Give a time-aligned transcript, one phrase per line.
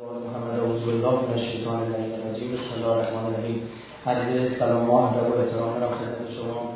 [0.00, 3.68] محمد رسول الله من الشیطان اللعین الرجیم بسم الله الرحمن الرحیم
[4.06, 6.72] عرض سلام احترام را خدمت شما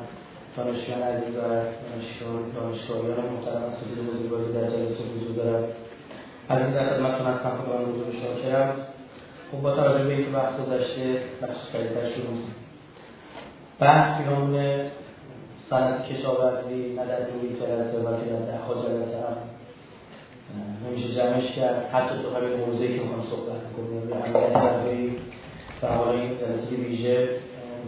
[0.57, 1.41] دانشجویان عزیز و
[2.55, 5.69] دانشگاهیان محترم اساتید بزرگواری در جلسه حضور دارد
[6.49, 8.73] از این در خدمتتون هستم آن حضور شاکرم
[9.53, 12.39] خب با توجه به اینکه وقت گذشته بخش سریعتر شروع
[13.81, 14.81] بحث پیرامون
[15.71, 19.60] صنعت کشاورزی نه در دو جلسه بلکه در دهها جلسه
[20.87, 25.17] نمیشه جمعش کرد حتی تو همین موضوعی که می‌خوام صحبت کنیم به اهمیت غذایی
[25.83, 27.29] و حالا این جلسه ویژه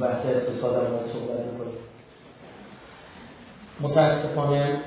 [0.01, 1.79] بحث اقتصاد هم باید صحبت می‌کنیم
[3.81, 4.81] متاسفانه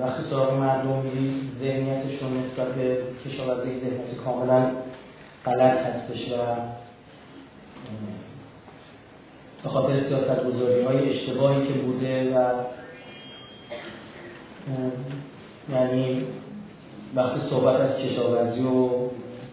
[0.00, 4.70] وقتی سراغ مردم میری ذهنیتشون نسبت به کشاورزی ذهنیت کاملا
[5.44, 6.36] غلط هستش و
[9.62, 12.52] به خاطر سیاست گذاری های اشتباهی که بوده و
[15.72, 16.26] یعنی
[17.16, 18.88] وقتی صحبت از کشاورزی و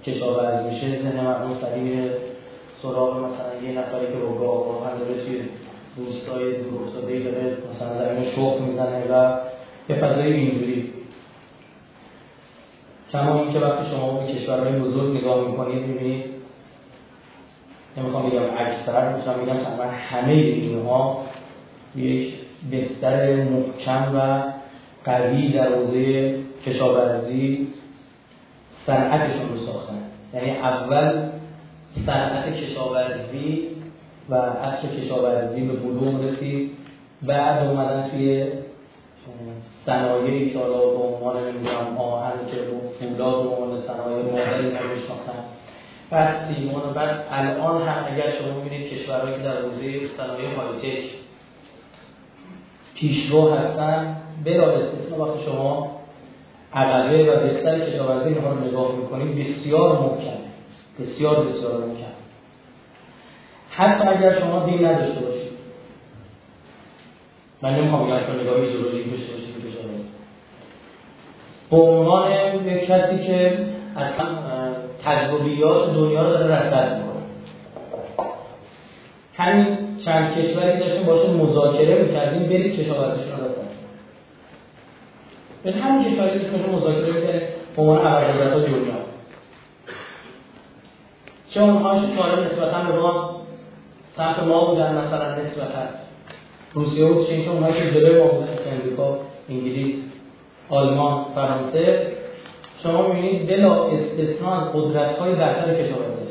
[0.05, 2.09] کشاورزی میشه ذهن مردم سریع
[2.81, 5.41] سراغ مثلا یه نفری که رو گاه داره توی
[5.97, 9.37] روستای داره مثلا زمین شخ می‌زنه و
[9.89, 10.93] یه فضای اینجوری.
[13.11, 16.25] کما اینکه وقتی شما به کشورهای بزرگ نگاه می‌کنید می‌بینید
[17.97, 21.23] نمی‌خوام بگم اکثر می‌تونم بگم تقریبا همه اینها
[21.95, 22.33] یک
[22.71, 24.43] بستر محکم و
[25.05, 27.67] قوی در حوزه کشاورزی
[28.85, 30.01] صنعتشون رو ساختن.
[30.33, 31.29] یعنی اول
[32.05, 33.67] صنعت کشاورزی
[34.29, 36.71] و اصل کشاورزی به بلوغ رسید.
[37.21, 38.47] بعد اومدن توی
[39.85, 42.57] صنایعی که حالا به عنوان نمی‌دونم آهن که
[42.99, 45.43] فولاد به عنوان صنایع مادری رو میشناختن
[46.09, 51.03] بعد سیمان بعد الان هم اگر شما می‌بینید کشورهایی که در حوزه صنایع هایتک
[52.95, 56.00] پیشرو هستن بلا استثنا وقتی شما
[56.73, 60.41] عقبه و بهتر کشاورزی اینها رو نگاه می‌کنیم بسیار محکم
[60.99, 62.11] بسیار بسیار محکم.
[63.69, 65.51] حتی اگر شما دین نداشته باشید.
[67.61, 69.69] من نمی‌خوام بگم که نگاه ایدئولوژیک داشته باشید به
[71.71, 72.31] به عنوان
[72.65, 73.59] یک کسی که
[73.95, 74.27] اصلا
[75.05, 77.21] تجربیات دنیا رو داره رصد می‌کنه.
[79.37, 83.40] همین چند کشوری داشتیم باشون مذاکره می‌کردیم برید کشاورزیشون
[85.63, 87.41] به همین کشوری که شما مذاکره می‌کنه
[87.75, 88.93] به عنوان ابرقدرت دنیا
[91.49, 93.41] چه اونهاش که حالا نسبتا به ما
[94.17, 95.83] سمت ما بودن مثلا نسبتا.
[96.73, 99.17] روسیه و چین چون اونهایی که جلوی ما بودن امریکا
[99.49, 99.95] انگلیس
[100.69, 102.11] آلمان فرانسه.
[102.83, 106.21] شما می‌بینید بلا استثنا از قدرت های برتر کشاورزی.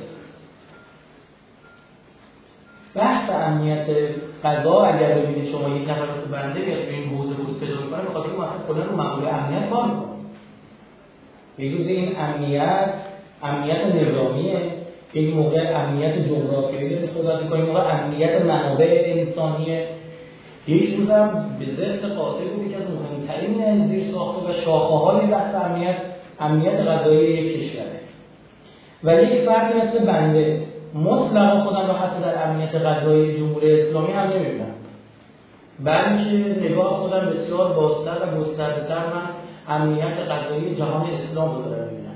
[2.95, 3.87] بحث امنیت
[4.45, 8.03] غذا اگر ببینید شما یک نفر مثل بنده میاد به این حوزه ورود پیدا می‌کنه
[8.03, 10.11] بخاطر اینکه مثلا کلا رو مقوله امنیت کار می‌کنه.
[11.77, 12.91] روز این امنیت
[13.43, 14.61] امنیت نظامیه.
[15.15, 19.87] یک موقع امنیت جغرافیایی داره صحبت می‌کنیم موقع امنیت منابع انسانیه.
[20.67, 25.27] یک روز هم به ضد قاطع بود که از مهمترین زیر ساخته و شاخه های
[25.27, 25.97] بحث امنیت
[26.41, 28.01] امنیت غذایی یک کشوره.
[29.05, 30.63] و یک فردی مثل بنده.
[30.95, 34.75] مطلقا خودم رو حتی در امنیت غذایی جمهوری اسلامی هم نمی‌بینم.
[35.85, 39.23] بلکه نگاه خودم بسیار بازتر و گستردهتر من
[39.69, 42.15] امنیت غذایی جهان اسلام رو دارم می‌بینم.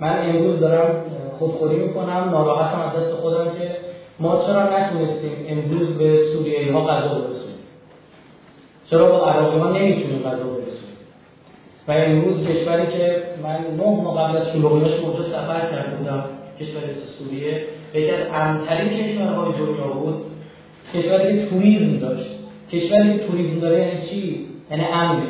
[0.00, 1.02] من امروز دارم
[1.38, 3.76] خودخوری می‌کنم ناراحتم از دست خودم که
[4.20, 7.58] ما چرا نتونستیم امروز به سوریایی ها غذا برسونیم؟
[8.90, 10.78] چرا با عراقی ها نمی‌تونیم غذا برسونیم؟
[11.88, 16.24] و امروز کشوری که من نه ماه قبل از شلوغیاش اونجا سفر کرده بودم.
[16.60, 16.80] کشور
[17.18, 17.64] سوریه.
[17.94, 20.14] یکی از امترین کشورهای دنیا بود.
[20.94, 22.30] کشوری که توریسم داشت.
[22.72, 25.22] کشوری که توریسم داره یعنی چی؟ یعنی امنه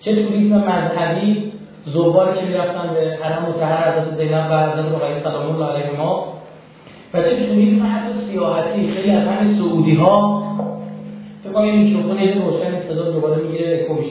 [0.00, 1.52] چه توریسم؟ مذهبی
[1.86, 6.34] زواری که می‌رفتن به حرم مطهر حضرت زینب و حضرت رقیه سلام الله علیهما
[7.14, 8.92] و چه توریسم؟ حتی سیاحتی.
[8.92, 10.42] خیلی از همین سعودی ها
[11.44, 14.02] فکر کنم این میکروفون یه روشن صدا دوباره می‌گیره اکو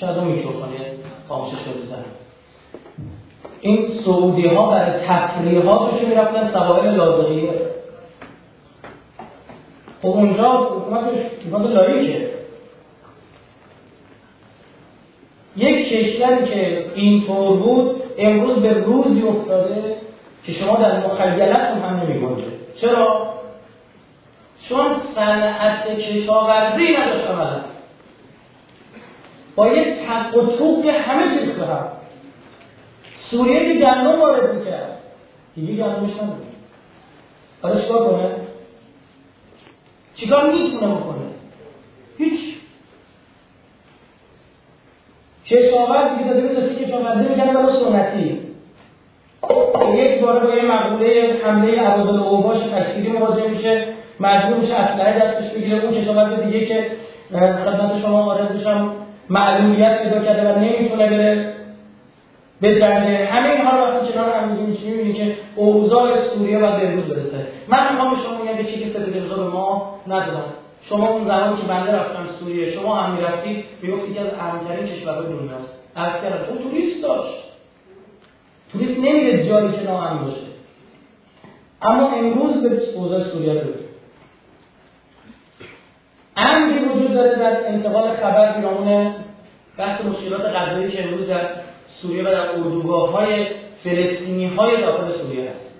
[0.00, 0.68] شاید اون میکروفون
[1.28, 2.29] خاموشش شده
[3.60, 7.52] این سعودی ها برای تفریحاتشون می‌رفتن؟ سواحل لازقیه
[10.02, 12.30] خب اونجا حکومتش حکومت لایکه.
[15.56, 19.96] یک کشوری که اینطور بود امروز به روزی افتاده
[20.44, 22.44] که شما در مخیلتون هم نمیگنجه.
[22.80, 23.30] چرا؟
[24.68, 27.26] چون صنعت کشاورزی نداشت
[29.56, 31.99] با یک تق و همه چیز هم
[33.30, 34.98] سوریه که گندم وارد می‌کرد.
[35.54, 36.50] دیگه گندمش نداره
[37.62, 38.28] حالا چیکار کنه؟
[40.16, 41.26] چیکار می‌تونه بکنه؟
[42.18, 42.56] هیچ.
[45.46, 48.40] کشاورز دیگه داده به کشاورزی می‌کنه برای سنتی.
[49.94, 53.84] یک باره با یه مقوله حمله عبادل اوباش تکفیری مواجه میشه.
[54.20, 55.84] مجبور میشه اسلحه دستش بگیره.
[55.84, 56.90] اون کشاورز دیگه که
[57.32, 58.92] خدمت شما وارد بشم
[59.28, 61.59] معلومیت پیدا کرده و نمی‌تونه بره.
[62.60, 67.04] به جنگه همه اینها رو وقتی کنار هم میگیم می‌بینی که اوضاع سوریه و بهروز
[67.04, 70.44] برسه من می‌خوام به شما میگم چیزی که سپید به ما ندادم
[70.88, 75.26] شما اون زمان که بنده رفتم سوریه شما هم می‌رفتید می‌گفتید که از اهمترین کشورهای
[75.26, 77.34] دنیاست از کردم اون توریست داشت.
[78.72, 80.50] توریست نمیره جایی که ناامن باشه.
[81.82, 83.70] اما امروز به اوضاع سوریه رو
[86.36, 89.14] امری وجود داره در انتقال خبر پیرامون
[89.78, 91.40] بحث مشکلات غذایی که امروز در
[92.02, 93.46] سوریه و در اردوگاه های
[93.84, 95.70] فلسطینی های داخل سوریه هست.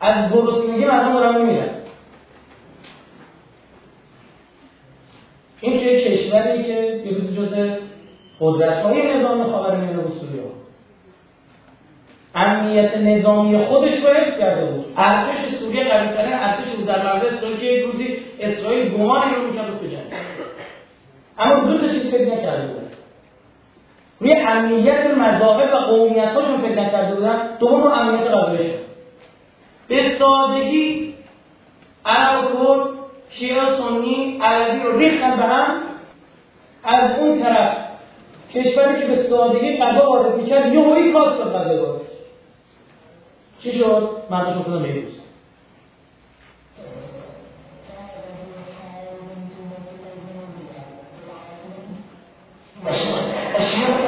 [0.00, 1.70] از گرسنگی مردم دارن میمیرن.
[5.60, 7.32] این که کشوری که دیروز
[8.40, 10.42] قدرت های نظام خاورمیانه بود سوریه.
[12.34, 14.84] امنیت نظامی خودش رو حفظ کرده بود.
[14.96, 16.86] ارتش سوریه قویترین ارتش بود.
[16.86, 19.98] در مرز اسرائیل که یک روزی اسرائیل گمانی رو می‌کرد به
[21.38, 22.81] اما دو تا چیز فکر نکرده بودن
[24.22, 28.70] روی امنیت مذاهب و قومیت هاشون فکر نکرده بودن دوم رو امنیت قابل
[29.88, 31.14] به سادگی
[32.06, 32.88] عرب کرد
[33.30, 35.82] شیعه سنی عربی رو ریختن به هم
[36.84, 37.76] از اون طرف
[38.54, 42.00] کشوری که به سادگی قضا وارد می‌کرد یه هایی کار شد قضا وارد
[43.62, 45.12] چی شد؟ مردم خودم میروز
[53.54, 54.01] Thank you.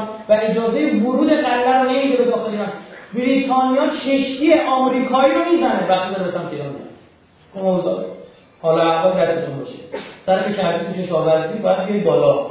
[0.00, 2.72] ایران و اجازه ورود قلعه رو نمیده به داخل ایران.
[3.14, 8.04] بریتانیا کشتی آمریکایی رو می‌زنه وقتی داره که ایران میاد خب،
[8.62, 9.78] حالا اول دستتون باشه.
[10.26, 12.46] سر کردی کشاورزی باید بیای بالا.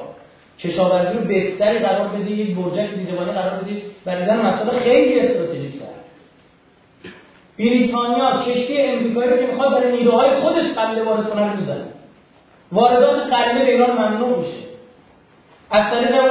[0.59, 5.81] کشاورزی رو بهتری قرار بده یک برجک دیدبانه قرار بده برای در مسئله خیلی استراتژیک
[5.81, 5.99] است
[7.59, 11.83] بریتانیا کشتی امریکایی رو که می‌خواد برای نیروهای خودش قله وارد کنن می‌زنه.
[12.71, 14.68] واردات قله ایران ممنوع میشه.
[15.71, 16.21] از طریق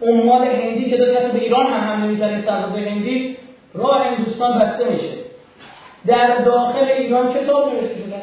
[0.00, 3.36] اون مال هندی که داره به ایران هم هم نمی‌زنه سرحدود هندی
[3.74, 5.12] راه هندوستان بسته میشه.
[6.06, 8.16] در داخل ایران کتاب نوشته شده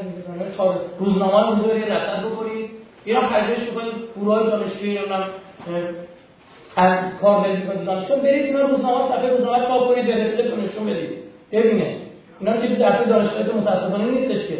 [1.00, 2.70] روزنامه رو بذارید رسد بکنید
[3.06, 5.24] ایران پژوهش بکنید گروه‌های یا اونم
[6.76, 10.52] از کار بدید کنید چون برید اینا روزنامه رو صفحه روزنامه چاپ کنید به رسته
[10.52, 11.10] کنید چون بدید.
[11.52, 11.96] ببینه
[12.40, 14.58] اینا که درس دانشگاه متأسفانه نیستش که.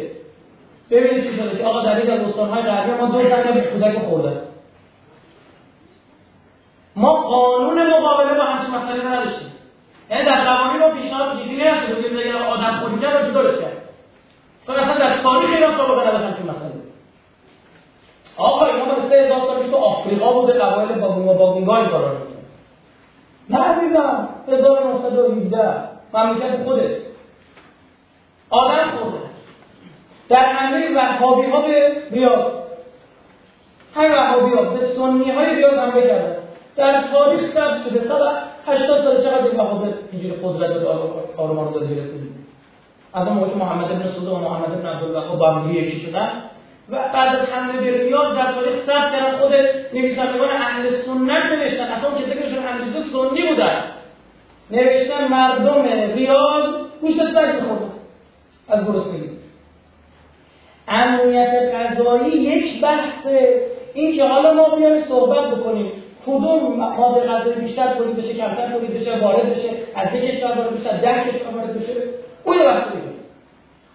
[0.90, 3.98] ببینید چی شده که آقا در این دوستان های غربی ما دو زنگه به خودک
[3.98, 4.30] خورده.
[6.96, 9.52] ما قانون مقابله با همچین مسئله رو نداشتیم.
[10.10, 11.86] یعنی در قوانین ما پیشنهاد چیزی نیست.
[11.86, 13.74] که بگیم اگر آدم خوری کرد چی درست کرد.
[14.66, 16.84] چون اصلا در تاریخ ایران سابقه نداشت همچین مسئله
[18.36, 22.18] آقا اینا سه هزار سال تو آفریقا بوده قبایل بابونگا بابونگا این کارا رو
[23.50, 25.74] نه عزیزم 1917
[26.14, 26.90] مملکت خودت
[28.50, 29.18] آدم خورده.
[30.28, 32.52] در همه وهابی ها به ریاض.
[33.94, 36.36] همین وهابی ها به سنی های ریاض حمله کردن
[36.76, 38.08] در تاریخ ثبت شده.
[38.08, 38.28] سال
[38.66, 40.88] 80 سال چقدر به بهادر اینجوری قدرت داده
[41.36, 42.34] آرمان داده رسید
[43.14, 46.28] از اون موقع محمد بن سعود و محمد بن عبد الله هم یکی شدن.
[46.90, 49.38] و بعد از حمله به ریاض در تاریخ ثبت کردن.
[49.38, 49.52] خود
[49.94, 51.84] نویسندگان اهل سنت نوشتن.
[51.84, 53.82] اصلا اون که شون اهل سنی بودن.
[54.70, 55.82] نوشتن مردم
[56.14, 56.64] ریاض
[57.00, 57.90] گوشت سر میخوردن
[58.68, 59.30] از گرسنگی.
[60.88, 63.26] امنیت قضایی یک بحث.
[63.94, 65.92] این که حالا ما بیایم صحبت بکنیم.
[66.26, 70.80] کدوم مقام قدر بیشتر تولید بشه کمتر تولید بشه وارد بشه از یک کشور وارد
[70.80, 71.92] بشه از ده کشور وارد بشه؟
[72.44, 72.88] اون بحث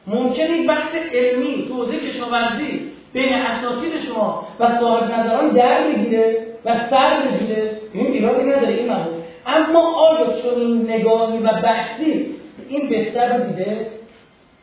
[0.08, 6.76] ممکن یک بحث علمی تو کشاورزی بین اساتید شما و صاحب نظران در بگیره و
[6.90, 7.72] سر بگیره.
[7.94, 9.10] این ایرادی نداره این معنی
[9.46, 12.36] اما آیا چنین نگاهی و بحثی
[12.70, 13.88] این بستر رو دیده؟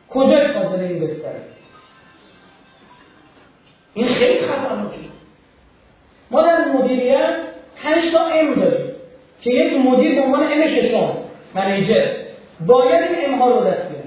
[0.09, 1.33] کجاش فاضله این بستر
[3.93, 4.97] این خیلی خطرناکه.
[6.31, 7.35] ما در مدیریت
[7.83, 8.91] پنج تا ام داریم
[9.41, 11.13] که یک مدیر به عنوان ام ششم
[11.55, 12.07] منیجر
[12.65, 14.03] باید این ام ها رو دست بیاره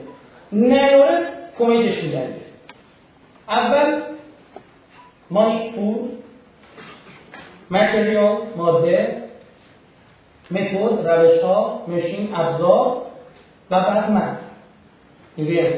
[0.52, 1.26] نیاره
[1.58, 2.40] کمیتش می‌دهید
[3.48, 4.00] اول
[5.30, 6.08] مانی پول
[7.70, 9.22] متریال ماده
[10.50, 13.02] متد روش ها مشین ابزار
[13.70, 14.36] و بعد من.
[15.36, 15.72] این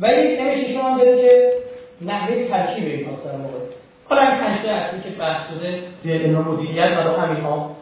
[0.00, 1.52] ولی ام ششم هم داره که
[2.00, 3.71] نحوه ترکیب این در موقع
[4.08, 7.76] حالا این پنج اصلی که بحث شده اینا مدیریت رو همین ها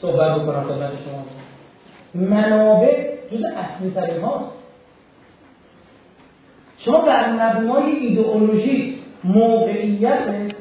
[0.00, 1.24] صحبت بکنم خدمت شما.
[2.14, 4.52] منابع جز اصلی ترین هاست
[6.78, 10.52] شما بر مبنای ایدئولوژی موقعیت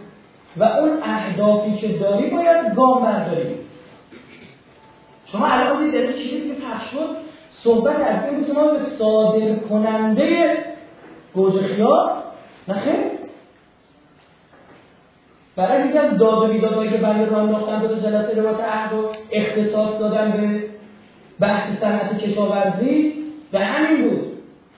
[0.57, 3.55] و اون اهدافی که داری باید گام برداری
[5.31, 7.09] شما الان دیدید چیزی که پخش شد
[7.63, 10.57] صحبت از این که به صادر کننده
[11.33, 12.11] گوجه خیار
[12.67, 13.20] نخیر
[15.61, 20.31] برای از داد و که بنده رو انداختن به جلسه روات عهد و اختصاص دادن
[20.31, 20.63] به
[21.39, 23.13] بحث صنعت کشاورزی
[23.53, 24.21] و همین بود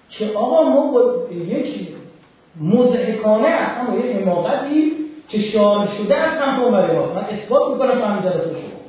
[0.09, 1.87] که آقا ما با یک
[2.61, 4.91] مزهکانه اصلا یک حماقتی
[5.29, 8.79] که شار شده از سمت اون برای من اثبات می‌کنم تو همین جلسه شما.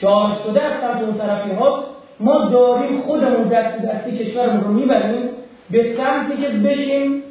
[0.00, 1.84] شار شده از سمت اون طرفی ها
[2.20, 5.28] ما داریم خودمون دستی دستی کشورمون رو می‌بریم
[5.70, 7.23] به سمتی که بشیم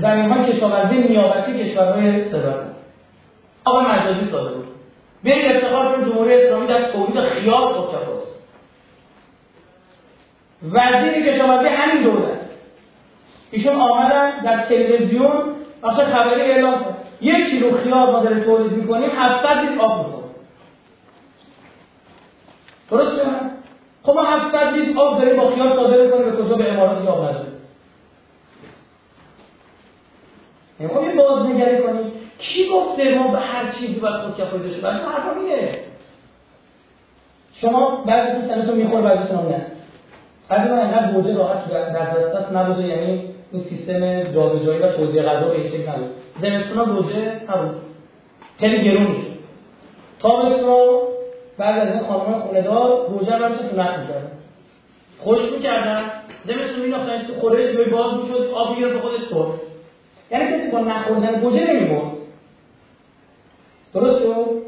[0.00, 2.66] زمین های کشاورزی نیابتی کشورهای صدارت
[3.64, 4.66] آقا مجازی ساده بود
[5.22, 8.40] بیایید افتخار کنیم جمهوری اسلامی در تولید خیار خودکفاست
[10.62, 12.40] وزیر کشاورزی همین دولت
[13.50, 15.42] ایشون آمدن در تلویزیون
[15.82, 16.96] اصلا خبری اعلام کرد.
[17.20, 20.30] یک کیلو خیار ما داره تولید می‌کنیم 700 لیتر آب می‌کنیم
[22.90, 23.26] درسته؟
[24.02, 27.24] خب ما 700 لیتر آب داریم با خیار صادر کنیم به کجا به امارات آب
[27.24, 27.49] نداریم
[30.80, 34.96] نمی‌خوام یه بازنگری کنیم کی گفته ما به هر چیزی باید خود کفایی داشته باشه
[34.96, 35.78] حرفا اینه.
[37.60, 39.66] شما بعضی سنتون می‌خوره بعضی نه.
[40.48, 45.48] بعضی من انقدر بوده راحت در دستت نبوده یعنی این سیستم جابجایی و توزیع غذا
[45.48, 46.10] به شکل نبود
[46.42, 47.76] زمستونا بوده نبود.
[48.60, 49.26] خیلی گرون میشه
[50.20, 51.00] تابستونا
[51.58, 54.30] بعد از این خانمان خوندار گوجه رو میشه سنت می‌کردن.
[55.18, 56.10] خوش می‌کردن.
[56.44, 59.60] زمستون میداختن تو خورش به باز می‌شد آب می‌گرفت به خودش خورد
[60.30, 62.12] یعنی کسی با نخوردن گوجه نمیمون
[63.94, 64.62] درست شد؟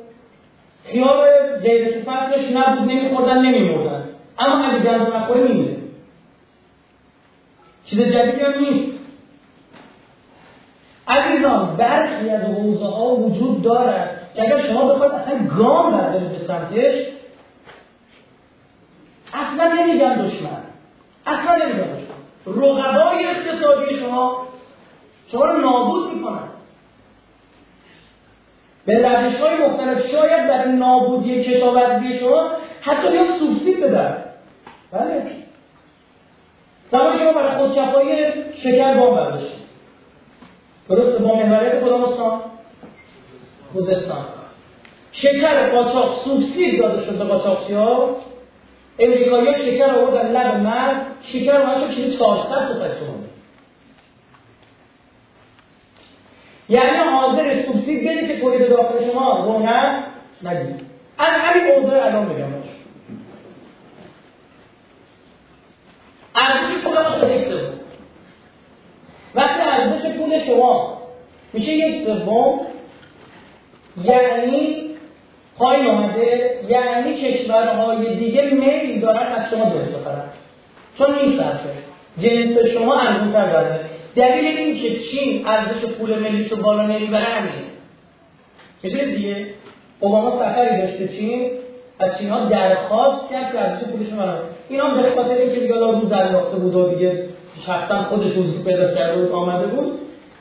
[0.84, 1.28] خیار
[1.62, 4.04] غیر فصلش نبود نمیخوردن نمیمردن.
[4.38, 5.76] اما اگه گندم نخوره میمیره.
[7.84, 8.92] چیز جدیدی هم نیست.
[11.08, 16.46] عزیزان برخی از حوزه ها وجود دارد که اگر شما بخواید اصلا گام بردارید به
[16.46, 17.06] سمتش
[19.34, 20.62] اصلا نمیگن دشمن.
[21.26, 22.12] اصلا نمیگن دشمن.
[22.46, 24.46] رقبای اقتصادی شما
[25.32, 26.48] شما رو نابود می‌کنن.
[28.86, 34.24] به روش های مختلف شاید در نابودی کشاورزی شما حتی یا سوبسید بدن.
[34.92, 35.22] بله.
[36.90, 38.16] زمان شما برای خودکفایی
[38.62, 39.62] شکر بام برداشتید.
[40.88, 42.40] درسته با محوریت کدام استان.
[43.72, 44.24] خوزستان.
[45.12, 48.16] شکر قاچاق سوبسید داده شده به قاچاقچی ها
[48.98, 52.74] امریکایی شکر آوردن لب مرد شکر رو شد چیزی 400 تا
[56.72, 60.02] یعنی حاضر سوبسید بده که تولید داخل شما رونق
[60.42, 60.86] ندید.
[61.18, 62.52] از همین موضوع الان بگم.
[66.34, 67.72] ارزش پول خود یک سوم.
[69.34, 70.98] وقتی ارزش پول شما
[71.52, 72.60] میشه یک سوم
[74.04, 74.76] یعنی
[75.58, 80.24] پایین آمده یعنی کشورهای دیگه میل دارن از شما درست بخرن
[80.98, 81.70] چون این صرفه
[82.18, 87.64] جنس شما ارزونتر داره دلیل این که چین ارزش پول ملیش رو بالا نمی‌بره همینه.
[88.82, 89.46] می‌دونید دیگه؟
[90.00, 91.50] اوباما سفری داشته چین
[91.98, 94.18] از چین ها درخواست کرد که ارزش پولش رو
[94.68, 97.24] اینا به خاطر اینکه دیگه روز انداخته بود و دیگه
[97.66, 99.92] شخصا خودش روزی پیدا کرده بود آمده بود.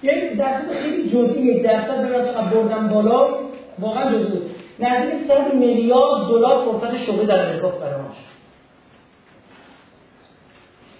[0.04, 3.28] یک درصد خیلی جزئی یک درصد چقدر بردن بالا
[3.80, 4.42] واقعا جزئی
[4.80, 8.01] نزدیک صد میلیارد دلار فرصت شغلی در امریکا برای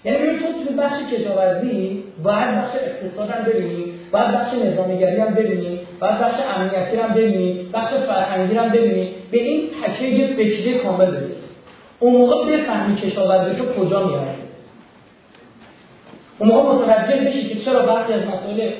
[0.04, 5.80] یعنی تو تو بخش کشاورزی باید بخش اقتصاد هم ببینی باید بخش نظامیگری هم ببینی
[6.00, 11.34] باید بخش امنیتی هم ببینی بخش فرهنگی هم ببینی به این پکیج فکری کامل برسی
[12.00, 14.34] اون موقع بفهمی کشاورزی رو کجا میاره
[16.38, 18.70] اون موقع متوجه بشی که چرا برخی از مسائل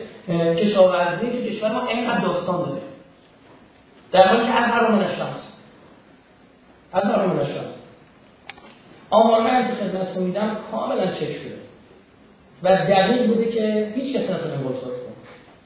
[0.54, 2.82] کشاورزی که کشور ما اینقدر داستان داره.
[4.12, 4.84] در حالی که از هر
[6.92, 7.44] از هر کاملا
[9.12, 11.62] شد آمار من که خدمتتون میدم کاملا چک شده.
[12.62, 14.92] و دقیق بوده که هیچ کسی نتونه کنه.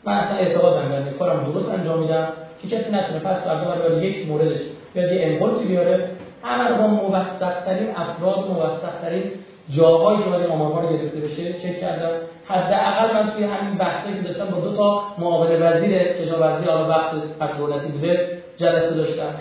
[0.04, 2.28] من اصلا اعتقادم در کارم درست انجام میدم
[2.62, 3.18] که کسی نتونه.
[3.18, 4.58] پس فردا برای یک موردش
[4.94, 6.10] بیاد یه امپولسی بیاره.
[6.42, 9.30] همه رو با موثقترین افراد موثقترین
[9.76, 12.10] جاهایی که باید آمارها رو گرفته بشه چک کردم.
[12.44, 17.56] حداقل من توی همین بحثی که داشتم با دو تا معاون وزیر کشاورزی حالا وقت
[17.58, 19.34] دولتی بوده جلسه داشتم.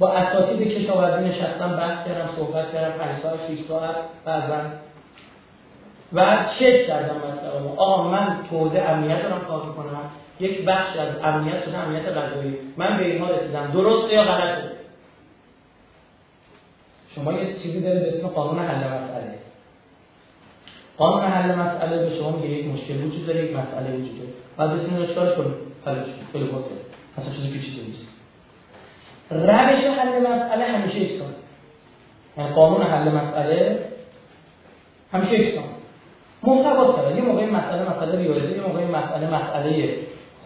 [0.00, 4.60] با اساتید کشاورزی نشستم بحث کردم صحبت کردم 5 ساعت 6 ساعت بعضا
[6.12, 7.72] و چک کردم مثلا.
[7.76, 12.58] آقا من توزیع امنیت دارم کار می‌کنم یک بخش از امنیت شده امنیت غذایی.
[12.76, 13.70] من به اینها رسیدم.
[13.72, 14.70] درسته یا غلطه؟
[17.14, 19.38] شما یه چیزی دارید اسم قانون حل مسئله.
[20.98, 24.30] قانون حل مسئله به شما میگه یک مشکل وجود داره یک مسئله وجود داره.
[24.56, 25.54] بعد بسیار چیکارش کنید؟
[25.86, 26.80] حلش خیلی بسیطه
[27.18, 28.09] اصلا چیزی پیچیده نیست.
[29.30, 31.34] روش حل مسئله همیشه یکسان
[32.38, 33.78] یعنی قانون حل مسئله
[35.12, 35.64] همیشه یکسان
[36.42, 39.94] محتوا داره یه موقعی مسئله مسئله ریاضی یه موقعی مسئله مسئله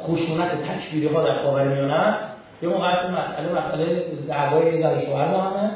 [0.03, 2.15] خشونت تکفیری ها در خاورمیانه
[2.63, 5.71] یه موقع مسئله مسئله دعوای زن شوهر با همه.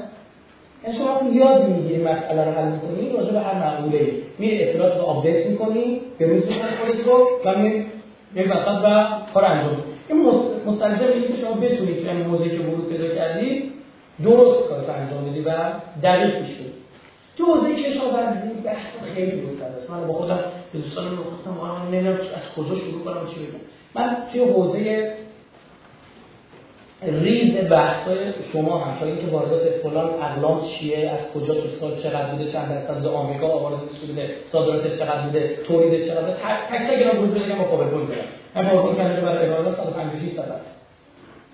[0.85, 5.03] یعنی شما یاد می‌گیری مسئله رو حل می‌کنی راجع به هر مقوله میری اطلاعات رو
[5.03, 6.43] آپدیت می‌کنی به روز
[7.07, 9.77] رو و میری وسط و کار انجام
[10.09, 10.27] این
[10.67, 13.73] مستلزم اینه که شما بتونید تو این موضوعی که ورود پیدا کردید
[14.25, 15.51] درست کار انجام بدی و
[16.03, 16.73] دقیق برید.
[17.37, 19.91] تو حوزه کشاورزی بحث خیلی گسترده است.
[19.91, 20.39] من با خودم
[20.73, 23.61] به دوستان گفتم من نمی‌دونم از کجا شروع کنم چی بگم.
[23.95, 25.13] من توی حوزه
[27.03, 28.17] ریز بحثای
[28.53, 32.69] شما هم تا اینکه واردات فلان اقلام چیه؟ از کجا تو سال چقدر بوده؟ چند
[32.69, 37.65] درصد آمریکا وارداتش بوده؟ صادراتش چقدر بوده؟ تولید چقدر تک تک اینا بود بگم با
[37.65, 38.25] پاورپوینت برم
[38.55, 40.79] من PowerPoint کنم برای ارائه 156 صفحه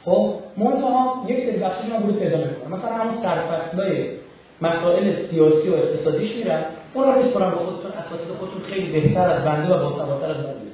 [0.04, 4.08] خب منتها یک سری بخشش من بود پیدا نمی‌کنم مثلا همون سرفصلای
[4.60, 6.64] مسائل سیاسی و اقتصادیش میرم.
[6.94, 10.70] اون رو میسپرم به خودتون اساتید خودتون خیلی بهتر از بنده و باسوادتر از بنده.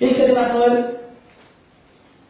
[0.00, 0.82] یک سری مسائل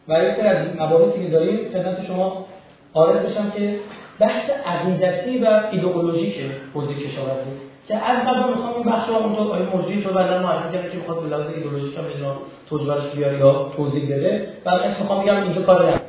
[0.08, 2.46] و یک از مباحثی که داریم خدمت شما
[2.94, 3.74] عارض بشم که
[4.18, 6.34] بحث عقیدتی و ایدئولوژیک
[6.74, 7.50] حوزه کشاورزی
[7.88, 10.96] که از قبل می‌خوام این بخش رو اونجا آیه موجودی تو بعدا معرفی کنم که
[10.96, 12.36] می‌خواد به لحاظ ایدئولوژیک هم اینا
[12.68, 14.48] توجیهش بیاره یا توضیح بده.
[14.64, 16.00] بعدش می‌خوام بگم اینجا کار ندارم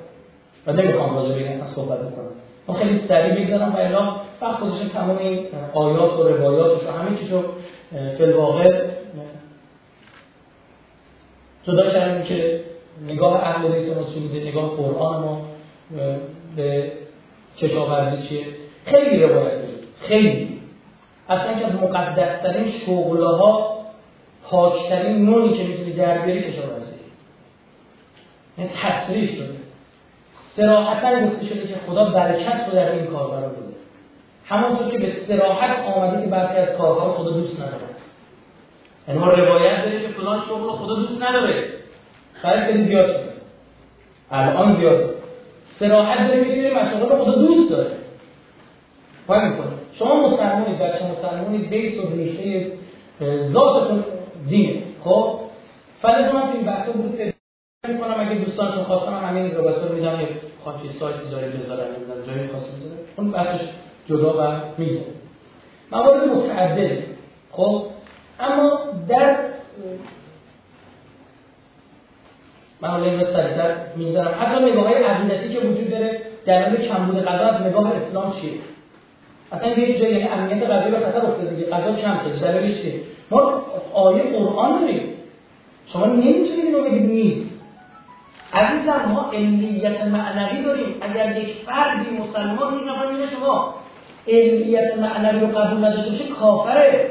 [0.67, 2.31] و نمی‌خوام راجع به این صحبت بکنم.
[2.67, 7.17] ما خیلی سریع بگذارم و اعلام وقت گذاشتم تمام این آیات و روایات و همه
[7.17, 7.29] چیز
[8.17, 8.81] فی الواقع
[11.63, 12.59] جدا کردیم که
[13.07, 15.41] نگاه اهل بیت رسول نگاه قرآن ما
[16.55, 16.91] به
[17.57, 18.45] کشاورزی چیه؟
[18.85, 19.59] خیلی روایت
[20.01, 20.59] خیلی.
[21.29, 23.79] اصلا که از مقدسترین شغله ها
[24.43, 26.99] پاکترین نوعی که می‌تونی در بیاری کشاورزی.
[28.57, 29.59] یعنی تصریح شده.
[30.55, 33.75] سراحتا گفته شده که خدا برکت رو در این کار قرار بوده
[34.45, 37.75] همونطور که به سراحت آمده که برخی از کارها خدا دوست نداره.
[39.07, 41.78] یعنی ما روایت داریم که فلان شغل خدا دوست نداره.
[42.41, 43.29] خرید بدید زیاد شده.
[44.31, 45.15] الان زیاد
[45.79, 47.91] سراحت که سری مشاغل خدا دوست داره.
[49.27, 49.67] باید می‌کنه.
[49.99, 52.71] شما مسلمانید بچه مسلمانید بیس و ریشه
[53.53, 54.03] ذاتتون
[54.49, 54.81] دینه.
[55.03, 55.39] خب؟
[56.01, 57.19] فلزا من این بحثا بود
[57.87, 60.19] می‌کنم اگه دوستانتون خواستم همین روایت رو میدم.
[60.19, 60.27] یه
[60.65, 63.61] خاطی سایتی داره بذارم نمی‌دونم جایی خاصی بذاره اون بحثش
[64.09, 64.99] جدا و میزه
[65.91, 66.97] موارد متعدد.
[67.51, 67.85] خب؟
[68.39, 69.35] اما در
[72.83, 77.91] این سریعتر می‌گذارم حتی نگاه های عقیدتی که وجود داره در کمبود غذا از نگاه
[77.95, 78.51] اسلام چیه؟
[79.51, 82.93] اصلا یه جایی یعنی امنیت غذایی به خطر افتاده دیگه غذا کم شده دلیلش چیه؟
[83.31, 83.61] ما
[83.93, 85.13] آیه قرآن داریم.
[85.93, 87.49] شما نمی‌تونید اینو بگید نیست.
[88.53, 90.95] عزیزم ما علیت معنوی داریم.
[91.01, 93.75] اگر یک فردی مسلمان این نفر میگه شما
[94.27, 97.09] علیت معنوی رو قبول نداشته باشه کافره.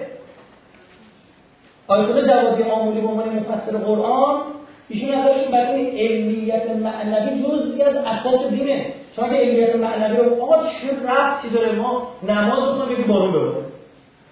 [1.88, 4.40] آیت الله جوادی آمولی به عنوان مفسر قرآن
[4.88, 5.10] ایشون
[5.52, 8.92] برای این علیت معنوی جزئی از اساس دینه.
[9.16, 13.64] شما که علیت معنوی رو آقا چه رفتی داره؟ ما نماز رو بگیم بارون بباره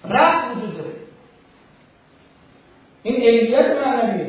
[0.09, 0.89] رفت وجود داره.
[3.03, 4.25] این علیت معنوی.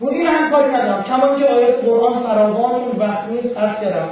[0.00, 1.02] رو این هم کاری ندارم.
[1.02, 4.08] کما که آیات قرآن فراوان اون بحث نیست عرض کردم.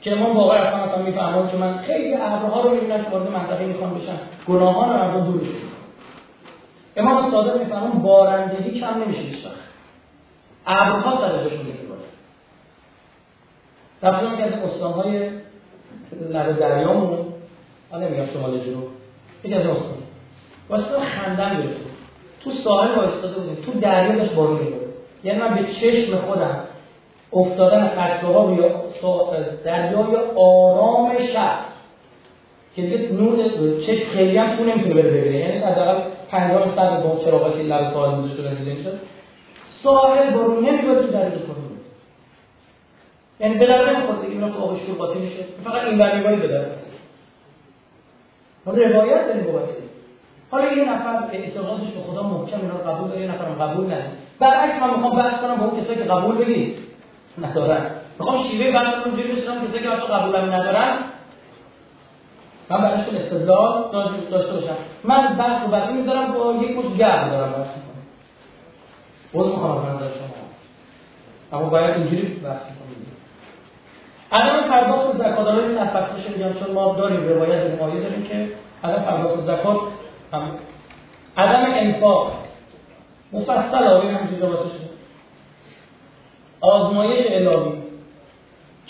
[0.00, 3.64] که امام باقر اصلا مثلا می‌فهمم که من خیلی ابرها رو می‌بینم که وارد منطقه
[3.64, 4.18] می‌خوام بشن.
[4.48, 5.79] گناهان مردم دور شد
[6.96, 9.54] امام صادق می‌فهمم بارندگی کم نمیشه هیچ وقت.
[10.66, 11.80] ابرها سر جاشون میره
[14.02, 15.30] رفتم که از استانهای
[16.30, 17.18] لب دریامون
[17.92, 18.88] من نمیگم شمال جنوب
[19.44, 19.96] یکی از استان.
[20.68, 21.80] واسه خندن گرفت
[22.44, 24.86] تو ساحل وایستاده بودیم تو دریا داشت بارون میباره
[25.24, 26.60] یعنی من به چشم خودم
[27.32, 28.62] افتادن قطرها روی
[29.64, 31.58] دریای آرام شب
[32.76, 33.36] که دیگه نور
[33.86, 35.36] چه خیلی هم تو نمی‌تونه بره ببینه.
[35.36, 36.00] یعنی حداقل
[36.30, 38.92] 50 سر با چراغا که لب ساحل گذاشته شده میشه
[39.82, 41.56] ساحل برو نمی‌بره تو درجه کنه
[43.40, 45.44] یعنی به در نمی‌خواد دیگه تو آبش رو قاطی میشه.
[45.64, 46.64] فقط این ور به در
[48.88, 49.68] روایت داریم بابت
[50.50, 54.10] حالا یه نفر اعتقادش به خدا محکم اینا قبول داره یه نفرم قبول نداره.
[54.38, 56.78] برعکس من می‌خوام بحث کنم با اون کسایی که قبول بگید
[57.42, 57.90] ندارن.
[58.18, 60.98] می‌خوام شیوه بحث کنم جوری بسیارم کسایی که قبولم ندارن.
[62.70, 63.84] من برایشون استدلال
[64.30, 64.76] داشته باشم.
[65.04, 68.04] من بحث و بعدی می‌ذارم با یک مش گرم دارم بحث می‌کنم.
[69.32, 70.40] بود می‌خوام از شما.
[71.52, 72.80] اما باید اینجوری بحث کنیم
[74.32, 78.48] عدم پرداخت زکات حالا این نفسش میگم چون ما داریم روایت مایه داریم که
[78.84, 79.80] عدم پرداخت زکات
[81.36, 82.32] عدم انفاق.
[83.32, 84.70] مفصل آقای همچین روایتش
[86.60, 87.72] آزمایش الهی.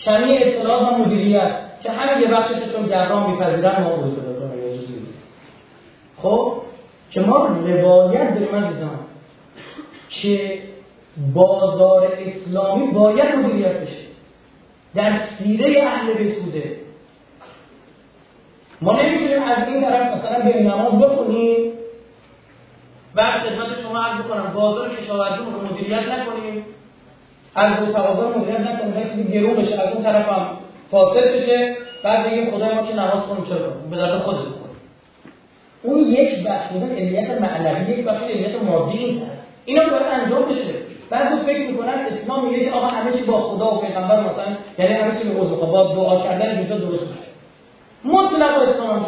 [0.05, 1.70] کمی اطلاع و مدیریت.
[1.83, 4.23] که همین یه بخشش چون گرام میپذیرن ما بود
[6.23, 6.53] خب؟
[7.11, 8.99] که ما روایت داریم عزیزان
[10.09, 10.63] که
[11.35, 14.11] بازار اسلامی باید مدیریت بشه.
[14.95, 16.77] در سیره اهل بیت بوده.
[18.83, 21.73] ما نمی‌تونیم از این طرف مثلا به نماز بخونیم
[23.15, 26.65] بعد خدمت شما عرض بکنم بازار کشاورزی رو مدیریت نکنیم.
[27.55, 30.60] از دو تقاضا مدیریت نکنیم که گرون بشه از اون طرف هم
[30.91, 34.39] فاصل بشه بعد بگیم خدای ما که نماز کنیم چرا؟ به درد خودت
[35.83, 39.23] اون یک بخش بودن علیت معنوی یک بخش علیت مادی این
[39.65, 40.75] اینا باید انجام بشه.
[41.11, 44.95] بعضی فکر می‌کنن اسلام میگه که آقا همه چی با خدا و پیغمبر مثلا یعنی
[44.95, 45.35] همه چی به
[45.67, 47.31] با دعا کردن اینجا درست میشه.
[48.05, 49.05] مطلق اسلام هم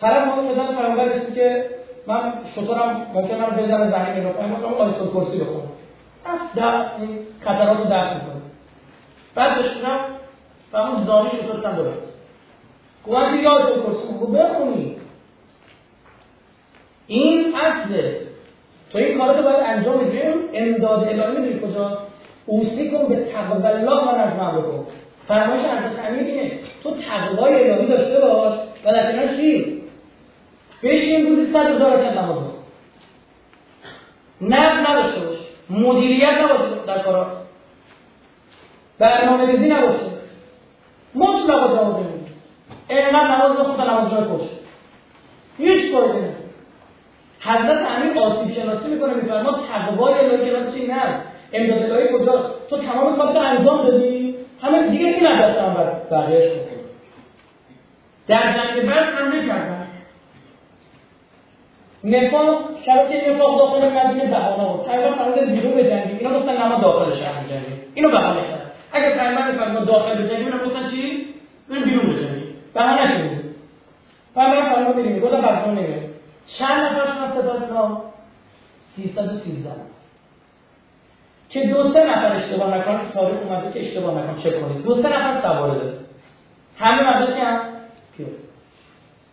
[0.00, 1.64] طرف ما مثلا پیغمبر است که
[2.06, 5.68] من شطورم ممکنه رو بزنه زمین رو کنم مثلا آیت کرسی بخونم.
[6.56, 8.12] در این خطرات رو درک
[9.34, 10.00] بعد بشونم
[10.72, 11.06] و اون
[11.64, 12.12] هم درست
[13.04, 14.96] گوهر دیگه آیت کرسی رو بخونی.
[17.06, 18.20] این اصله.
[18.92, 21.98] تو این کارات باید انجام بدیم امداد الهی می‌دونی کجا؟
[22.46, 24.86] اوسی کن به تقوی الله من از بکن.
[25.28, 26.58] فرمایش حضرت امیر اینه.
[26.82, 28.54] تو تقوای الهی داشته باش.
[28.84, 29.82] و در کنار چی؟
[30.82, 32.38] بشین روزی صد هزار رکعت نماز
[34.40, 35.38] نظم نداشته باش.
[35.70, 37.41] مدیریت نباشه در کارات.
[39.02, 40.12] برنامه ریزی نباشه.
[41.14, 42.28] مطلقا جواب بدید
[42.88, 44.48] اینقدر نماز بخون تا نماز جای خوش
[45.58, 46.42] هیچ کاری نیست
[47.40, 51.02] حضرت امیر آسیب شناسی می‌کنه میفرما تقوای الهی که چی نه
[51.52, 54.34] امداد الهی کجاست؟ تو تمام کارت انجام دادی.
[54.62, 55.74] همه دیگه این دست هم
[56.10, 56.80] بقیهش بکن
[58.28, 59.86] در جنگ بعد هم نکردن
[62.04, 64.86] نفاق شرط نفاق داخل مدینه بهانه بود.
[64.86, 68.61] تقریبا فرمود بیرون بجنگیم اینا گفتن نه ما داخل شهر بجنگیم اینو بهانه کردن.
[68.92, 71.26] اگه پیغمبر فرمود داخل بجنگیم اینا گفتن چی؟
[71.70, 73.44] بریم بیرون بجنگیم بهانه شد
[74.34, 76.02] پیغمبر فرمود بریم گفتن بهانه نمیره
[76.58, 78.02] چند نفر شدن سپاه اسلام
[78.96, 79.70] 313
[81.48, 85.08] که دو سه نفر اشتباه نکنن تاریخ اومده که اشتباه نکن چه کنید دو سه
[85.08, 85.92] نفر سواره
[86.78, 87.60] همه مدرسه هم؟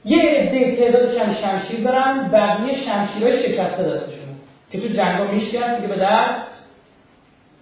[0.05, 4.35] یه عده تعدادش هم شمشیر دارن بقیه شمشیرهای شکسته دستشون.
[4.71, 6.35] که تو جنگا میشکست دیگه به در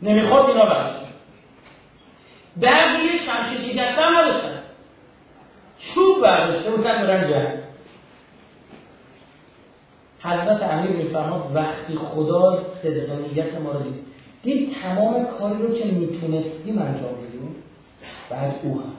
[0.01, 0.96] نمی‌خواد اینا برشن
[2.61, 4.59] بقیه شمشیر شکسته هم نداشتن.
[5.79, 7.57] چوب برداشته بودن برن جنگ
[10.19, 14.07] حضرت امیر میفرماد وقتی خدا صدق نیت ما رو دید.
[14.43, 17.55] دید تمام کاری رو که می‌تونستیم انجام بدیم
[18.29, 18.97] بعد او هم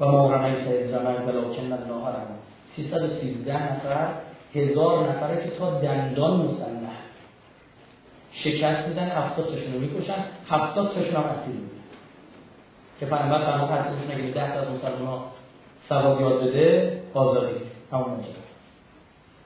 [0.00, 2.38] و ما رمیت زمن ولکن الله رمى
[2.76, 4.08] 313 نفر
[4.54, 6.91] هزار نفره که تا دندان مسلح
[8.34, 10.24] شکست میدن هفتاد تاشون رو می‌کشن.
[10.50, 11.72] هفتاد تاشون هم اسیر میدن
[13.00, 15.20] که پیامبر فرما حدیثش نگه ده تا از مسلمان
[15.88, 17.54] سواد یاد بده آزادی
[17.92, 18.42] همون ماجرا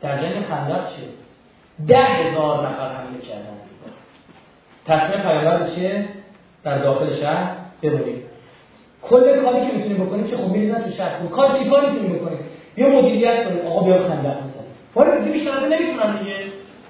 [0.01, 1.03] در جنگ خندق چه؟
[1.87, 3.57] ده هزار نفر حمله کردن.
[4.87, 6.09] تصمیم پیامبر چیه
[6.65, 8.23] در داخل شهر بمونید
[9.03, 12.39] کل کاری که می‌تونیم بکنیم که خب میریزن تو شهر؟ کار چی کاری می‌تونیم بکنیم؟
[12.75, 13.67] بیا مدیریت کنیم.
[13.67, 14.51] آقا بیا خندق بزنیم.
[14.97, 16.37] ولی دیگه بیشتر نمی‌تونن دیگه.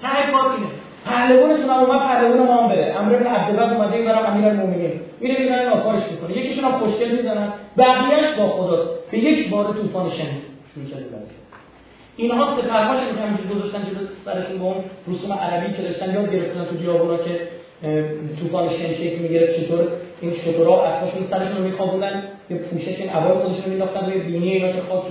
[0.01, 0.67] ته کار اینه.
[1.07, 2.95] پهلوانشون هم اومد پهلوان ما هم بره.
[2.99, 6.37] امر ابن عبدالله اومده این برام امیرالمومنین میره می‌زنن آکارش می‌کنه.
[6.37, 9.11] یکیشون هم خوشگل می‌زنن بقیه‌اش با خداست.
[9.11, 10.43] به یک بار طوفان شنید
[10.73, 11.05] شروع شده
[12.17, 16.65] اینها سپرهاشون که همینجوری گذاشتن جلو سرشون با اون رسوم عربی که داشتن یاد گرفتن
[16.65, 17.31] تو بیابونا که
[18.39, 19.87] طوفان شمشیر می‌گرفت چطور
[20.21, 22.23] این شطورها اسباشون سرشون رو میخوابوندن.
[22.49, 25.07] یه پوشش این عبای خودشون رو مینداختن روی بینی اینا که خواست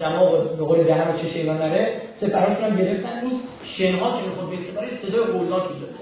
[0.00, 3.20] دماغ به قول دهن و چش اینا نره سپرهاشون هم گرفتن.
[3.22, 3.40] این
[3.78, 5.98] شنها که می‌خواد به سپرش صدای هولناکی داشت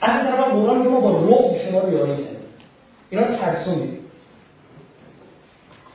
[0.00, 2.36] از این طرف قرآن ما با رعب شما رو یاری کرد
[3.10, 3.88] اینا رو ترسون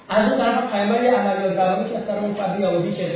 [0.10, 3.12] از اون طرف پیامبر یه عملیات روانی که از طرف اون فرد یهودی که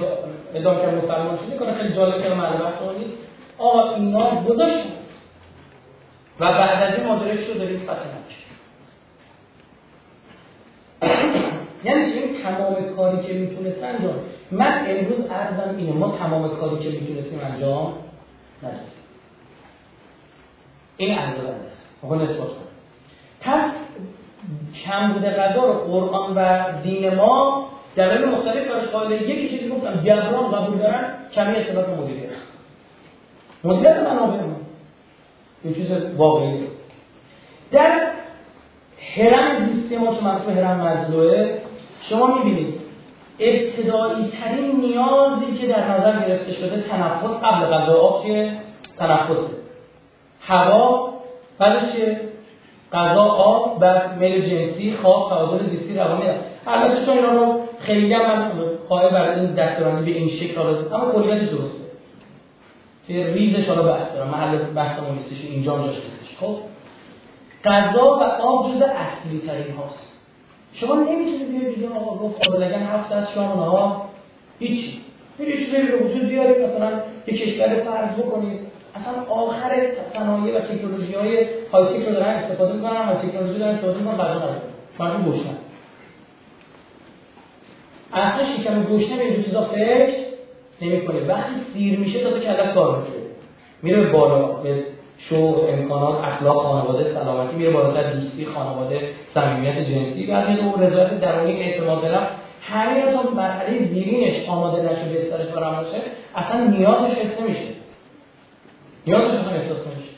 [0.55, 3.07] ادام کرد مسلمان شده کنه خیلی جالب که معلومات کنید
[3.57, 4.89] آقا اینا گذاشتن.
[6.39, 8.15] و بعد از این ماجرای شد داریم فتح
[11.85, 14.15] یعنی این تمام کاری که می‌تونست انجام.
[14.51, 17.93] من امروز عرضم اینه ما تمام کاری که می‌تونستیم انجام
[18.63, 18.81] نداریم
[20.97, 22.03] این انجام است.
[22.03, 22.47] آقا نسبت
[23.41, 23.71] پس
[24.85, 30.01] کم بوده غذا رو قرآن و دین ما دلایل مختلف براش قائل یکی چیزی گفتم
[30.03, 32.29] جبران قبول دارن کمی اثبات مدیریت
[33.63, 34.55] مدیریت منابع ما.
[35.63, 36.67] این چیز واقعی.
[37.71, 38.01] در
[39.15, 41.64] هرم زیستی ما که مرفوع هرم مزلوه
[42.09, 42.73] شما می‌بینید
[43.39, 48.57] ابتدایی ترین نیازی که در نظر گرفته شده تنفس قبل غذا آب چیه؟
[48.97, 49.47] تنفسه.
[50.41, 51.13] هوا
[51.59, 52.21] بعدش چیه؟
[52.93, 56.23] غذا آب و میل جنسی خواب تعادل زیستی روانی
[56.67, 58.51] البته چون اینا رو خیلی هم من
[58.89, 61.85] قائل بر این دستورانی به این شکل آرزو اما کلیتش درسته.
[63.07, 64.29] که ریزش حالا بحث دارم.
[64.29, 65.45] محل بحثمون نیستش.
[65.49, 66.37] اینجا جاش نیستش.
[66.39, 66.57] خب
[67.63, 70.14] غذا و آب جز اصلی ترین هاست.
[70.79, 74.09] شما نمی‌تونید بیاید دیگه آقا گفت لگن هفت از شام ها
[74.59, 75.01] هیچی
[75.39, 76.91] میری چیزی رو وجود بیارید مثلا
[77.27, 78.59] یه کشور فرض بکنید.
[78.95, 81.38] اصلا آخر صنایع و تکنولوژی های
[81.71, 84.61] های رو دارن استفاده می‌کنن و تکنولوژی دارن استفاده می‌کنن غذا ندارن
[84.97, 85.57] شما گوشتن
[88.13, 90.15] اصلا شکم گوشتن به این چیزا فکر
[90.81, 93.19] نمی‌کنه وقتی سیر میشه تازه کلت کار میشه
[93.81, 94.83] میره بالا به
[95.30, 100.25] شغل امکانات اخلاق خانواده سلامتی میره بالاتر دوستی خانواده صمیمیت جنسی.
[100.32, 105.30] و میره اون رضایت درونی اعتماد به نفس همین تا مرحله زیرینش آماده نشه به
[105.30, 106.01] سرش برام باشه
[106.36, 107.62] اصلا نیازش حس نمیشه.
[109.08, 110.12] نیازش اصلا احساس نمیشه.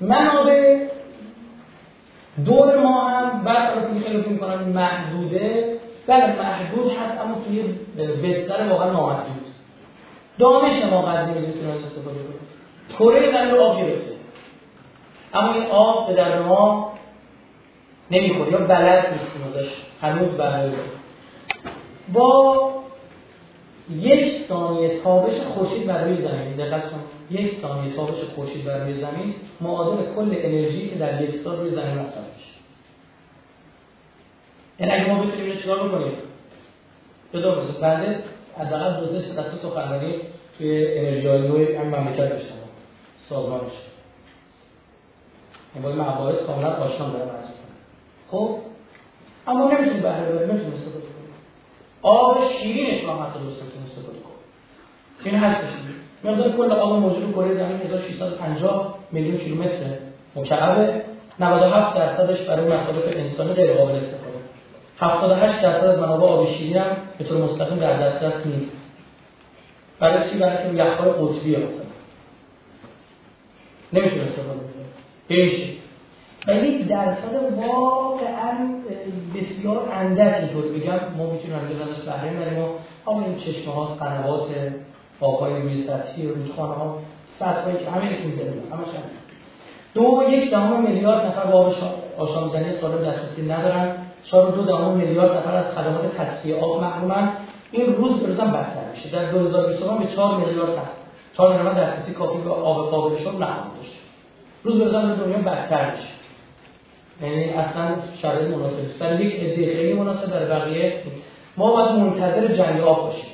[0.00, 0.78] منابع
[2.46, 7.62] دور ما هم بعد رو خیلی می‌کنن محدوده بله محدود هست اما توی
[8.22, 9.46] بستر واقعا نامحدود.
[10.38, 12.40] دانش ما قدری می‌تونه استفاده کنیم
[12.98, 14.12] کره زمین رو آب گرفته.
[15.34, 16.92] اما این آب به در ما
[18.10, 19.68] نمی‌خوره یا بلد نیستیم ازش
[20.02, 20.70] هنوز برای
[22.12, 22.70] با
[23.90, 26.56] یک ثانیه تابش خورشید بر روی زمین.
[26.56, 26.82] دقت
[27.30, 31.70] یک ثانیه تابش خورشید بر روی زمین معادل کل انرژی که در یک سال روی
[31.70, 32.50] زمین مصرف میشه.
[34.80, 36.12] یعنی اگه ما بتونیم اینو چیکار بکنیم؟
[37.34, 38.18] بذار بسید بنده
[38.58, 40.14] حداقل دو سه دسته سخنرانی
[40.58, 42.59] توی انرژی های هم مملکت داشتم
[43.30, 43.72] سازمانش
[45.74, 47.44] این باید مباحث کاملا آشنا دارم از
[48.30, 48.58] خب؟
[49.46, 51.34] اما نمی‌تونیم بهره ببریم نمی‌تونیم استفاده کنیم
[52.02, 54.40] آب شیرینش ما حتی درست استفاده کنیم
[55.24, 55.68] این هستش
[56.24, 59.98] مقدار کل آب موجود کره زمین 1650 میلیون کیلومتر
[60.36, 61.02] مکعب
[61.40, 64.38] 97 درصدش برای مصارف انسانی غیر قابل استفاده
[64.98, 68.72] 78 درصد از منابع آب شیرین هم به طور مستقیم در دسترس نیست.
[70.00, 71.89] برای چی؟ برای که یخهای قطبی مثلا
[73.92, 74.84] نمی‌تونه استفاده کنه
[75.28, 75.70] بهش
[76.48, 78.68] و یک درصد واقعا
[79.34, 82.66] بسیار اندک اینطور بگم ما می‌تونیم از ازش بهره بریم و
[83.06, 84.48] همون این چشمه ها قنوات
[85.20, 86.98] آبهای روی سطحی رودخانه ها
[87.40, 88.86] سطح که همین که میداریم همش
[89.94, 91.74] دو یک دهم میلیارد نفر با آب
[92.18, 93.96] آشامیدنی سالم دسترسی ندارن.
[94.24, 97.32] چهار دو دهم میلیارد نفر از خدمات تصفیه آب محرومن
[97.72, 99.10] این روز به روزم بدتر میشه.
[99.10, 100.99] در 2029 به 4 میلیارد هست
[101.40, 103.92] 4 میلیارد دسترسی کافی به آب قابل شرب نخواهد داشت.
[104.64, 106.08] روز به روز دنیا بدتر میشه.
[107.22, 111.02] یعنی اصلا شرایط مناسب است برای یک عده خیلی مناسب برای بقیه
[111.56, 113.30] ما باید منتظر جنگ آب باشیم.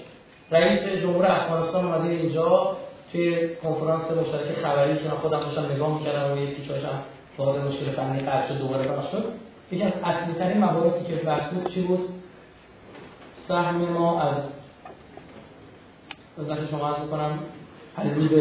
[0.51, 2.77] رئیس جمهور افغانستان اومده اینجا
[3.13, 6.99] توی کنفرانس مشترک خبری که خودم داشتم نگاه می‌کردم و یکی چاشم
[7.39, 9.25] وارد مشکل فنی قرض دوباره بحث شد.
[9.73, 12.09] یکی از اصلی ترین مباحثی که بحث بود چی بود؟
[13.49, 14.37] سهم ما از
[16.39, 17.39] وزارت شما عرض می‌کنم
[17.97, 18.33] حدود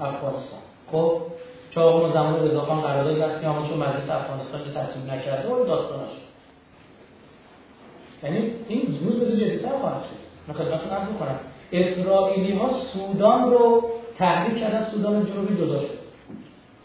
[0.00, 0.60] افغانستان.
[0.92, 1.22] خب
[1.70, 5.66] چه آقا ما زمان رضاخان قرارداد بستیم اما چون مجلس افغانستان که تصمیم نکرده و
[5.66, 6.10] داستانش
[8.22, 10.26] یعنی این روز به جدیتر خواهد شد.
[10.48, 11.38] من خدمتتون عرض می‌کنم
[11.72, 15.98] اسرائیلی ها سودان رو تحریک کردن سودان جنوبی جدا شد.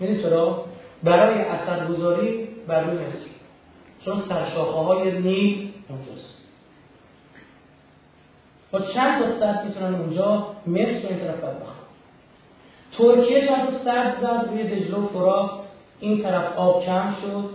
[0.01, 0.65] یعنی چرا؟
[1.03, 3.31] برای اثرگذاری بر روی مصر.
[4.05, 6.37] چون سرشاخه های نیل اونجاست.
[8.71, 11.70] با چند تا می‌تونن اونجا مصر این طرف بدبخت
[13.01, 15.49] ترکیه تا سرد زد روی دجله و فرات
[15.99, 17.49] این طرف آب کم شد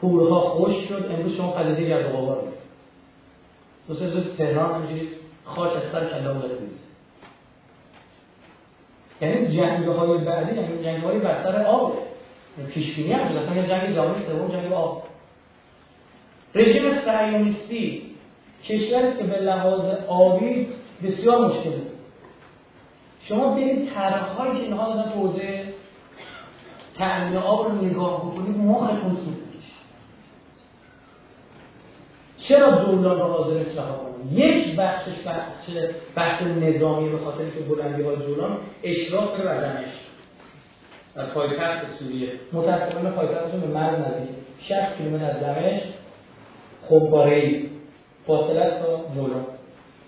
[0.00, 2.42] پولها خوش شد امروز شما پدیده گرد و غبار
[3.88, 5.08] دو سه تهران همینجوری
[5.44, 6.58] خاک از سر کله داره
[9.20, 11.98] یعنی جنگ های بعدی یعنی جنگ های بر سر آب
[12.74, 15.02] پیشبینی هم بود اصلا جنگ جهانی سوم جنگ آب.
[16.54, 18.02] رژیم صهیونیستی
[18.64, 20.68] کشوری که به لحاظ آبی
[21.02, 21.85] بسیار مشکل بود.
[23.28, 25.64] شما برید طرحهایی که اینها دادن تو حوزه
[26.98, 29.46] تأمین آب رو نگاه بکنید مختون سود
[32.48, 35.86] چرا دولان رو حاضر اصلاح کنه یک بخشش بخش
[36.16, 39.88] بخش نظامی به خاطر که بلندی های جولان اشراف به بدنش.
[41.14, 42.32] در پایتخت سوریه.
[42.52, 44.36] متاسفانه پایتختشون به مرز نزدیک.
[44.68, 45.84] 60 کیلومتر از دمشق
[46.88, 47.68] خمپاره ای
[48.26, 49.44] فاصله تا جولان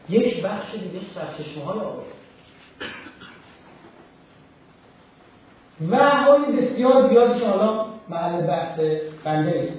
[0.09, 2.02] یک بخش دیگه سرچشمه های آب
[5.90, 8.80] و های بسیار زیادی که حالا محل بحث
[9.24, 9.78] بنده نیست.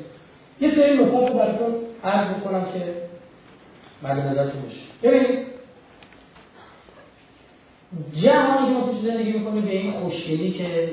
[0.62, 2.93] یه سری نکات رو براتون عرض کنم که
[4.03, 4.79] مد نظرتون باشه.
[5.03, 5.49] ببینید
[8.13, 10.91] جهانی که ما توش زندگی می‌کنیم به این خوشگلی که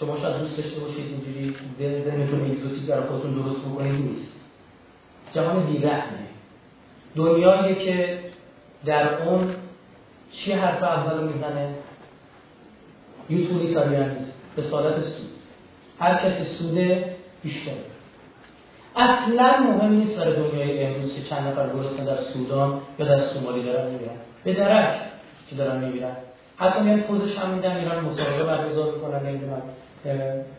[0.00, 1.56] شما شاید دوست داشته باشید اینجوری
[2.04, 4.32] ذهنتون اگزوتیک برای خودتون درست بکنید نیست.
[5.34, 6.28] جهان بیرحمه.
[7.16, 8.18] دنیایی که
[8.84, 9.54] در اون
[10.32, 11.74] چی حرف اول می‌زنه
[13.30, 14.27] یوتولیتاریان نیست
[14.58, 15.30] به سالت سود.
[15.98, 17.72] هر کسی سوده بیشتر.
[18.96, 23.62] اصلا مهم نیست برای دنیای امروز که چند نفر گرسنه در سودان یا در سومالی
[23.62, 24.94] دارن می‌بینن به درک
[25.50, 26.16] که دارن می‌بینن
[26.56, 29.62] حتی میان پوزش هم میدن ایران مسابقه برگزار می‌کنن نمی‌دونم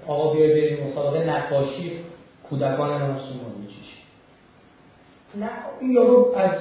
[0.07, 1.91] آقا بیای بریم مسابقه نقاشی
[2.49, 3.97] کودکان نام سومالی چیش
[5.35, 6.51] نه این یارو از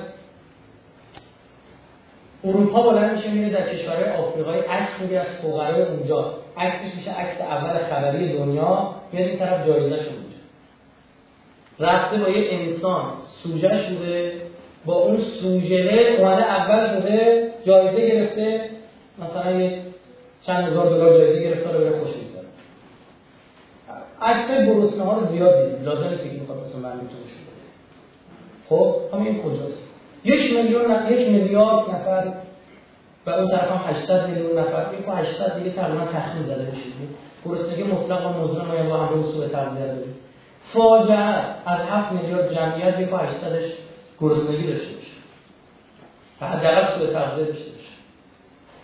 [2.44, 6.35] اروپا بلند میشه میره در کشورهای آفریقایی عکس می‌گیره از فقرای اونجا.
[6.57, 10.29] عکسش میشه عکس اول خبری دنیا میاد این طرف جایزه شده
[11.81, 13.05] رفته با یه انسان
[13.42, 14.33] سوژه شده
[14.85, 18.61] با اون سوژه اومده اول شده جایزه گرفته
[19.18, 19.83] مثلا یه
[20.46, 22.48] چند هزار دلار جایزه گرفته رو بره خوش می‌کنه
[24.22, 27.48] عکس گرسنه ها رو زیاد دید لازم نیست که می‌خواد مثلا من می‌تونه شده
[28.68, 29.88] خب همین کجاست؟
[30.28, 32.32] یک میلیون یک میلیارد نفر
[33.26, 34.86] و اون طرف هم 800 میلیون نفر.
[34.98, 36.90] یک و 800 دیگه تقریبا تخمین زده میشه.
[37.44, 40.14] گرسنگی مطلق و مزمن ما با هم سوء تغذیه داریم.
[40.72, 41.18] فاجعه
[41.66, 43.72] از هفت میلیارد جمعیت یک و هشتصدش
[44.20, 45.18] گرسنگی داشته باشه.
[46.40, 47.88] و حداقل سوء تغذیه داشته باشه.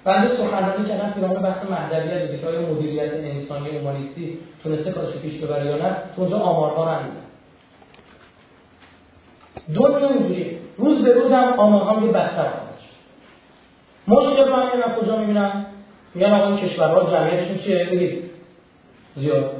[0.04, 5.66] بنده سخنرانی کردم پیرامون بحث مهدویت که آیا مدیریت انسانی اومانیستی تونسته کارش پیش ببره
[5.66, 7.00] یا نه؟ تو اونجا آمارها رو
[9.74, 12.46] دنیا اینجوری روز به روز هم آمارها میگه بدتر
[14.08, 15.66] مشکل رو هم کجا می‌بینم؟
[16.14, 18.30] میگن آقا این کشورها جمعیتشون چیه؟ بگید.
[19.16, 19.50] زیاد.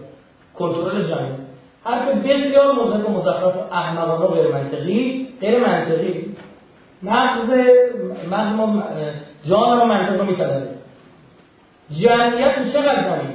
[0.55, 1.45] کنترل جمعیت
[1.85, 6.37] حرف بسیار مزهک و مزخرف و احمقانه و غیر منطقی غیر منطقی.
[7.03, 7.51] مغز
[8.31, 8.83] مغز ما
[9.45, 10.69] جان ما منطق رو میتداره
[12.01, 13.35] جمعیت چقدر زمین؟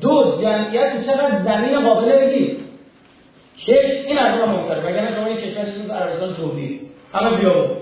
[0.00, 2.56] دو جمعیت چقدر زمین قابل بگیر؟
[3.56, 3.70] شش
[4.06, 6.80] این از ما مختلف وگرنه شما این کشور چیزی عربستان سعودی؟
[7.14, 7.76] همه بیابون.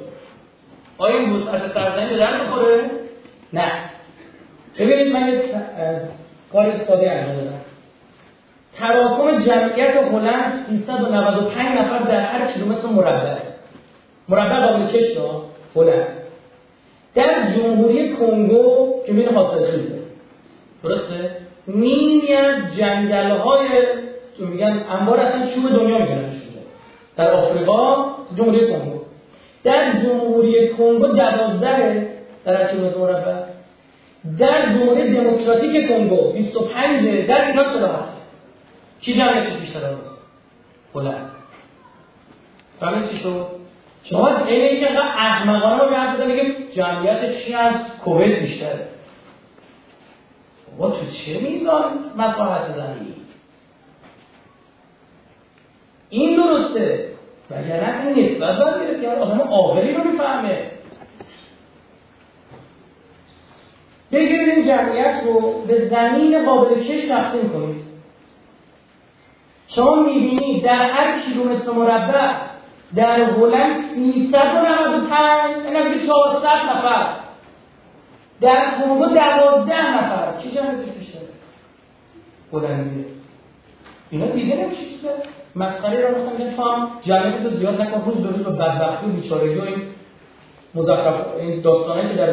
[0.99, 2.81] آیا این از سرزمین به در می‌خوره؟
[3.53, 3.73] نه.
[4.79, 5.43] ببینید من یه
[6.53, 7.61] کار ساده انجام دادم.
[8.79, 13.37] تراکم جمعیت هلند 395 نفر در هر کیلومتر مربع.
[14.29, 15.19] مربع قابل کشت
[15.77, 16.07] هلند.
[17.15, 19.99] در جمهوری کنگو که میره حاصل خیزه
[20.83, 21.31] درسته؟
[21.69, 23.69] نیمی از جنگل های
[24.39, 26.33] میگن انبار اصلا چوب دنیا میگن
[27.17, 29.02] در آفریقا جمهوری کنگو.
[29.65, 32.09] در جمهوری کنگو دوازده
[32.45, 33.43] در کیلومتر مربع
[34.39, 38.05] در جمهوری دموکراتیک کنگو 25 در ایران چرا
[39.01, 40.13] کی جمعیتش بیشتر بود
[40.95, 41.31] بلند.
[42.81, 43.47] فهمید چی شد؟
[44.05, 48.89] شما اینه اینکه انقدر احمقانه رو به حرف میگه جمعیت چی از کویت بیشتره.
[50.79, 53.15] بابا تو چه میزان مساحت زنی
[56.11, 57.12] این درسته.
[57.53, 60.59] وگرنه این نسبت باید گرفت که آدم عاقلی رو می‌فهمه.
[64.13, 67.85] بگیرید این جمعیت رو به زمین قابل کش تقسیم کنید.
[69.69, 72.33] شما می‌بینید در هر کیلومتر مربع
[72.95, 77.07] در هلند 395 یعنی 400 نفر.
[78.41, 80.43] در کنگو 12 نفر.
[80.43, 81.23] چی جمعیتش بیشتره
[82.53, 83.05] هلندیه.
[84.11, 84.85] اینا دیگه نمیشه.
[84.85, 85.09] چیزه
[85.57, 88.03] مسئله رو مثلا میگن تو هم جمعیت رو زیاد نکن.
[88.07, 89.83] روز به روز به بدبختی و بیچارگی و این
[90.75, 92.33] مزخرف این داستانه که در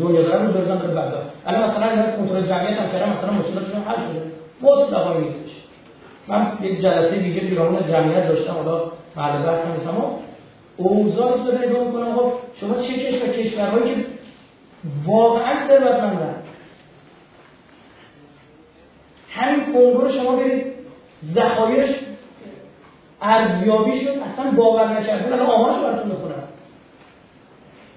[0.00, 1.26] دنیا دارن روز به روز هم داره بدبخت.
[1.46, 4.22] الان مثلا اینا کنترل جمعیت هم کردن مثلا مشکلاتشون حل شده.
[4.60, 5.54] مطلقا نیستش.
[6.28, 8.52] من یک جلسه دیگه پیرامون جمعیت داشتم.
[8.52, 8.82] حالا
[9.16, 10.20] بعد بحث اما
[10.76, 12.14] اوضاع رو نگاه می‌کنم.
[12.14, 14.04] خب شما چه کشور کشورهایی که
[15.06, 16.34] واقعا ثروتمندن؟
[19.30, 20.66] همین کنگو شما برید
[21.34, 21.94] ذخایرش
[23.22, 26.48] ارزیابی شد اصلا باور نکرده الان آمارش براتون می‌خونم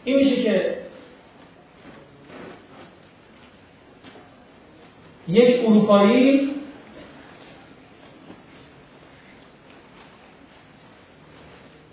[0.03, 0.77] این میشه که
[5.27, 6.51] یک اروپایی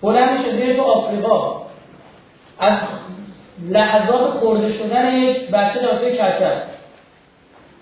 [0.03, 1.63] بلند میشه تو آفریقا.
[2.59, 2.79] از
[3.71, 6.63] لحظات خورده شدن یک بچه دافته کرده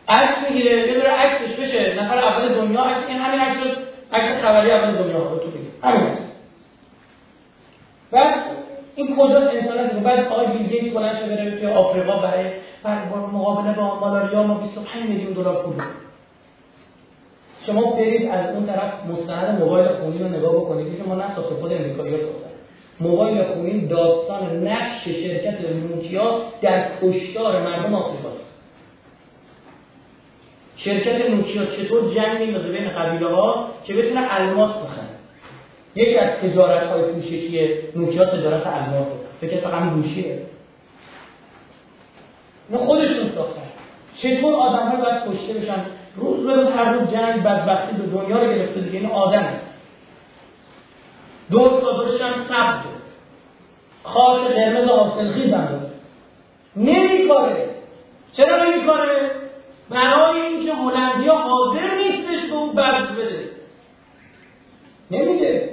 [0.08, 1.94] عکس می‌گیره دور عکسش بشه.
[2.02, 5.70] نفر اول دنیا عکس این همین عکس عکس خبری اول دنیا رو تو بگیر.
[5.82, 6.18] همین عکس
[8.10, 8.34] بعد
[8.94, 12.44] این کجاست انسان هست بعد آقای بیل گیتس بلند شده بره توی آفریقا برای
[13.32, 15.74] مقابله با مالاریا ما 25 میلیون دلار پول
[17.66, 21.72] شما برید از اون طرف مستند موبایل خونی رو نگاه بکنید که ما نساخته خود
[21.72, 22.50] امریکایی‌ها ساختن
[23.00, 25.58] موبایل خونین داستان نقش شرکت
[25.90, 28.45] نوکیا در کشتار مردم آفریقاست.
[30.86, 35.06] شرکت نوکیا چطور جنگ میندازه بین قبیله ها که بتونه الماس بخره.
[35.94, 39.06] یکی از تجارت های پوششی نوکیا تجارت الماس.
[39.40, 40.38] فکر فقط گوشیه
[42.70, 43.62] نه خودشون ساختن.
[44.22, 45.84] چطور آدم ها باید کشته بشن؟
[46.16, 48.98] روز به روز هر روز جنگ بدبختی به دنیا رو گرفته دیگه.
[48.98, 49.48] این آدم
[51.50, 52.86] دور سازش هم سبز
[54.02, 55.80] خاک قرمز آسلخی بنده.
[56.76, 57.68] نمیکاره
[58.32, 59.30] چرا نمیکاره
[59.90, 63.48] برای اینکه هلندیا حاضر نیستش به اون برس بده.
[65.10, 65.70] نمیگه.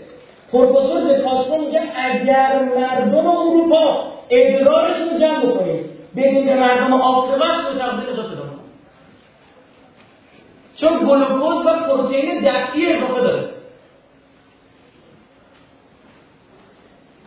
[0.52, 5.86] پروفسور دکاسترو میگه اگر مردم اروپا ادرارشون جمع بکنید
[6.16, 8.60] بدید به مردم آفریقا به تقدیر اضافه دارم
[10.76, 13.50] چون گلوکوز و پروتئین دفعی اضافه داره.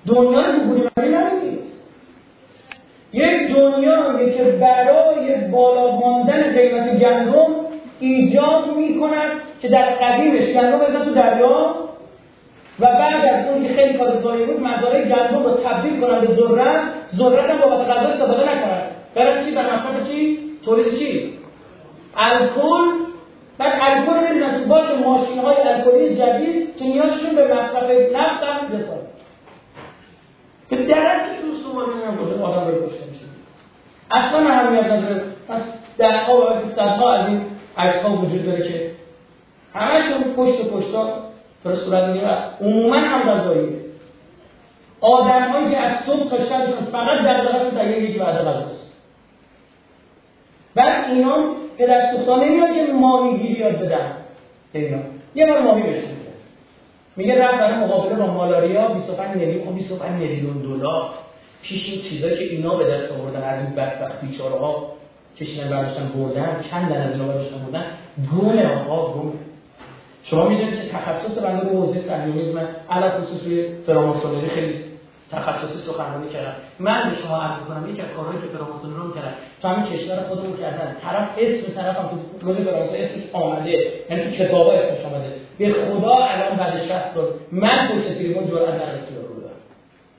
[0.07, 1.56] دنیا رو نمی‌دید
[3.17, 7.47] یک دنیایی که برای بالا ماندن قیمت گندم
[8.01, 11.75] ایجاد می‌کند که در قدیمش گندم بزن تو دریا
[12.81, 16.27] و بعد از اون که خیلی کار زایی بود مزارع گندم رو تبدیل کنن به
[16.27, 16.81] ذرت
[17.17, 18.83] ذرت هم بابت غذا استفاده نکنن
[19.15, 21.33] برای چی؟ برای مصرف چی؟ تولید چی؟
[22.17, 23.07] الکل.
[23.59, 28.69] بعد الکل بدین تو باش ماشین های الکلی جدید که نیازشون به مصرف نفت هم
[28.69, 29.07] بسازن
[30.71, 31.23] به درک
[31.63, 33.06] سومانی هم آدم میشه
[34.11, 35.23] اصلا اهمیت نداره.
[35.49, 35.61] پس
[35.99, 37.41] درها و صدها از این
[37.79, 38.91] عکس ها وجود داره که
[39.75, 41.09] همشون پشت پشتا
[41.65, 43.79] در صورت می‌گیره و عموما هم غذاییه
[45.01, 48.93] آدم هایی که از صبح تا شبشون فقط در دقیقه در یکی بعد غذاست
[50.75, 51.37] بعد اینا
[51.79, 54.13] پدر سوختا نمیاد که ماهیگیری یاد بدن.
[54.73, 54.99] اینا.
[55.35, 56.31] یه بار ماهی بهشون میگه.
[57.17, 61.11] میگه رفت برای مقابله با مالاریا 25 میلیون خب 25 میلیون دلار.
[61.63, 64.93] پیش این چیزایی که اینا به دست آوردن از این بدبخت بیچاره ها
[65.41, 67.85] کشیدن برداشتن بردن چند از اینا برداشتن بردن
[68.31, 69.33] گونه آقا گونه
[70.31, 74.75] شما می‌دونید که تخصص بنده به حوزه صهیونیسم علاوه خصوص روی فراماسونری خیلی
[75.31, 76.53] تخصصی سخنرانی کردم.
[76.79, 80.23] من به شما عرض کنم یکی از کارهایی که فراماسونری رو کردن تو همین کشور
[80.29, 80.97] خودمون کردن.
[81.05, 82.09] طرف اسم طرف هم
[82.41, 83.93] تو روز فرانسه اسمش آمده.
[84.11, 85.33] یعنی تو کتابا اسمش آمده.
[85.59, 89.26] به خدا الان بعد 60 سال من پشت تریمون جرأت نداشتم.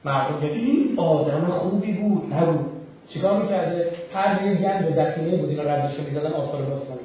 [0.08, 2.66] مردم ببین آدم خوبی بود نبود.
[3.10, 7.00] چیکار می‌کرده؟ هر یه گنج و دکینه بود اینا ردش می‌زدن آثار باستانی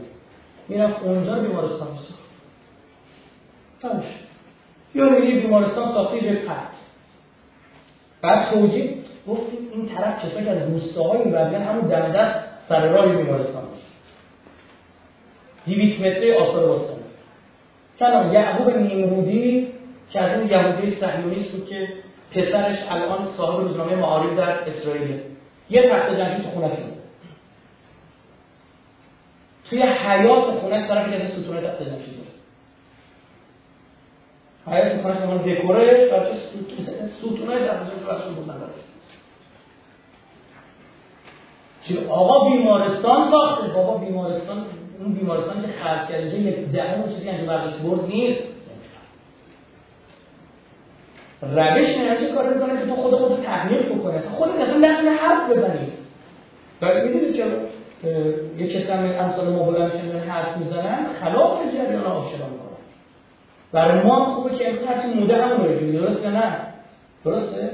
[0.69, 2.23] می‌رفت اونجا بیمارستان میساخت
[3.83, 4.05] تموش
[4.95, 6.73] یا یه بیمارستان ساخته به پت
[8.23, 8.95] بعد توجیه
[9.29, 13.83] گفتیم این طرف که از روستاهای این وزن همون دست سر راه بیمارستان باشه
[15.67, 17.03] دیویس متری آثار باستانی
[17.99, 19.69] چند یعقوب نیمرودی
[20.11, 21.89] که از اون یهودی صهیونیست بود که
[22.35, 25.21] پسرش الان صاحب روزنامه معارف در اسرائیل
[25.71, 26.93] یه تخت جمشید تو خونه شد
[29.71, 32.23] توی حیات خونه طرف که ستونه تخت جمشید
[34.67, 36.33] حیات خونه شما دکورش بچه
[37.19, 38.93] ستونه تخت جمشید براشون بود نداشت
[41.89, 43.69] چی؟ آقا بیمارستان ساخته.
[43.69, 44.67] بابا بیمارستان
[44.99, 48.52] اون بیمارستان که خرج کرده یک دهم چیزی انجام برداشت برد نیست.
[51.43, 51.87] روش
[52.21, 54.23] چه کار می‌کنه که تو خود خود تحمیل بکنه.
[54.39, 55.93] خود اصلا نقل حرف بزنید
[56.83, 57.45] و می‌دونید که
[58.59, 59.93] یه کسی هم امثال ما بلند
[60.29, 62.73] حرف می‌زنن خلاف جریان آشرا می‌کنن
[63.73, 64.35] برای ما.
[64.35, 66.57] خوبه که هرچی موده هم رو درست یا نه؟
[67.25, 67.71] درسته؟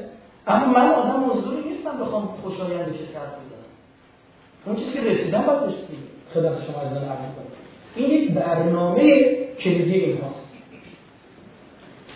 [0.46, 3.68] اما من آدم مزدوری نیستم بخوام خوشایند کسی حرف بزنم.
[4.66, 5.74] اون چیزی که رسیدم باید بهش
[6.34, 7.52] خدمت شما از عرض کنم
[7.96, 9.24] این یک برنامه
[9.64, 10.37] کلیدی این هاست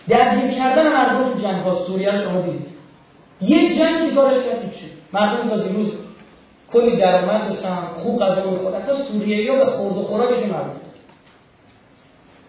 [0.08, 2.66] درگیر کردن مردم تو جنگ ها سوریه شما دیدید.
[3.40, 5.88] یک جنگ که کارش کرد چی؟ مردم تا دیروز
[6.72, 10.82] کلی درآمد داشتن خوب غذا می‌خوردن تا سوریه ها به خورد و خوراکشون مربوط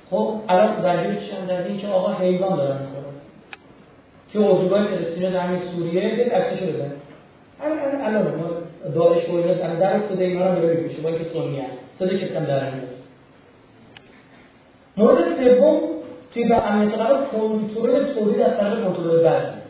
[0.10, 3.04] خب الان درگیر چیان در که آقا حیوان دارن می‌خورن.
[4.34, 6.92] که اردوگاه فلسطین در همین سوریه یک عکسشو بزن
[7.62, 8.46] الان الان ما
[8.96, 12.72] داعش و اینا در افتاده اینا رو میشه با اینکه سنی هست صدا کم در
[12.72, 12.88] میاد
[14.98, 15.93] مورد سوم
[16.34, 19.64] توی به قرار کنترل تولید از طریق کنترل وزن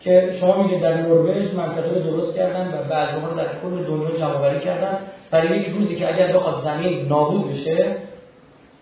[0.00, 4.18] که شما میگید در نروژ منطقه رو درست کردن و بعضی رو در کل دنیا
[4.18, 4.98] جمع کردن.
[5.30, 7.96] برای یک روزی که اگر بخواد زمین نابود بشه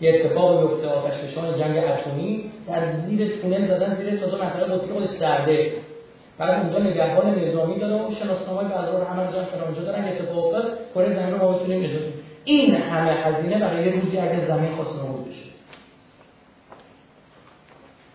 [0.01, 1.15] یه اتفاق بیفته آتش
[1.59, 5.73] جنگ اتمی در زیر تونل زدن زیر تازه منطقه قطبی خود سرده
[6.39, 10.79] بعد اونجا نگهبان نظامی داره و شناسنامه‌های بعضا رو همه جا فرانجا دارن اتفاق افتاد
[10.95, 11.91] کره زمین رو ما بتونیم
[12.45, 15.51] این همه هزینه برای یه روزی اگر زمین خواست نابود بشه.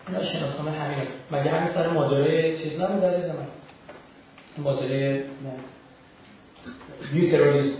[0.07, 1.07] اینا شناسنامه همین.
[1.31, 3.47] مگه همین سر ماجرای چیز نبود در زمان
[4.57, 5.23] ماجرای
[7.13, 7.77] بیو تروریسم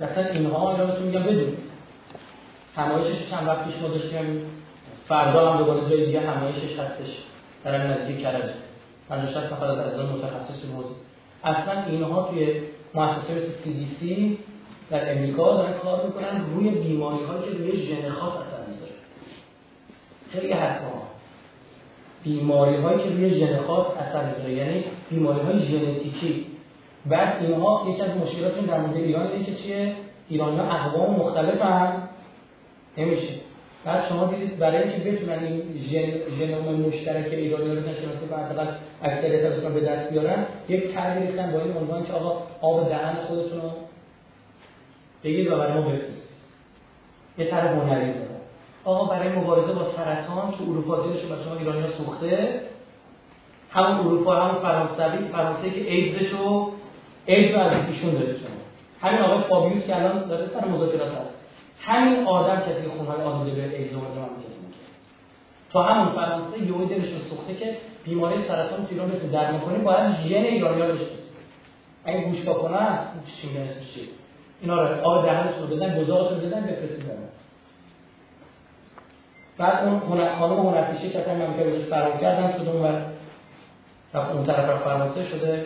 [0.00, 1.56] اصلا اینها اینا بهتون میگم بدون.
[2.76, 4.46] همایشش چند وقت پیش ما داشتیم.
[5.08, 7.10] فردا هم دوباره جای دیگه همایشش هستش.
[7.64, 8.50] در نزدیک کرج.
[9.08, 10.96] 50 نفر از عزیزان متخصص موضوع
[11.44, 12.60] اصلا اینها توی
[12.94, 14.04] مؤسسه مثل CDC
[14.90, 16.44] در امریکا دارن کار می‌کنن.
[16.54, 18.92] روی بیماری هایی که روی ژن خاص اثر می‌ذاره.
[20.32, 21.01] خیلی حرفا
[22.24, 24.52] بیماری هایی که روی ژن خاص اثر می‌ذاره.
[24.52, 26.46] یعنی بیماری های ژنتیکی.
[27.06, 29.92] بعد اینها یکی از مشکلات در مورد ایران اینه که چیه؟
[30.28, 32.08] ایرانی ها اقوام مختلف هم
[32.98, 33.32] نمیشه.
[33.84, 35.62] بعد شما دیدید برای اینکه بتونن این
[36.38, 38.66] ژنوم مشترک ایرانی رو شناسی و حداقل
[39.02, 43.14] اکثریت ازشون به دست بیارن یک طرحی ریختن با این عنوان که آقا آب دهن
[43.14, 43.70] خودتون رو
[45.24, 46.22] بگید و برای ما بفرستید.
[47.38, 48.12] یه طرح هنری
[48.84, 52.60] آقا برای مبارزه با سرطان تو اروپا دیدش با شما ایرانی ها سوخته.
[53.70, 56.72] همون اروپا همون فرانسوی فرانسه که ایدزش رو
[57.26, 58.62] ایدز رو از ایشون داره شما.
[59.00, 61.30] همین آقای فابیوس که الان داره سر مذاکرات هست.
[61.80, 64.28] همین آدم کسی که خونهای آلوده به ایدز آورده من
[65.72, 70.16] تا همون فرانسه یهو دلش سوخته که بیماری سرطان تو ایران بتونه درمان کنه باید
[70.16, 71.12] ژن ایرانی‌ها رو بشناسه
[72.04, 72.98] اگه گوش کنن
[73.40, 73.48] چی
[73.94, 74.08] چی؟
[74.60, 77.41] اینا رو آب دهنشون رو بدن گزارشون بدن بفرستید
[79.58, 82.86] بعد اون هنر خانم هنرپیشه که اصلا من که فرار کردم شده اون
[84.14, 85.64] اون طرف فرانسه شده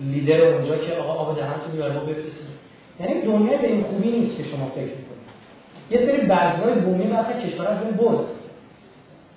[0.00, 2.58] لیدر اونجا که آقا آب دهنتون بیار ما بفرستید.
[3.00, 5.18] یعنی دنیا به این خوبی نیست که شما فکر کنید
[5.90, 8.26] یه سری برگهای بومی مثلا کشور از اون برد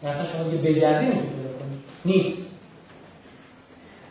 [0.03, 1.11] مثلا شما دیگه بگردی
[2.05, 2.37] نیست.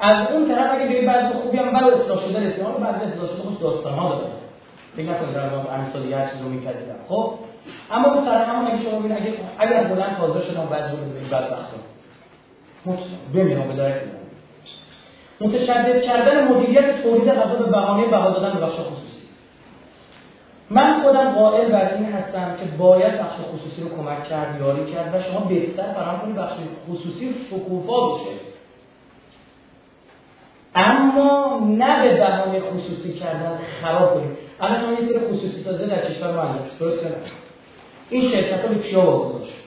[0.01, 3.43] از اون طرف اگه به بعض خوبی هم بعد اصلاح شده رسیدن بعد اصلاح شده
[3.43, 4.33] خود داستان ها داره.
[4.97, 7.35] فکر نکنید در واقع امثال چیز رو خب؟
[7.91, 11.37] اما به سر همون اگه شما ببینید اگه اگر بلند حاضر شدم بعد رو به
[11.37, 11.77] بدبختا
[13.35, 14.03] بمیرم به درک
[15.41, 19.11] متشدد کردن مدیریت تولید غذا به بهانه بها دادن به بخش خصوصی.
[20.71, 25.15] من خودم قائل بر این هستم که باید بخش خصوصی رو کمک کرد یاری کرد
[25.15, 26.53] و شما بهتر فراهم کنید بخش
[26.89, 28.31] خصوصی شکوفا باشه
[30.75, 34.37] اما نه به بهانه خصوصی کردن خراب کنید.
[34.61, 37.05] الان شما یه خصوصی تازه در کشور ما درست
[38.11, 39.61] این شرکت ها به کیا واگذار شد؟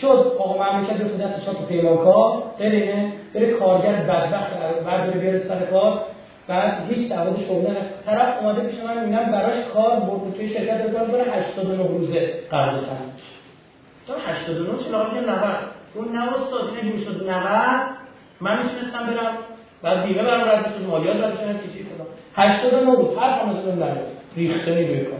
[0.00, 4.50] شد آقا مملکت به دست شد تو پیمانکار بره بره کارگر بدبخت
[4.86, 6.00] برداره بیاره سر کار.
[6.48, 7.76] بعد هیچ دعوت شغلی
[8.06, 12.72] طرف اومده پیش من میگم براش کار برد توی شرکت بکنم کنه 89 روزه قرار
[12.72, 13.12] دادن
[14.06, 15.40] تا 89 چرا میگه 90
[15.94, 17.80] اون 90 استاد اینه می‌شد 90
[18.40, 19.36] من می‌تونستم برم.
[19.82, 24.74] بعد بیمه برام رد مالیات رد بشه چیزی فلان 89 روز هر کامل نره ریخته
[24.74, 25.18] نیروی کار.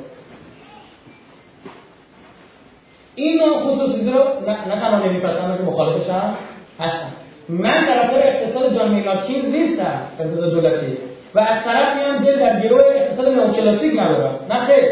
[3.14, 6.34] این نوع خصوصی رو نه تنها نمیپسندم که مخالفشم
[6.80, 7.12] هستم.
[7.48, 10.96] من طرفدار اقتصاد جان مینارکین نیستم اقتصاد دولتی.
[11.34, 14.38] و از طرف میام دل در گروه اقتصاد نوکلاسیک ندارم.
[14.50, 14.84] نه خیر.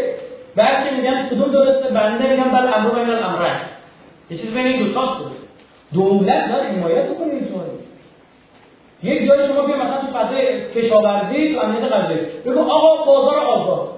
[0.57, 3.57] بلکه میگم کدوم درسته بنده میگم بل امر بین الامرین.
[4.31, 5.21] یه چیز بین این دو تاست.
[5.21, 5.43] درست
[5.95, 7.43] دولت باید حمایت بکنه این
[9.03, 13.89] یک جای شما بیا مثلا تو فضای کشاورزی تو امنیت غذایی بگو آقا بازار آزاد.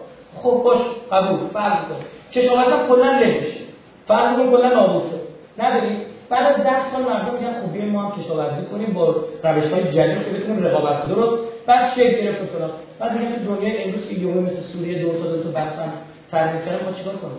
[0.43, 0.79] خب باش
[1.13, 1.97] قبول فرض کن.
[2.33, 3.64] کشاورزی کلا له
[4.09, 5.21] فرض کن کلا نابود شد
[5.63, 5.97] نداری؟
[6.29, 10.25] بعد از ده سال مردم میگن خوبی ما هم کشاورزی کنیم با روش های جدید
[10.25, 11.43] که بتونیم رقابت درست.
[11.67, 12.71] بعد شکل گرفت فلان.
[12.99, 15.93] بعد میگن تو دنیای امروز که یومه مثل سوریه دو تا دو تا بستن
[16.31, 17.39] ترمیم کردن ما چیکار کنیم؟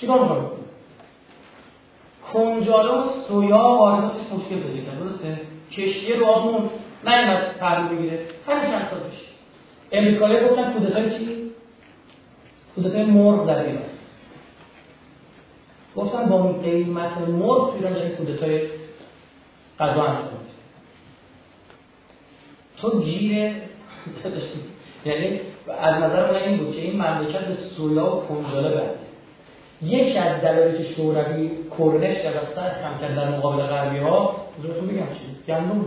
[0.00, 0.60] چیکار می‌کنیم
[2.32, 5.40] کنجاله و سویا وارداتش مشکل پیدا درسته؟
[5.72, 6.70] کشتی رادمون
[7.06, 8.18] نیومد پهلو بگیره.
[8.48, 9.20] همین چند سال پیش.
[9.92, 11.39] امریکایی گفتن کودتای چی؟
[12.82, 13.82] کودتای مرغ در ایران
[15.96, 18.60] گفتن با قیمت مرغ ایران داریم کودتای
[19.80, 20.40] غذا انجام
[22.76, 23.32] تو گیر
[25.06, 25.40] یعنی
[25.80, 28.90] از نظر من این بود که این مملکت به سویا و کنجاله برده.
[29.82, 34.88] یکی از دلایلی که شوروی کرنش و سر کم کرد در مقابل غربی ها بزرگتون
[34.88, 35.84] بگم چی؟ گندم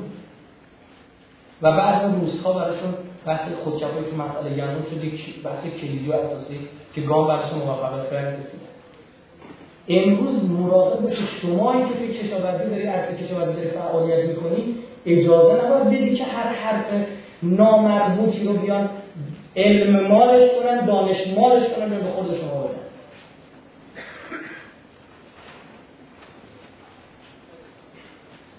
[1.62, 2.94] و بعد اون روزها براشون
[3.26, 6.60] بحث خودکفایی که مسئله گندم شد یک بحث کلیدی و اساسی
[6.96, 8.64] که گام براشون موفقیت فرد رسید
[9.90, 15.88] امروز مراقب باشید شما که توی کشاورزی داری ارز کشاورزی داری فعالیت می‌کنی اجازه نباید
[15.88, 16.86] بدی که هر حرف
[17.44, 18.90] نامربوطی رو بیان
[19.56, 22.84] علم مالش کنن دانش مالش کنن به خود شما بدن.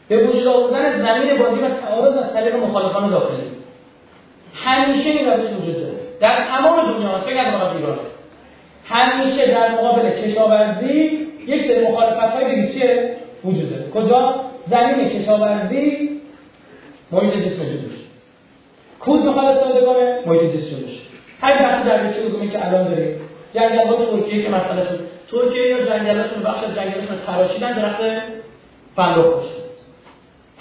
[0.08, 3.63] به وجود آوردن زمین بازی و تعارض از طریق مخالفان داخلی.
[4.54, 5.94] همیشه این روش وجود داره.
[6.20, 7.98] در تمام دنیا فکر از ایران.
[8.84, 10.94] همیشه در مقابل کشاورزی
[11.46, 12.68] یک سری مخالفت های
[13.44, 13.90] وجود داره.
[13.90, 14.34] کجا؟
[14.70, 16.10] زمین کشاورزی
[17.12, 17.94] محیط جسم جلوش
[19.00, 20.98] کود می‌خواد استفاده کنه محیط جسم جلوش
[21.40, 23.20] هر وقتی در چه که الان داریم.
[23.54, 25.00] جنگل ها ترکیه که مسئله شد.
[25.30, 28.00] ترکیه یا جنگلشون بخش از جنگلشون تراشیدن درخت
[28.96, 29.64] فندق کشتن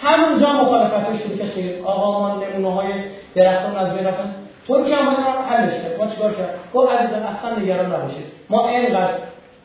[0.02, 2.89] همونجا مخالفت های شروع کرد آقا ما نمونه های
[3.36, 4.36] درختان از بین رفتن.
[4.67, 5.15] ترکیه هم
[5.49, 8.25] حلش کرد ما چیکار کرد گفت عزیزان اصلا نگران نباشید.
[8.49, 9.13] ما اینقدر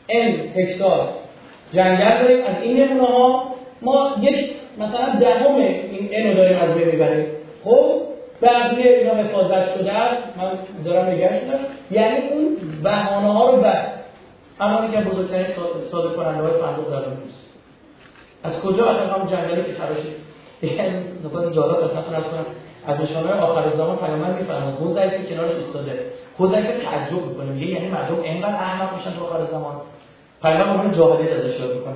[0.07, 1.09] این هکتار
[1.73, 2.45] جنگل داریم.
[2.45, 7.25] از این نمونه ها ما یک مثلا دهم این اینو داریم از بین می‌بریم.
[7.63, 8.01] خب
[8.41, 10.23] بقیه اینا حفاظت شده است.
[10.37, 10.51] من
[10.85, 11.59] دارم نگه شدم
[11.91, 13.85] یعنی اون بهانه ها رو بر
[14.59, 15.45] همانی که بزرگترین
[15.91, 17.05] صادر کننده های فندق در
[18.43, 20.29] از کجا؟ از هم جنگلی که تراشید.
[20.61, 20.95] یعنی
[21.25, 22.45] نکات جالب از کنم.
[22.87, 26.05] از نشانه آخر زمان پیامبر میفرماد حوزه که کنارش ایستاده
[26.37, 27.51] حوزه تعجب می‌کنه.
[27.51, 29.75] میگه یعنی مردم اینقدر احمق میشن تو آخر زمان.
[30.41, 31.95] پیامبر اون جاهلیت ازش یاد می‌کنه.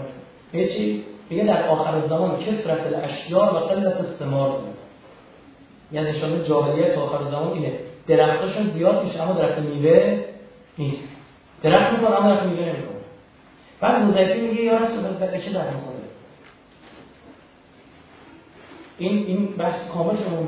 [0.53, 4.59] یه چی؟ میگه در آخر زمان کثرت الاشیار و قلت الثمار
[5.91, 7.73] یعنی نشانه جاهلیت آخر زمان اینه.
[8.07, 10.19] درختاشون زیاد میشه اما درخت میوه
[10.77, 10.97] نیست.
[11.63, 12.93] درخت می‌کنه اما درخت میوه نمی‌کنه
[13.79, 15.63] بعد حذیفه میگه یا رسول الله چه در
[18.97, 20.47] این این بحث کامل شما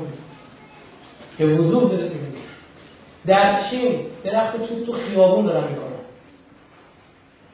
[1.38, 2.10] که وضوح داره
[3.26, 5.86] در چین درخت توت تو خیابون دارن می‌کنن؟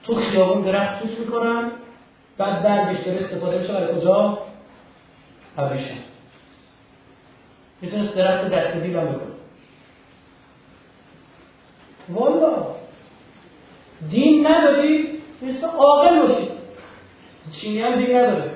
[0.03, 1.71] تو خیابون درخت توت می‌کنن
[2.39, 4.39] بعد در بیشتر استفاده میشه برای کجا؟
[5.59, 5.99] ابریشم
[7.81, 9.33] می‌تونست درخت دستی دیل هم بکنه
[12.09, 12.67] والا.
[14.11, 15.09] دین نداری
[15.43, 16.51] مثل عاقل باشید
[17.61, 18.51] چینی هم دین نداره.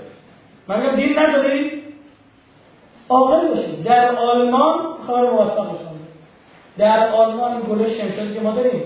[0.69, 1.83] من دین نداری.
[3.09, 5.97] عاقل باشید در آلمان کار موفق بشن.
[6.79, 8.83] در آلمان گله شمشادی که ما داریم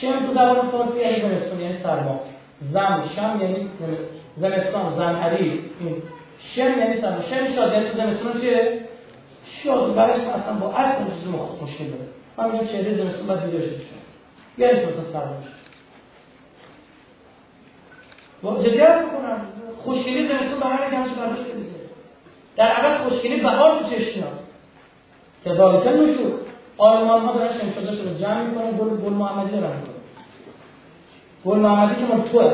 [0.00, 2.20] شم تو زبان فارسی یعنی زمستون یعنی سرما.
[2.72, 3.70] زم شم یعنی
[4.36, 6.02] زمستان زمهری این
[6.54, 7.22] شم یعنی سرما.
[7.22, 8.80] شم شاد یعنی زمستون چیه؟
[9.64, 9.94] شاد.
[9.94, 11.28] برش اصلا با اصل چیز
[11.62, 13.76] مشکل داره من میگم چهره زمستون باید بیدار شد.
[14.58, 15.36] یعنی مثلا سرما.
[18.62, 19.40] جدی هست کنم
[19.84, 21.50] خوشگلی زمستون به هر نگمش برداشت
[22.56, 24.45] در عوض خوشگلی بهار تو چشم میاد
[25.46, 26.32] کذالک نشور
[26.78, 29.96] آلمان ها دارن شمشادش رو جمع می‌کنن گل گل محمدی دارن می‌کنن.
[31.44, 32.50] گل محمدی که ما تو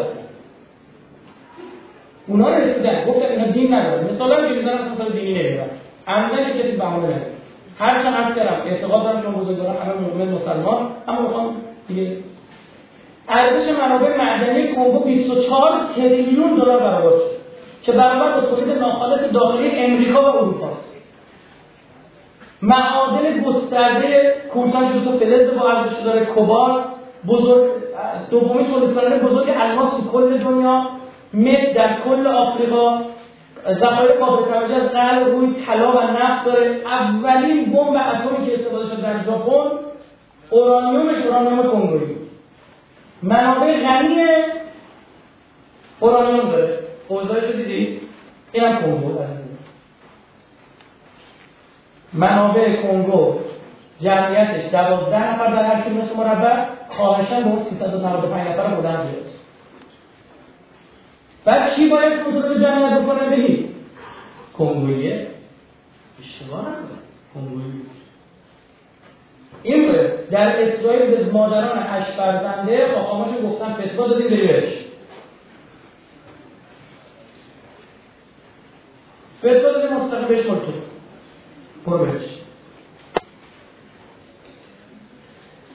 [2.27, 3.05] اونا رسیدن.
[3.05, 4.15] گفتن اینا دین ندارن.
[4.15, 5.71] مثلا که می‌زنن مثلا دینی نمیدن
[6.09, 7.27] عمدن کسی بهانه نمیدن
[7.79, 10.87] هر چند حرف دارم اعتقاد دارم که بزرگواران همه مؤمن مسلمان.
[11.09, 11.57] اما می‌خوام
[11.89, 12.17] دیگه
[13.29, 17.33] ارزش منابع معدنی کنگو 24 تریلیون دلار برابر شد.
[17.83, 20.72] که برابر با تولید ناخالص داخلی امریکا و اروپا.
[22.63, 26.85] است معادن گسترده کورسان جوزو فلز با ارزش داره کوبالت
[27.29, 27.71] بزرگ
[28.31, 30.87] دومین تولید کننده بزرگ الماس تو کل دنیا
[31.35, 33.01] مت در کل آفریقا
[33.81, 36.81] ذخایر قابل توجه از قلب روی طلا و نفت داره.
[36.87, 39.71] اولین بمب اتمی که استفاده شد در ژاپن
[40.51, 42.17] اورانیومش اورانیوم کنگویی
[43.23, 44.25] منابع غنی
[46.01, 46.79] اورانیوم داره.
[47.09, 48.01] اوضاعش رو دیدید
[48.53, 49.19] این هم کنگو
[52.15, 53.39] منابع کنگو
[54.01, 59.33] جمعیتش دوازده نفر در هر کیلومتر مربع خواهشن به اون 395 نفر بلند برسه
[61.45, 63.75] بعد چی باید کنترل جمعیت بکنه بگید
[64.59, 65.27] کنگویه؟
[66.21, 66.99] اشتباه نکنه.
[67.35, 67.83] کنگویی
[69.63, 69.93] این
[70.31, 74.63] در اسرائیل به مادران هشت فرزنده خاقاماشون گفتن فتوا دادیم بری
[79.39, 80.92] فتوا داده مستقیم بهش مرتب
[81.87, 82.43] برو بهش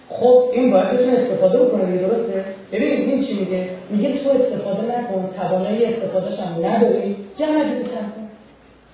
[0.09, 4.81] خب این باید بتونه استفاده بکنه دیگه درسته؟ ببین این چی میگه؟ میگه تو استفاده
[4.81, 7.15] نکن توانایی استفادهش هم نداری.
[7.37, 8.29] جمع جدی کن.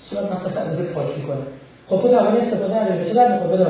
[0.10, 1.38] صورت مثلا ازت پاک می‌کنه.
[1.90, 3.10] خب تو توانایی استفاده نداری.
[3.10, 3.68] چه در می‌خواد بده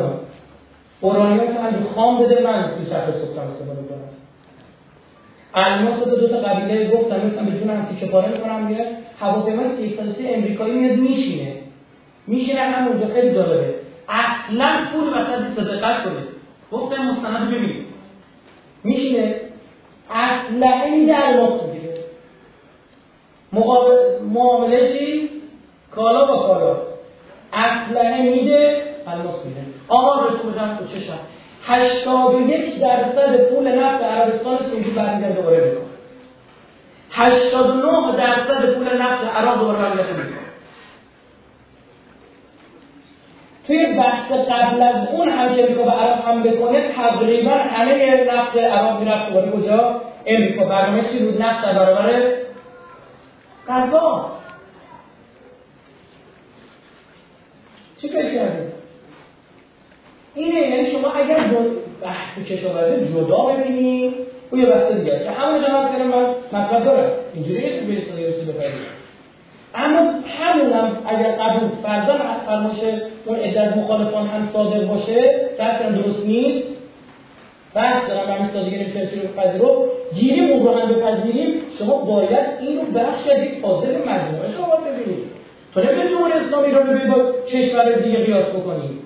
[1.02, 4.14] اورانیوم که خام بده من تو شهر سلطان استفاده کنم
[5.54, 8.86] الماس رو دو تا قبیله گفتم مثلا به جون تیکه پاره می‌کنم یه
[9.20, 11.63] هواپیما 303 امریکایی میاد میشینه.
[12.28, 13.76] میشینه همونجا خیلی جالبه.
[14.10, 16.28] اصلا پول وسط دقت کنید
[16.72, 17.86] گفتم مستند ببینید
[18.84, 19.36] میشینه
[20.12, 21.94] اصلا میده الماس می‌گیره
[24.34, 25.30] معامله چی؟
[25.92, 26.78] کالا با کالا.
[27.54, 31.20] اسلحه میده الماس میده آمار رسو بدم تو چشم
[31.66, 35.84] 81 درصد پول نفت عربستان سعودی برمیگرده دوباره می‌کنه.
[37.12, 40.44] 89 درصد پول نفت عراق دوباره برمیگرده می‌کنه
[43.68, 48.58] توی بحث قبل از اون هم که امریکا به عراق هم بکنه تقریبا همه نفت
[48.58, 49.30] عراق می‌رفت.
[49.30, 50.66] دوباره کجا؟ امریکا.
[50.66, 52.22] برنامه چی بود؟ نفت در برابر
[53.70, 54.32] غذا.
[58.02, 58.74] چی فکر کردید
[60.36, 61.38] اینه یعنی شما اگر
[62.02, 64.14] بحث کشاورزی جدا ببینید
[64.52, 67.12] او یه بحث دیگه که همون جواب کردم من مطلب دارم.
[67.34, 69.03] اینجوری نیست که برید
[69.76, 72.80] اما همونم اگر قبول فرضاً از فرمایش
[73.26, 76.68] اون عدت مخالفان هم صادق باشه بحث درست نیست.
[77.74, 82.46] بحث دارم همین سادگی نمیشه چی رو رو گیریم اون رو هم بپذیریم شما باید
[82.60, 85.24] این رو بخش از یک فاضل مجموعه شما ببینید.
[85.74, 89.00] تو نمی‌تونی جمهوری اسلامی رو با کشور دیگه قیاس بکنید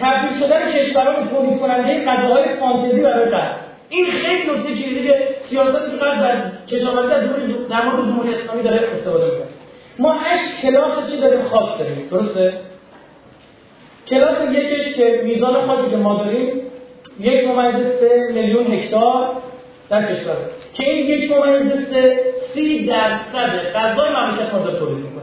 [0.00, 3.56] تبدیل شدن کشورها به تولید کننده غذاهای فانتزی برای غرب
[3.92, 7.20] این خیلی نکته چیزی که سیاست که در کشاورزی در
[7.68, 9.46] در مورد جمهوری اسلامی داره استفاده می‌کنه.
[9.98, 12.52] ما هشت کلاس چی داریم خاک داریم درسته؟
[14.08, 16.62] کلاس یکش که میزان خاکی که ما داریم
[17.20, 19.28] یک ممیز سه میلیون هکتار
[19.90, 20.36] در کشور.
[20.74, 22.20] که این یک ممیز سه
[22.54, 25.22] سی درصد غذای مملکت ما داره تولید می‌کنه.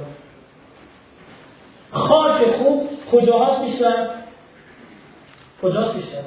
[1.92, 4.08] خاک خوب کجاهاست بیشتر؟
[5.64, 6.22] کجاست بیشتر؟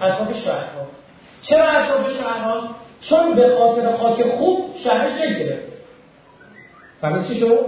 [0.00, 0.86] اطراف شهرها.
[1.48, 2.60] چرا اطراف شهرها
[3.08, 5.66] چون به خاطر خاک خوب شهر شکل گرفت
[7.00, 7.58] فهمید چی شد؟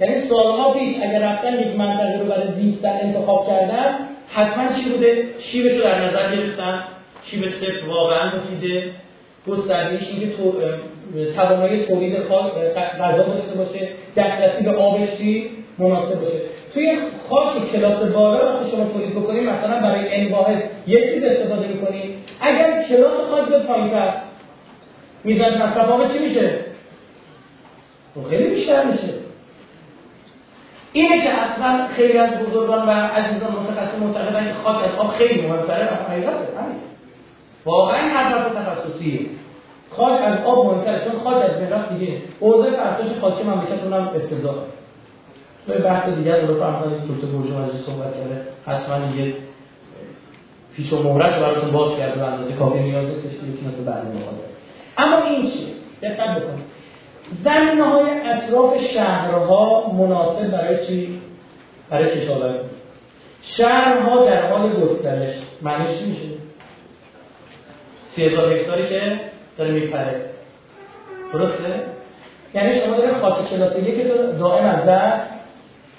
[0.00, 3.98] یعنی سالها پیش اگر رفتن یک منطقه رو برای زیستن انتخاب کردن
[4.28, 6.84] حتما چی بوده؟ شیبش رو در نظر گرفتن.
[7.30, 8.90] شیب صفر واقعا مفیده
[9.48, 10.52] گستردهش اینکه تو
[11.36, 12.16] توانایی تولید
[12.76, 15.08] غذا داشته باشه دسترسی به آبش
[15.78, 16.40] مناسب باشه.
[16.74, 16.98] توی
[17.28, 22.14] خاک کلاس بالا وقتی شما تولید بکنید مثلا برای این واحد یک چیز استفاده می‌کنید.
[22.40, 24.12] اگر کلاس خاک به پایینتر
[25.24, 26.50] میزان مصرف چی میشه؟
[28.14, 29.14] خب خیلی بیشتر میشه.
[30.92, 35.84] اینه که اصلا خیلی از بزرگان و عزیزان متخصص معتقدن خاک از آب خیلی مهمتره
[35.84, 36.48] و حقیقته.
[37.64, 39.20] واقعا حضرت تخصصیه.
[39.90, 42.16] خاک از آب مهمتره چون خاک از مقدار دیگه.
[42.40, 44.54] اوضاع فرساش خاکی مملکت اونم افتضاح
[45.66, 48.42] به بحث دیگر رو فرمان دکتر برجوازی صحبت کرده.
[48.66, 49.34] حتما یه
[50.78, 54.20] پیش و مهرت رو براتون باز کرده به اندازه کافی نیاز نیستش که مثل برنامه
[54.98, 55.68] اما این چیه
[56.02, 56.64] دقت بکنید.
[57.44, 61.20] زمینه های اطراف شهرها مناسب برای چی؟
[61.90, 62.68] برای کشاورزی.
[63.56, 65.34] شهرها در حال گسترش.
[65.62, 66.28] معنیش چی میشه؟
[68.16, 69.20] سی هزار هکتاری که
[69.58, 70.20] داره میپره.
[71.32, 71.82] درسته؟
[72.54, 74.04] یعنی شما داره خاک کلاس که
[74.38, 75.30] دائم از دست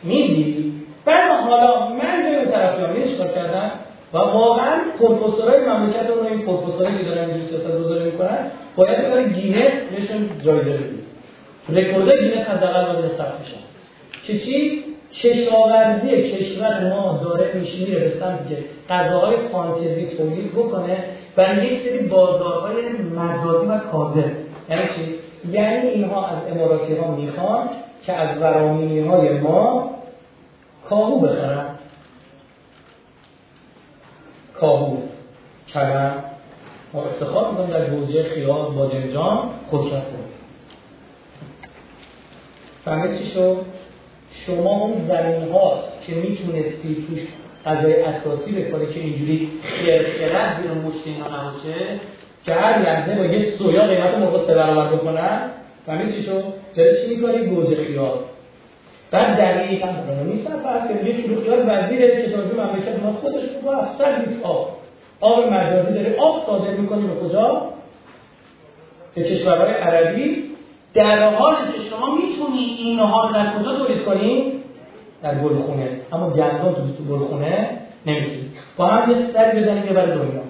[0.03, 0.73] میدی
[1.05, 3.71] بعد حالا من به اون طرفیان چیکار کردم؟
[4.13, 9.33] و واقعا پروفسورای مملکت اون این پروفسورایی که دارن اینجوری سیاست گذاری می‌کنن باید برای
[9.33, 11.03] گینه بهشون جایزه بدید
[11.69, 13.59] رکورد گینه حداقل باید ثبت بشن
[14.27, 14.83] که چی؟
[15.13, 20.97] کشاورزی کشور ما داره میشه میره به سمتی که غذاهای فانتزی تولید بکنه
[21.35, 22.75] برای یک سری بازارهای
[23.15, 24.31] مجازی و کاذب.
[24.69, 25.15] یعنی چی؟
[25.51, 27.69] یعنی اینها از اماراتی ها می‌خوان
[28.05, 29.89] که از ورامینی های ما
[30.89, 31.65] کاهو بخرن.
[34.59, 34.97] کاهو
[35.73, 36.23] کلم.
[36.93, 40.29] ما افتخار می‌کنم در حوزه خیال بادنجان خودشت کنیم
[42.85, 43.57] فهمید چی شد؟
[44.45, 47.19] شما اون زمین ها که می‌تونستی توش
[47.65, 51.99] غذای اساسی بکنه که اینجوری خیرخیرت زیر مشت اینا نباشه
[52.45, 55.39] که هر لحظه با یه سویا قیمت موقع سه برابر بکنن.
[55.85, 56.43] فهمید چی شد؟
[56.75, 58.19] داره چی می‌کنی گوجه خیال
[59.11, 59.87] بعد دقیقا
[60.25, 64.69] نیستن فرض کنید یه شروع خیال وزیر کشاورزی مملکت ما خودش با اصلا نیست آب.
[65.21, 66.15] آب مجازی داره.
[66.19, 67.61] آب صادر می‌کنی به کجا؟
[69.15, 70.43] به کشورهای عربی.
[70.93, 74.53] در حالی که شما می‌تونی اینها در کجا تولید کنی؟
[75.23, 75.89] در گلخونه.
[76.11, 77.69] اما گندم تو گلخونه
[78.05, 78.51] نمی‌تونی.
[78.77, 80.41] با هم یه سری بزنید یه برای دنیا.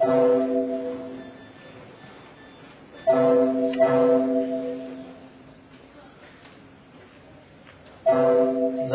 [0.00, 0.47] Thank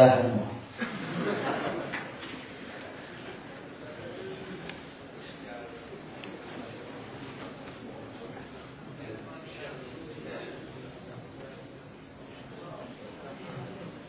[0.04, 0.48] قهر ما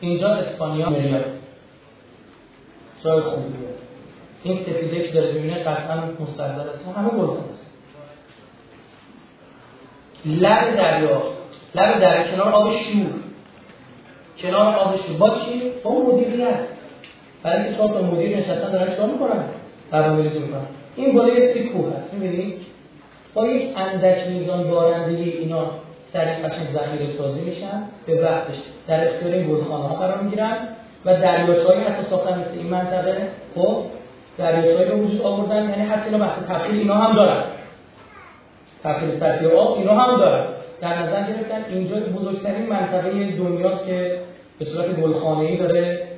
[0.01, 1.24] اینجا اسپانیا میلیارد
[3.05, 3.68] جای خوبیه.
[4.42, 6.84] این سفیده که داره می‌بینه قطعا مستردر است.
[6.97, 7.66] همه گلخون است.
[10.24, 11.22] لب دریا.
[11.74, 13.34] لب دریا کنار آب شور.
[14.43, 16.55] کنار آب شور با چی؟ با مدیریت
[17.43, 19.45] برای اینکه چهار تا مدیر نشستن دارن چیکار می‌کنن؟
[19.91, 20.66] برنامه‌ریزی می‌کنن.
[20.97, 22.55] این بالای سی کوه هست می‌بینید
[23.35, 25.66] با یک اندک میزان دارندگی اینا
[26.12, 28.55] سریع قشنگ ذخیره سازی میشن به وقتش
[28.89, 30.57] در اختیار این گلخانه ها قرار می‌گیرن
[31.05, 33.28] و دریاچه‌ای حتی ساختن مثل این منطقه.
[33.55, 33.82] خب
[34.39, 37.43] دریاچه‌ای به وجود آوردن یعنی حتی اینا بحث تبخیر اینا هم دارن.
[38.85, 40.45] تبخیر سطحی آب اینا هم دارن.
[40.81, 44.18] در نظر گرفتن اینجا بزرگترین منطقه دنیاست که
[44.59, 46.09] به صورت گلخانه‌ای داره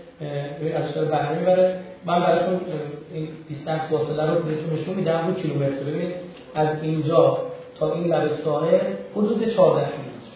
[0.77, 1.79] از داره بهره می‌بره.
[2.05, 2.61] من براتون
[3.15, 5.83] این دیستنس فاصله رو بهتون نشون میدم رو کیلومتر.
[5.83, 6.15] ببینید
[6.55, 7.39] از اینجا
[7.79, 8.81] تا این لبه ساحل
[9.13, 10.27] حدود 14 کیلومتر.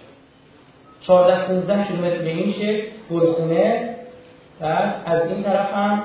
[1.01, 3.97] 14 15 کیلومتر به این شکل گلخونه.
[4.61, 4.64] و
[5.07, 6.03] از این طرف هم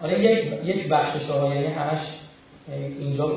[0.00, 1.98] حالا یک یک بخشش یعنی همش
[2.98, 3.32] اینجا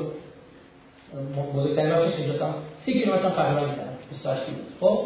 [1.54, 2.54] بزرگترین بخشش اینجا تا
[2.84, 4.98] 30 کیلومتر تقریبا می‌تونم 28 کیلومتر خب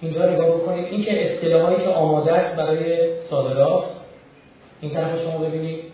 [0.00, 0.84] اینجا نگاه بکنید.
[0.84, 3.84] این که اصطلاحایی که آماده است برای صادرات
[4.80, 5.84] این طرف شما ببینید.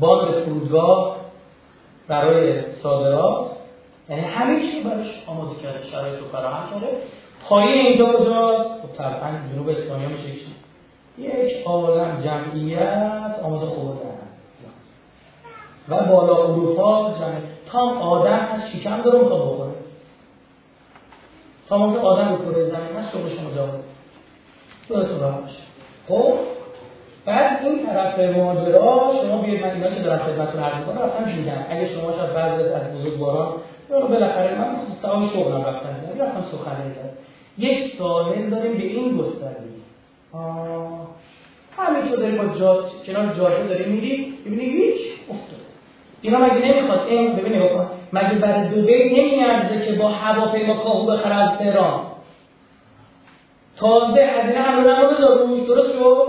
[0.00, 1.16] باند فرودگاه
[2.08, 3.50] برای صادرات
[4.08, 6.86] یعنی همه چی براش آماده کرده شرایط رو فراهم کرده.
[7.48, 10.40] پایین اینجا کجاست خب طبعا جنوب اسپانیا میشه
[11.20, 14.10] یک عالم جمعیت آماده خوردن
[15.88, 19.70] و بالا اروپا جمعیت تا آدم هست شکم داره می‌خواد بخوره.
[21.68, 23.50] تا ممکن آدم کره زمین هست شما شما
[24.88, 25.54] تو راحت باشه.
[26.08, 26.34] خب؟
[27.24, 31.66] بعد این طرف مهاجرا شما بیاید من اینا که دارم خدمتتون عرض می‌کنم رفتم دیدم
[31.70, 33.52] اگه شما شاید بعضی از بزرگ باران
[33.90, 36.94] رو بالاخره من سوال شغلم دیدم رفتم سخنرانی
[37.58, 39.79] یک ساحل داریم به این گستردگی
[41.78, 45.00] همین تو داری با جاد کنار جاده داری میری ببینی هیچ
[45.30, 45.60] افتاد
[46.22, 51.34] اینا مگه نمی‌خواد؟ این ببین بکن مگه برای دبی نمیارزه که با هواپیما کاهو بخره
[51.34, 52.00] از تهران؟
[53.76, 56.26] تازه هزینه هم رو بذار درست شد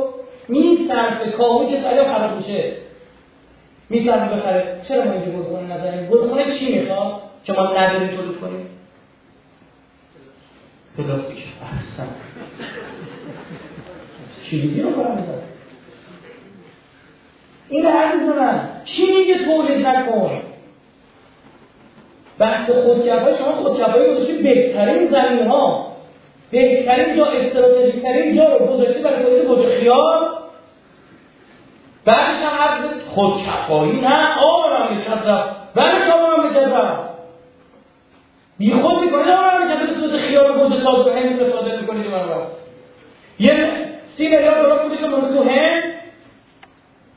[0.48, 2.74] میصرفه کاهوی که سریع خراب میشه.
[3.90, 4.82] میصرفه بخره.
[4.88, 8.68] چرا ما اینجا گلخونه نداریم گلخونه چی می‌خواد که ما نداریم تولید کنیم؟
[10.98, 11.38] پلاستیک.
[14.52, 15.44] چیزی رو کار می‌زد
[17.70, 20.42] این عزیز من کی میگه تولید نکن؟
[22.40, 25.96] بحث خودکفایی شما خودکفایی گذاشتی بهترین زمین ها
[26.52, 30.38] بهترین جا استراتژیک ترین جا رو گذاشتی برای تولید گوجه خیار
[32.06, 35.46] بعدش هم عرض خودکفایی نه آب هم می‌کردم
[35.76, 37.00] بعدش آب هم می‌کردم
[38.58, 42.08] بی خود می‌کنید آب هم می‌کردم به صورت خیار گوجه ساز به هند استفاده می‌کنید
[42.08, 42.22] من
[43.40, 43.81] یه
[44.18, 45.84] سی میلیارد دلار پولش رو تو هند.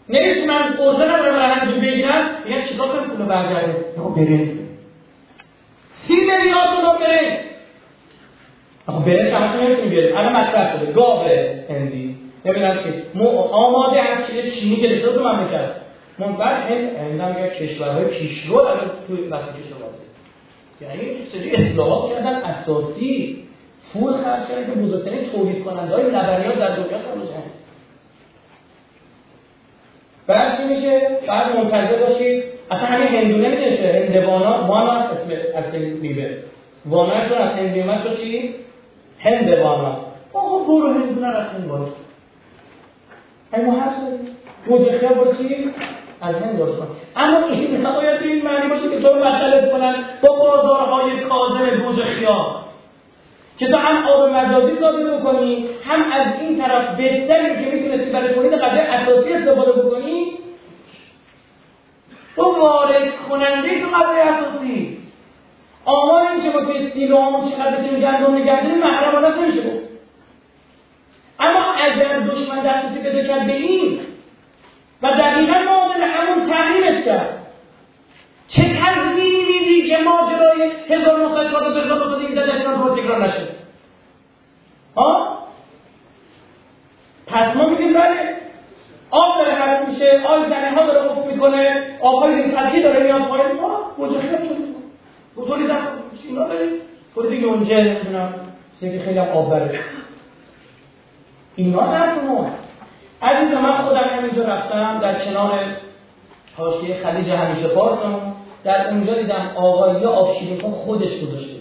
[0.08, 4.48] نمیشه من قوزه ندارم برای همینجور بگیرم میگن چیکار کنم؟ پول برگرده خب برنج
[6.06, 7.38] سی میلیارد دلار برنج
[8.86, 10.92] خب برنج همش نمی‌تونیم بیاریم؟ الان مطرح شده.
[10.92, 11.28] گاو
[11.68, 12.16] هندی.
[12.44, 13.20] ببینم چی.
[13.52, 15.70] آماده از چیز چینی که رسید تو مملکت.
[16.18, 16.70] من بعد
[17.20, 20.04] هم یک کشورهای پیشرو الان توی بحث کشاورزی
[20.80, 23.44] یعنی سری اصلاحات کردن؟ اساسی.
[23.92, 27.42] پول خرج کردن که بزرگترین تولید کننده های لبنیات در دنیا هستن
[30.26, 32.44] بعد چی میشه؟ بعد منتظر باشید.
[32.70, 36.30] اصلا همین هندونه نمیشه هندوانا هم اسم اصل میوه
[36.86, 38.54] وانا رو از هند میومد شد چی؟
[39.18, 39.96] هندوانا
[40.32, 41.70] آقا برو هندونه رو از هند
[43.54, 43.96] این ما هست
[44.66, 45.70] گوجه خیار با چی
[46.20, 49.24] از هند درست کن اما این نباید این معنی باشه که تو رو
[49.72, 52.63] کنن با بازارهای کاذب گوجه خیار
[53.58, 58.34] که تو هم آب مجازی صادر بکنی هم از این طرف بهتری که می‌تونستی برای
[58.34, 60.32] تولید غذای اساسی استفاده بکنی
[62.36, 64.98] تو وارد کننده تو غذای اساسی.
[65.84, 69.62] آمار این که با توی سیلو همون چقدر بتونیم گندم نگه داریم محرمانه نمیشه
[71.40, 74.00] اما اگر دشمن دسترسی پیدا کرد به این
[75.02, 77.46] و دقیقا معامل همون تغییرت کرد
[78.48, 79.13] چه میدی
[79.88, 83.48] که ماجرای 1940 به اضافه این در رو تکرار نشه
[84.96, 85.38] ها؟
[87.26, 88.36] پس ما میگیم بله
[89.10, 93.46] آب داره حرف میشه آب زنه ها داره افت می‌کنه آبهای ریزخطی داره میاد پایین.
[93.96, 96.72] تولید کن تولید کن اینا داریم
[97.14, 98.34] تولید یونجه نمی‌دونم.
[98.80, 99.80] چیزی خیلی هم آب بره
[101.56, 102.50] اینا حرف ما.
[103.22, 105.60] عزیز من خودم همینجا رفتم در کنار
[106.56, 108.34] حاشیه خلیج همیشه پارسمون
[108.64, 111.54] در اونجا دیدم آقایی آب شیرین کن خودش گذاشته.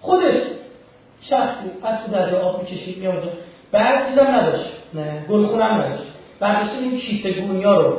[0.00, 0.42] خودش.
[1.20, 1.70] شخصی.
[1.82, 3.32] از تو دریا آب می‌کشید میاد
[3.72, 4.72] بعد چیزم نداشت.
[4.94, 6.12] نه گلخونم نداشت.
[6.40, 7.96] برداشته این کیسه گونیا رو.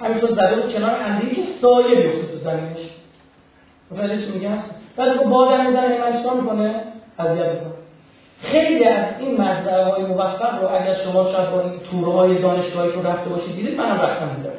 [0.00, 2.78] همینطور زده بود کنار اندی که سایه بیفته تو زمینش.
[3.90, 4.58] متوجه چی میگم؟
[4.96, 6.74] بعد خب بادم می‌زنه من چیکار می‌کنه؟
[7.18, 7.70] اذیت می‌کنه.
[8.42, 13.06] خیلی از این مزرعه های موفق رو اگر شما شاید با این تورهای دانشگاهی رو
[13.06, 14.54] رفته باشید دیدید منم رفتم دیدم.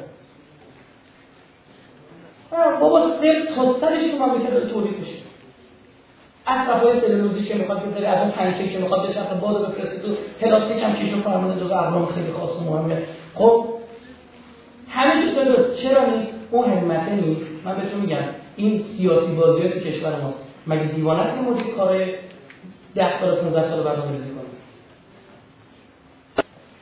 [2.80, 5.22] بابا صرف تا سرش تو مملکت تولید میشه.
[6.46, 9.98] اطراف های سلولوزی که می‌خواد بذاری از اون پنکه که می‌خواد بشه اصلا باز بفرسته
[9.98, 10.08] تو
[10.40, 13.02] پلاستیک هم کیشو فرمانده جز اقلام خیلی خاص و مهمه.
[13.34, 13.64] خب
[14.88, 15.34] همه چیز
[15.82, 17.46] چرا نیست؟ اون همته نیست.
[17.64, 18.18] من بهتون میگم
[18.56, 20.38] این سیاسی بازی تو کشور ماست.
[20.66, 21.98] مگه دیوانه که مدیر کار
[22.94, 24.42] 10 سال 15 سال برنامه‌ریزی کنه؟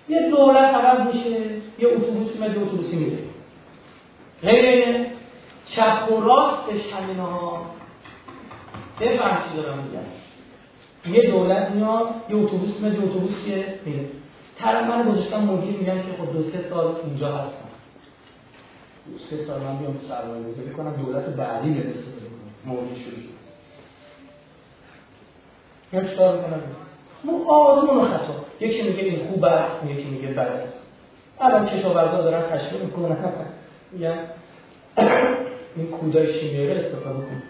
[0.09, 1.31] یه دولت عوض میشه
[1.79, 3.19] یه اتوبوسی میاد یه اتوبوسی میره.
[4.43, 5.10] غیر
[5.77, 7.63] چپ و راستش همینا
[9.01, 10.07] بفهم چی دارم میگم؟
[11.17, 14.05] یه دولت میاد یه اتوبوس میاد یه اتوبوسیه میره.
[14.59, 17.71] طرف من گذاشتم مدیر میگم که خب دو سه سال اینجا هستم
[19.07, 22.01] دو سه سال من بیام سرمایه گذاری کنم دولت بعدی برسه
[22.67, 23.21] مدیر شروع
[25.93, 26.63] یا چیکار می‌کنم؟
[27.25, 28.35] مو آزمون و خطا.
[28.61, 30.65] یکی میگه این خوبه یکی میگه بده.
[31.41, 33.17] الان کشاورزا دارن تشکیل می‌کنن.
[33.93, 34.19] میگن
[35.77, 37.43] این کودای شیمیایی استفاده کن.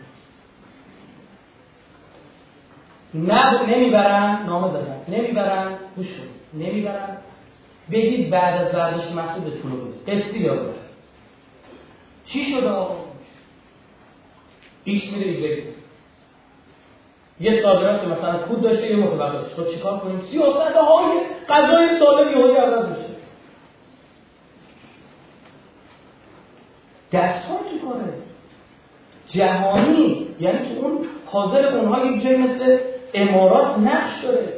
[3.14, 6.06] نه نمی‌برن نامه دادن نمی‌برن گوش
[6.54, 7.16] نمی‌برن.
[7.90, 8.74] بگید بعد از
[9.14, 10.56] محصول به طول بود یا
[12.26, 12.96] چی شده آقا؟
[14.84, 15.64] ایش میره بگید.
[17.40, 22.30] یه صادرات مثلا کود داشته یه متوقع داشت خب چیکار کنیم؟ سیاست های غذای سالم
[22.30, 23.09] یهودی عوض میشه.
[27.12, 28.12] تو کنه.
[29.28, 32.78] جهانی یعنی تو اون حاضر اونها یک جای مثل
[33.14, 34.52] امارات نقش داره.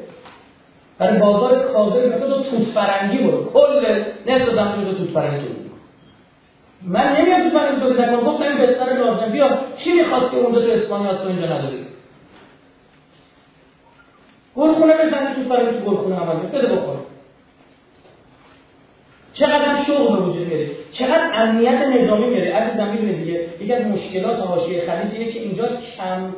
[0.98, 3.44] برای بازار کاذب مثل تو توت فرنگی برو.
[3.44, 5.46] کل نصف زمان تو توت فرنگی
[6.82, 9.32] من نمیام توت فرنگی تو بزنم گفتم این بستر لازم.
[9.32, 9.58] بیا.
[9.84, 11.86] چی می‌خواست که اونجا تو اسپانیا هست تو اینجا نداری؟
[14.56, 16.36] گلخونه بزنی تو فرنگی تو گلخونه عمل.
[16.36, 16.96] بده بخور
[19.34, 24.40] چقدر شغل به وجود میاره چقدر امنیت نظامی میاره عزیزم می‌بینه دیگه یکی از مشکلات
[24.40, 26.34] حاشیه خلیج که اینجا کم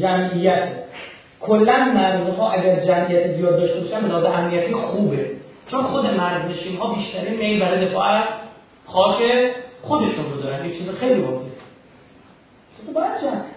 [0.00, 0.68] جمعیت.
[1.40, 5.30] کلا مرزها اگر جمعیت زیاد داشته باشن به امنیتی خوبه.
[5.70, 8.24] چون خود مرزنشین ها بیشترین میل برای دفاع از
[8.86, 9.22] خاک
[9.82, 10.66] خودشون رو دارن.
[10.66, 11.48] یک چیز خیلی واضحه.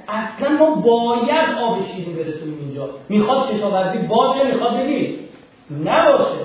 [0.08, 2.90] اصلا ما باید آب شیرین برسونیم اینجا.
[3.10, 5.20] می‌خواد کشاورزی باشه می‌خواد بگید
[5.86, 6.42] نباشه.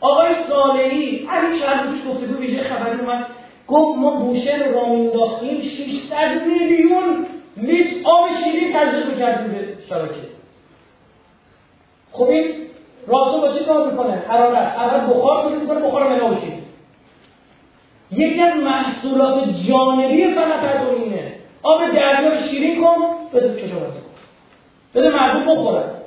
[0.00, 3.26] آقای صالحی علی چند روز گفته ویژه خبری اومد.
[3.68, 7.26] گفت ما بوشهر راه انداختیم 600 میلیون
[7.56, 10.14] لیتر آب شیرین تزریق می‌کردیم به شبکه.
[12.12, 12.54] خب این
[13.06, 14.76] راسو با چه کار می‌کنه؟ حرارت.
[14.76, 16.36] اول بخار تولید می‌کنه بخار منو
[18.12, 20.34] یکی از محصولات جانبی از
[21.04, 21.32] اینه
[21.62, 22.96] آب دریا شیرین کن
[23.32, 24.10] بده کشاورزی کن.
[24.94, 25.99] بده مردم بخورن.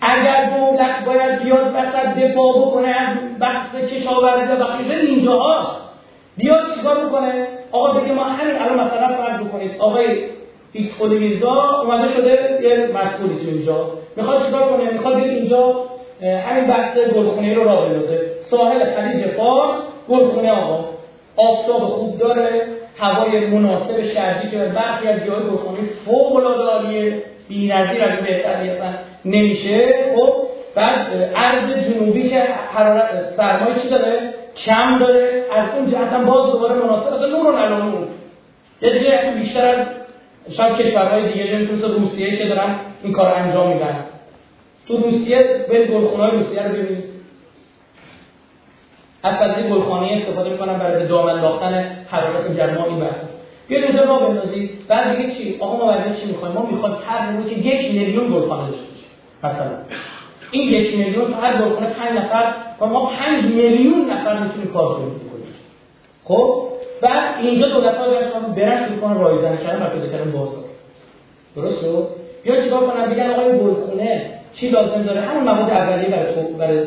[0.00, 5.76] اگر دولت باید بیاد وسط دفاع بکنه از بحث کشاورزی و بخشی اینجاها
[6.36, 10.06] بیاد چیکار بکنه؟ آقا بگه ما همین الان مثلا فرض بکنید آقای
[10.72, 13.86] ایکس خود میرزا اومده شده یه مسئولی تو اینجا.
[14.16, 15.74] می‌خواد چیکار کنه؟ می‌خواد اینجا
[16.22, 18.20] همین بحث گلخونه رو راه بندازه.
[18.50, 19.76] ساحل خلیج فارس
[20.08, 20.84] گلخونه آقا.
[21.36, 22.62] آفتاب خوب داره
[22.98, 28.70] هوای مناسب شرجی که برخی از جاهای گلخونه فوق العاده عالیه بی‌نظیر از بهتری
[29.24, 30.34] نمیشه؟ خب
[30.74, 32.42] بعد عرض جنوبی که
[32.74, 34.34] حرارت سرمایه چی داره؟
[34.66, 35.44] کم داره.
[35.52, 38.20] از اون جهت باز دوباره مناسب از نور و
[38.82, 39.86] یه دیگه بیشتر از
[40.56, 44.04] شاید کشورهای دیگه مثل روسیه که دارن این کار انجام میدن.
[44.88, 47.04] تو روسیه به گلخونه روسیه رو ببینید.
[49.22, 53.24] از فضای گلخانه استفاده می‌کنن برای دام انداختن حرارت گرما این بحث.
[53.68, 57.42] بیاید اونجا را بندازید بعد دیگه چی؟ آقا ما بعد چی می‌خوایم؟ ما می‌خوایم هر
[57.48, 58.89] که یک میلیون گلخانه داشته
[59.44, 59.70] مثلا.
[60.50, 64.94] این یک میلیون تو هر گلخانه پنج نفر و ما پنج میلیون نفر می‌تونیم کار
[64.94, 65.20] کنیم.
[66.24, 66.62] خب؟
[67.00, 70.64] بعد اینجا دولت ها بیان برن شروع کنن رایزنی کردن و پیدا کردن بازار.
[71.56, 72.08] درست شد
[72.44, 76.80] یا چیکار کنن؟ بگن آقای گلخونه چی لازم داره؟ همون مواد اولیه برای تو برای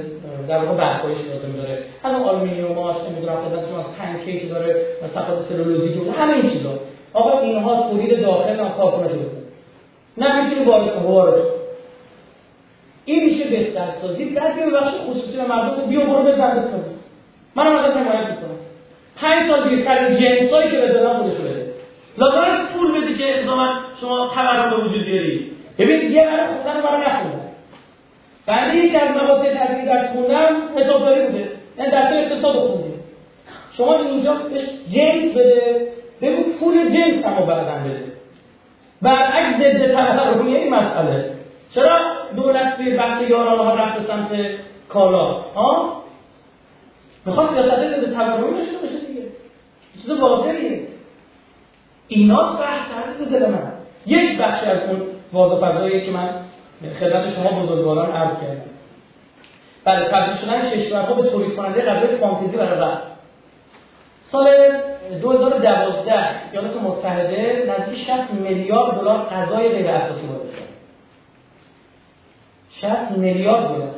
[0.48, 1.78] در واقع برخوریش لازم داره.
[2.04, 4.86] همون آلومینیوم ماست نمی‌دونم خدمت شما پنکیک داره
[5.16, 6.70] تفاضل سلولوزیک همه این چیزا.
[7.14, 9.26] آقا اینها تولید داخل هم کارخونه شده.
[10.18, 11.42] نه می‌تونی وارد وارد
[13.06, 16.64] این میشه بهترسازی بعد به بخش خصوصی و مردم بیا برو بزن
[17.56, 18.58] من ازت حمایت می‌کنم.
[19.16, 21.74] پنج سال دیگه کار جنسایی که به دادن خودش بده
[22.18, 25.52] لازم پول بدی که الزاما شما تورم به وجود بیاری.
[25.80, 27.50] ببین یه برای خوندن برای نخوندن.
[28.46, 31.48] بعد یکی از مقاطع تحصیلی درس خوندم حسابداری بوده.
[31.78, 32.94] یعنی درس اقتصاد خوندیم
[33.78, 35.88] شما اینجا بهش جنس بده
[36.22, 38.04] بگو پول جنس هم بعدن بده.
[39.02, 41.26] برعکس ضد تورمی این مسئله.
[41.76, 42.00] چرا
[42.36, 44.30] دولت توی بحث یارانه ها رفت سمت
[44.90, 46.04] کالا؟ ها؟
[47.26, 49.22] می‌خواد سیاست ضد تورمی داشته باشه دیگه.
[50.02, 50.88] چیز واضحیه.
[52.08, 53.74] اینا بحث عزیز دل من.
[54.06, 55.02] یک بخش از اون
[55.34, 56.30] واضح فضایی که من
[57.00, 58.74] خدمت شما بزرگواران عرض کردم.
[59.84, 63.04] بله تبدیل شدن کشورها به تولید کننده غذای فانتزی برای رفت
[64.32, 64.48] سال
[65.22, 66.14] 2012
[66.52, 70.43] ایالات متحده نزدیک 60 میلیارد دلار غذای غیر اساسی کرد
[72.84, 73.90] 60 میلیارد دلار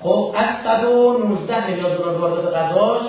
[0.00, 3.02] خب از 119 میلیارد دلار واردات غذاش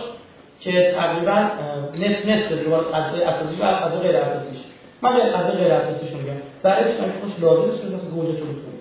[0.59, 1.49] که تقریبا
[1.93, 4.57] نصف نصف دیوار غذای اساسی و غذای غیر اساسیش.
[5.01, 6.33] من به غذای غیر اساسیش میگم.
[6.63, 8.77] برای چون خوش لازم است مثل گوجه تولید کنید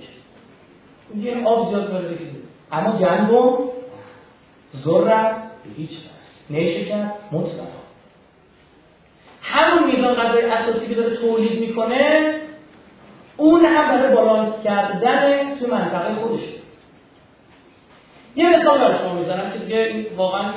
[1.15, 2.17] میگه آب زیاد داره
[2.73, 3.27] اما گندم
[5.65, 5.91] به هیچ
[6.51, 7.67] نیشکر مطلقا
[9.43, 12.35] همون میزان غذای اساسی که داره تولید می‌کنه
[13.37, 16.43] اون هم برای بالانس کردن توی منطقه خودش
[18.37, 20.53] یه مثال برای شما می‌زنم که دیگه واقعا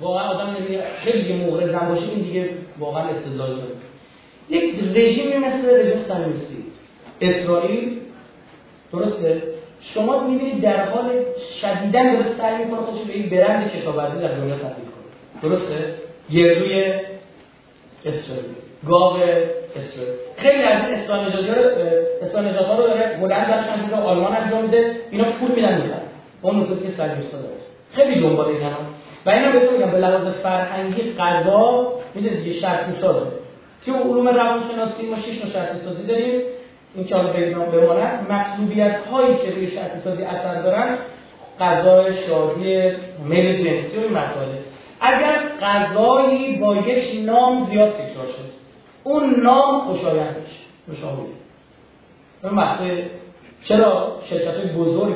[0.00, 0.56] واقعا آدم
[1.04, 3.72] خیلی مورد باشه این دیگه واقعا استدلال داره
[4.48, 6.64] یک رژیمی مثل رژیم صهیونیستی
[7.20, 8.00] اسرائیل
[8.92, 9.42] درسته؟
[9.94, 11.10] شما می‌بینید در حال
[11.60, 14.84] شدیدا داره سعی می‌کنه خودش به این برند کشاورزی در دنیا تبدیل
[15.42, 15.94] درسته؟
[16.30, 16.84] گردوی
[18.04, 18.44] اسرائیل.
[18.86, 19.16] گاو
[20.36, 25.50] خیلی از این اسلام نجات رو داره بلند برشن که آلمان انجام میده اینا پول
[25.50, 26.00] میدن میدن.
[26.42, 27.54] اون نکته که سرگیستا داره
[27.94, 28.70] خیلی دنبال اینا
[29.26, 33.26] و اینا بهتون میگم به لحاظ فرهنگی غذا میده دیگه شرطی داره
[33.84, 36.40] توی علوم روانشناسی ما شش نوع شرطی سازی داریم.
[36.94, 40.98] این که حالا بماند مطلوبیت هایی که روی شرطی سازی اثر دارن
[41.60, 42.90] غذا شادی
[43.24, 44.48] میل جنسی و این مسائل.
[45.00, 48.51] اگر غذایی با یک نام زیاد تکرار شد
[49.04, 51.22] اون نام خوشایند بشه مشابه
[52.42, 53.02] اون وقتی
[53.64, 55.14] چرا شرکت های بزرگ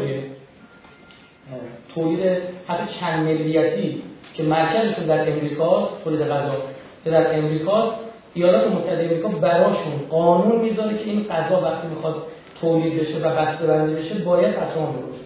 [1.94, 2.20] تولید
[2.68, 4.02] حتی چند ملیتی
[4.34, 6.56] که مرکزشون در امریکا تولید غذا
[7.04, 7.94] که در امریکا
[8.34, 12.22] ایالات متحده امریکا براشون قانون می‌ذاره که این غذا وقتی می‌خواد
[12.60, 15.24] تولید بشه و بسته بندی بشه باید اسام بروشه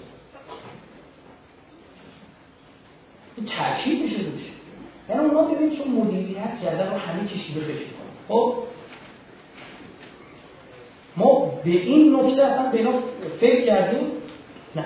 [3.36, 4.42] این تاکید میشه روش.
[5.08, 7.99] یعنی اونا ببینید چون مدیریت کرده رو همه رو فکر
[8.30, 8.54] خب؟
[11.16, 12.88] ما به این نکته اصلا به
[13.40, 14.06] فکر کردیم؟
[14.76, 14.84] نه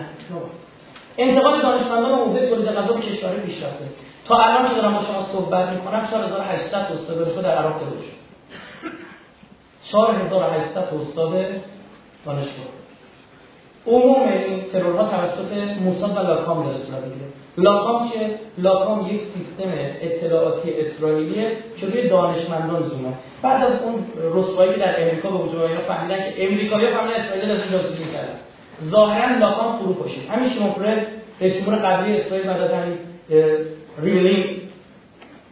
[1.18, 3.84] انتقال دانشمندان حوزه تولید غذا به کشورهای پیشرفته.
[4.24, 8.16] تا الان که دارم با شما صحبت می‌کنم 4800 استاد دانشگاه در عراق تولید شد.
[9.92, 11.32] 4800 استاد
[12.26, 12.66] دانشگاه.
[13.86, 17.33] عموم این ترورها توسط موساد و لاکام داره صورت می‌گیره.
[17.58, 21.50] لاکام چه لاکام یک سیستم اطلاعاتی اسرائیلیه
[21.80, 23.12] که روی دانشمندان زومه.
[23.42, 24.04] بعد از اون
[24.34, 28.38] رسوایی در امریکا به وجود آمد فهمیدن که امریکایی‌ها فهمیدن اسرائیل از جاسوسی می‌کردن
[28.90, 31.06] ظاهرا لاکام فرو پاشید همین شماره
[31.40, 32.98] رئیس جمهور قبلی اسرائیل بعد از همین
[34.02, 34.60] ریلینگ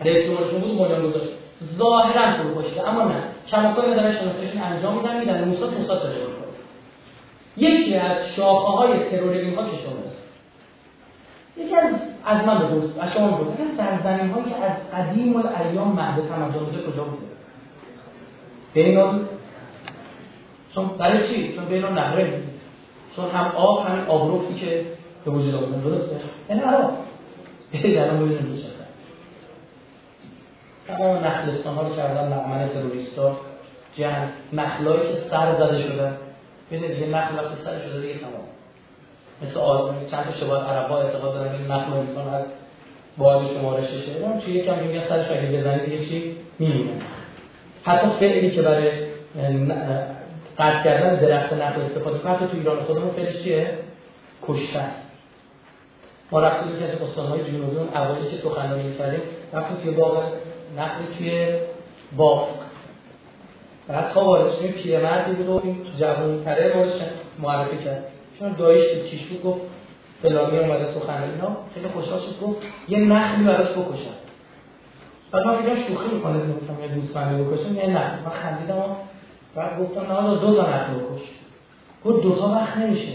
[0.04, 1.32] رئیس جمهورشون بود بنیان گذاشت.
[1.78, 3.14] ظاهرا فرو پاشید اما نه.
[3.50, 5.44] کماکان دارن شناساییشون انجام میدن میدن.
[5.44, 6.42] موساد موساد تجربه
[7.56, 10.01] یکی از شاخه های ترور اینها که شما
[11.56, 15.36] یکی از از من بپرس از شما بپرس یکی از سرزمین هایی که از قدیم
[15.36, 17.26] الایام مهد تمدن بوده کجا بوده؟
[18.74, 19.20] بین
[20.74, 22.42] چون برای چی؟ چون بین نهره
[23.16, 24.84] چون هم آب همین آبروفی که
[25.24, 26.16] به وجود آمده درسته؟
[26.50, 26.92] یعنی عراق
[27.74, 28.72] الان ببینیم دوست
[30.88, 33.36] تمام نخلستان ها رو کردن مأمن تروریستا.
[33.96, 36.16] جنگ نخلایی که سر زده شدن.
[36.70, 38.41] ببینید دیگه نخل وقتی سر شده دیگه تمام.
[39.42, 42.44] مثل آدم چند تا شباب عرب ها اعتقاد دارن این نخل انسان از
[43.18, 47.00] باید شمارش شه اون چی یکم میگه سرش اگه بزنید دیگه چی میمونه
[47.84, 48.90] حتی فعلی که برای
[50.58, 53.78] قطع کردن درخت نخل استفاده کنه حتی تو ایران خودمون فعلش چیه؟
[54.42, 54.90] کشتن.
[56.30, 59.20] ما رفتیم که از استانهای جنوبی اون اوایل که سخنرانی می‌کردیم
[59.52, 60.22] رفتیم توی باغ
[60.78, 61.56] نخلی توی
[62.16, 62.48] باغ.
[63.88, 66.92] بعد تا وارد شدیم پیرمردی بود و این جوان تره وارد
[67.38, 68.04] معرفی کرد.
[68.42, 69.60] چون دایش چیش بود؟ گفت
[70.22, 72.56] فلانی اومده سخنرانی ها خیلی خوشحال شد گفت
[72.88, 74.16] یه نخلی براش بکشم.
[75.30, 77.74] بعد من دیدم شوخی می‌کنه گفتم یه گوسفندی بکشم.
[77.74, 78.82] یه نه من خندیدم و
[79.54, 81.22] بعد گفتم نه دو تا نخل بکش.
[82.04, 83.12] گفت دو تا وقت نمیشه.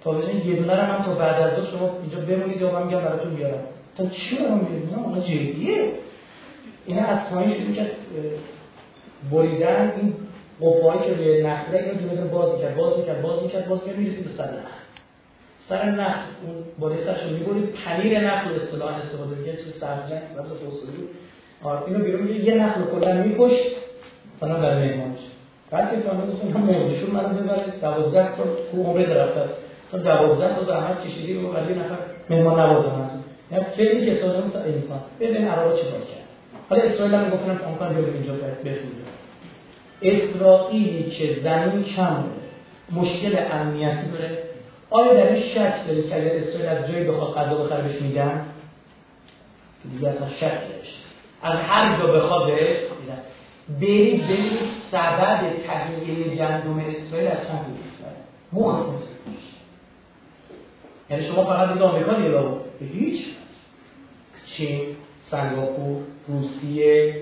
[0.00, 3.00] تا بزنید یه دونه رو من تا بعد از شما اینجا بمونید یا من میگم
[3.00, 3.64] براتون بیارم.
[3.96, 5.92] تا چی رو میگه نه جدیه.
[6.86, 7.90] اینا از پایین شروع کرد
[9.32, 9.92] بریدن.
[9.96, 10.14] این
[10.60, 14.24] قفایی که روی نخله اینو جلو باز می‌کرد باز می‌کرد باز می‌کرد باز می‌کرد می‌رسید
[14.24, 14.78] به سر نخل.
[15.68, 20.48] سر نخل اون بادی سرش رو می‌برید پنیر نخل اصطلاح استفاده می‌کرد چیز سبزنگ واسه
[20.48, 21.08] فوسفوری
[21.62, 23.56] آره اینو بیرون میگه یه نخل کلا میکش
[24.36, 25.18] مثلا برای مهمانش
[25.70, 29.50] بعد که فهمید گفتم هم مردشون منو ببره 12 سال تو عمره درفت
[29.90, 31.96] تا 12 سال زحمت کشیدی رو قضیه نفر
[32.30, 33.10] مهمان نوازه من
[33.52, 36.28] یعنی فعلی که مثل انسان ببین عربا چیکار کرد؟
[36.70, 39.08] حالا اسرائیل هم گفتن امکان داره اینجا بسوزه
[40.02, 42.24] اسرائیلی که زمین کم
[42.92, 44.38] مشکل امنیتی داره؟
[44.90, 48.46] آیا در این شک داره که اگر اسرائیل از جایی بخواد غذا بخره بهش میدن
[49.92, 51.04] دیگه اصلا شک داشت
[51.42, 53.18] از هر جا بخواد بهش میدن.
[53.80, 54.58] برید ببینید
[54.92, 57.78] سبب تهیه گندم اسرائیل از چند
[58.52, 58.76] مخ
[61.10, 62.12] یعنی شما فقط از آمریکا
[62.80, 63.24] به هیچ
[64.56, 64.80] چین
[65.30, 67.16] سنگاپور روسیه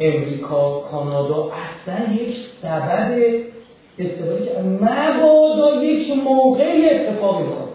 [0.00, 3.42] امریکا کانادا اصلا یک سبب
[3.98, 7.68] استفاده که مبادا یک موقعی اتفاقی بخواد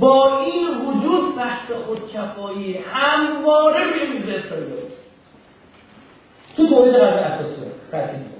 [0.00, 4.66] با این وجود بحث خودکفایی همواره روی میز اسرائیل
[6.56, 7.60] تو تولید غذای اساسی
[7.92, 8.34] قطعی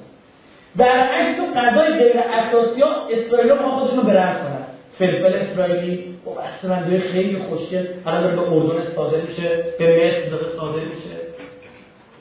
[0.77, 4.67] برعکس تو غذای غیر اساسی ها اسرائیل ها خودشون رو برنس کنن.
[4.99, 7.87] فلفل اسرائیلی با بسته‌بندی خیلی خوشگل.
[8.07, 11.24] الان داره به اردن صادر میشه به مصر داره صادر میشه.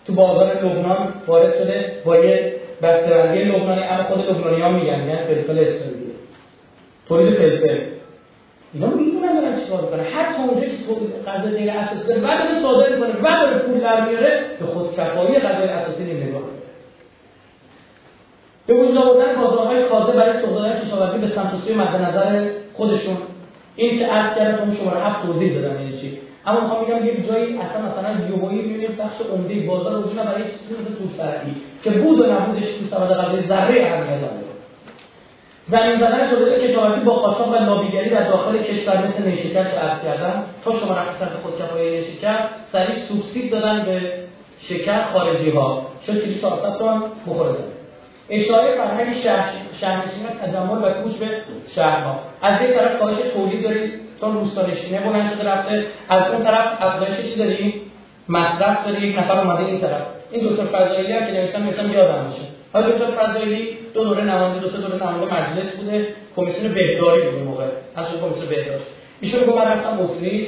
[0.05, 5.17] تو بازار لبنان وارد شده با یه بسته‌بندی لبنانی اما خود لبنانی ها میگن میگن
[5.17, 6.13] فلفل اسرائیلی
[7.07, 7.77] تولید فلفل.
[8.73, 10.03] اینا می‌دونن دارن چیکار می‌کنن.
[10.03, 14.09] حتی اونجا که تولید غذا غیر اساسی داره بعد صادر می‌کنه بعد داره پول در
[14.09, 16.41] میاره به خود کفایی غذای اساسی نگاه.
[18.67, 23.17] به وجود آوردن بازارهای کازه برای سودای کشاورزی به سمت سوی مد نظر خودشون.
[23.75, 26.19] این که عرض کردم شما هفت توضیح دادم یعنی چی.
[26.45, 30.82] اما می‌خوام بگم یک جایی اصلا مثلا یوهایی می‌بینید بخش عمده بازار وجود برای چیزی
[30.82, 31.53] مثل
[31.84, 34.44] که بود و نبودش تو سبد قبل ذره اهمیت داره
[35.72, 40.03] زمین زدن تولید کشاورزی با قاچاق و لابیگری در داخل کشور مثل نیشکر که عرض
[40.03, 42.36] کردم تا شما رفت سمت خودکفایی نیشکر
[42.72, 44.02] سریع سوبسید دادن به
[44.70, 47.56] شکر خارجی ها شد کلی 400 تومن بخوره
[48.30, 49.49] اشاره فرهنگ شهر
[49.82, 51.28] شهرنشینی تجمل و کوچ به
[51.76, 52.20] شهرها.
[52.41, 55.85] از یک طرف کاهش تولید دارید چون روستانشینه بلند شده رفته.
[56.09, 57.73] از اون طرف افزایش چی داریم.
[58.29, 60.01] مصرف داری یک نفر اومده این طرف.
[60.31, 62.41] این دکتر فضایلی هم که نوشتم نوشتم یادم باشه
[62.73, 66.07] حالا دکتر فضایلی دو دوره نماینده دو سه دوره نماینده مجلس بوده.
[66.35, 67.63] کمیسیون بهداری بود موقع.
[67.95, 68.83] از کمیسیون بهداری.
[69.21, 70.47] ایشون گفت من رفتم اتریش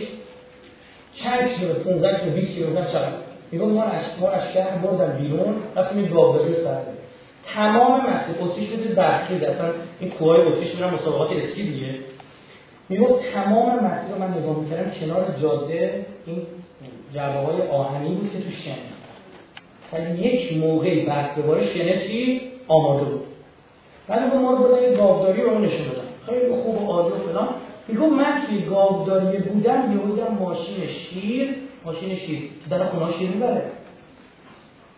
[1.23, 3.11] چند کیلومتر 15 کیلومتر 20 کیلومتر چقدر.
[3.51, 6.77] میگم ما از ما از شهر بردن بیرون رفتیم این گاوداری رو سر
[7.55, 9.67] تمام مسیر اتریش مثل برخیز اصلا
[9.99, 11.95] این کوههای اتریش میرن مسابقات اسکی دیگه
[12.89, 16.41] می‌گفت تمام مسیر رو من نگاه می‌کردم کنار جاده این
[17.13, 18.77] جعبه های آهنی بود که تو شن
[19.93, 23.25] ولی یک موقعی برف بباره شنه چی؟ آماده بود.
[24.07, 27.47] بعد ما رو بردن یه گاوداری رو نشون دادن خیلی خوب و عالی و فلان.
[27.87, 31.55] می‌گفت من توی گاوداری بودم یهودم ماشین شیر
[31.85, 32.49] ماشین شیر.
[32.69, 33.71] در خونه شیر می‌بره.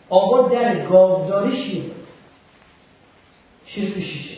[0.09, 1.83] آقا در گاوداری شیر.
[3.65, 4.35] شیر تو شیشه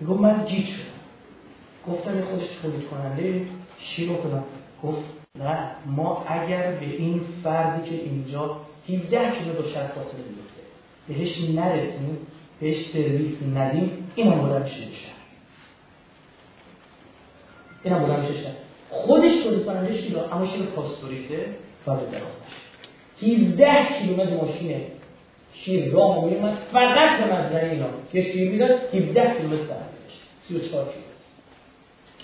[0.00, 0.91] می‌گفت من جیت شدم.
[1.88, 3.46] گفتم خودش تولید کننده
[3.78, 4.44] شیر رو کنم
[4.82, 5.04] گفت
[5.38, 8.56] نه ما اگر به این فردی که اینجا
[8.88, 10.62] 17 کیلو با شهر فاصله بیفته
[11.08, 12.18] بهش نرسیم
[12.60, 15.12] بهش سرویس ندیم این هم میشه شهر.
[17.84, 18.50] این هم بودن میشه
[18.90, 21.46] خودش تولید کننده شیر اما شیر پاستوریزه
[21.86, 22.62] و به درآمدش
[23.22, 24.80] 17 کیلومتر ماشین
[25.54, 27.86] شیر راه میومد فقط به مزرعه اینا.
[28.12, 31.01] یه شیر می‌داد 17 کیلومتر برمیگشت 34 کیلومتر.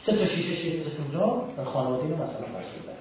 [0.09, 2.99] سه تا شیشه میذاشت اونجا و خانواده اینو مثلا فرسودن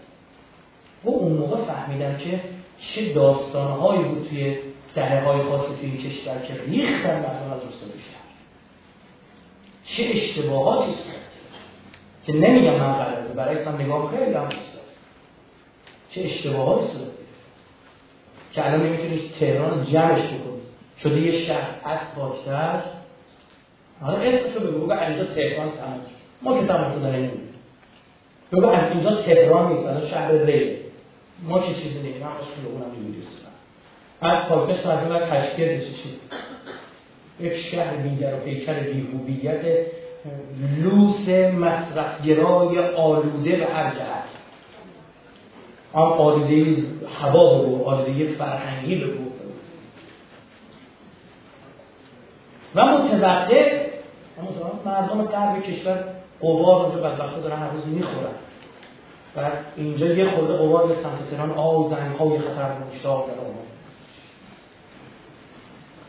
[1.04, 2.40] و اون موقع فهمیدم که
[2.80, 4.58] چه داستانهایی بود توی
[4.96, 8.18] دهه های خاص توی این کشور که ریختن مردم از روستا بیشتر.
[9.86, 10.94] چه اشتباهاتی
[12.26, 14.50] که نمیگم من غلطه برای هم نگاه خیلی هم
[16.12, 17.08] چه اشتباهاتی صورت
[18.54, 20.62] که الان نمی‌تونی تهران جمعش بکنی.
[21.04, 22.82] شده یه شهر از پاکتر
[24.02, 24.80] حالا اسمشو بگو.
[24.80, 26.02] بگو اینجا تهران تمام
[26.42, 27.48] ما که شدن نمی‌دونیم.
[28.52, 30.78] بگو از اینجا تهران نیست الان شهر ری
[31.44, 33.24] ما چه چیزی نگیم من باش خیابونم این ویدیو
[34.22, 36.20] از پاکتر مردم از تشکیل چی؟
[37.40, 39.62] یک شهر دیگر و پیکر بیهوبیت
[40.84, 44.24] لوس مصرفگرای آلوده به هر جهت.
[45.94, 46.84] آن آلوده
[47.22, 49.28] هوا بگو آلوده فرهنگی بگو
[52.76, 53.88] و متوقع
[54.86, 58.36] مردم غرب کشور قوار اونجا بدبختا دارن هر روز می‌خورن.
[59.36, 63.34] بعد اینجا یه خورده قوار به سمت تهران آو زنگ های خطر مشتاق در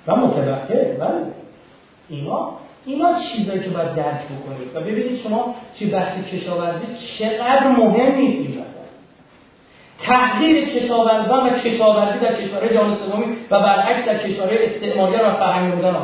[0.07, 1.27] و متوقع بله.
[2.09, 2.51] اینا
[2.87, 4.77] اینا چیزایی که باید درک بکنید.
[4.77, 6.87] و ببینید شما چی بحث کشاورزی
[7.19, 8.59] چقدر مهم نیست
[10.03, 15.75] تحلیل کشاورزان و کشاورزی در کشورهای جهان سومی و برعکس در کشورهای استعمارگر و فرهنگ
[15.75, 15.97] بودن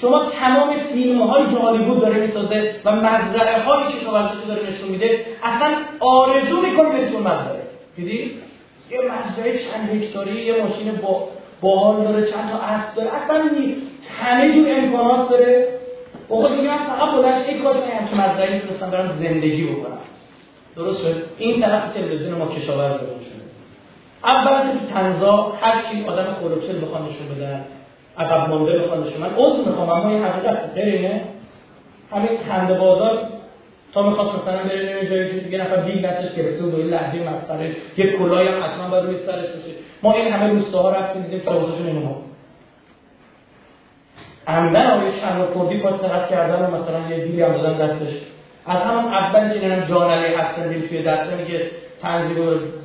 [0.00, 5.76] شما تمام فیلم های هالیوود داره می‌سازه و مزرعه های کشاورزی داره نشون میده اصلا
[6.00, 7.62] آرزو می‌کنه به مزرعه
[7.96, 8.38] دیدی؟
[8.90, 11.28] یه مزرعه چند هکتاری یه ماشین با
[11.60, 13.08] باحال داره چند تا اسب داره.
[13.08, 13.50] اصلا
[14.20, 15.68] همه جور امکانات داره.
[16.28, 19.98] خود میگه من فقط بلند یک کاش من همچین مزرعه می‌تونستم برم زندگی بکنم.
[20.76, 23.38] درست شد؟ این طرف تلویزیون ما کشاورز شده.
[24.24, 27.64] اول که تنزا هر چی آدم خلوچل بخوان نشون بدن
[28.18, 31.20] عقب مانده بخوان نشون من عضو می‌خوام اما این حقیقت غیر اینه
[32.12, 33.28] همین خنده بازار
[33.94, 37.18] تا می‌خواست مثلا بره نمی جایی که دیگه نفر بیل نتش گرفته و این لحجه
[37.18, 39.74] مسخره یه کلاه هم حتما باید روی سرش باشه.
[40.02, 42.14] ما این همه روستاها رفتیم دیدیم کابوسشون اینو
[44.46, 48.14] عمدن آقای شهر کردی پاس سرعت کردن و مثلا یه دیلی هم دادن دستش.
[48.66, 51.70] از همون اول که اینم جان علی حسن توی دسته که
[52.02, 52.36] تنظیم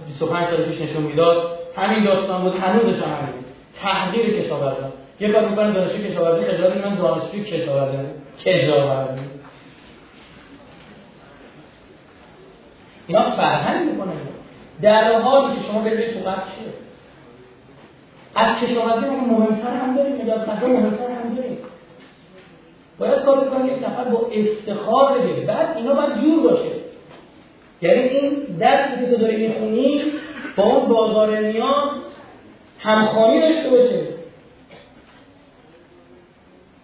[0.07, 1.47] 25 سال پیش نشون می‌داد.
[1.77, 3.43] همین داستان بود هنوزش هم همین
[3.81, 4.91] تحقیر کشاورزان.
[5.19, 7.97] یه کار می‌کنن دانشجو کشاورزی خجالت میگن دانشجوی کشاورزی
[8.45, 9.21] کشاورزی.
[13.07, 14.13] اینا فرهنگ می‌کنن
[14.81, 16.73] در حالی که شما برید تو قبل چیه؟
[18.35, 21.57] از کشاورزی مهمتر هم داریم مداد مهمتر هم داریم.
[22.99, 26.71] باید کار بکنیم یک نفر با افتخار بده بعد اینا باید جور باشه.
[27.81, 30.03] یعنی این درسی که تو داری می‌خونی
[30.55, 31.89] با اون بازار نیاز
[32.79, 34.22] همخوانی داشته باشه.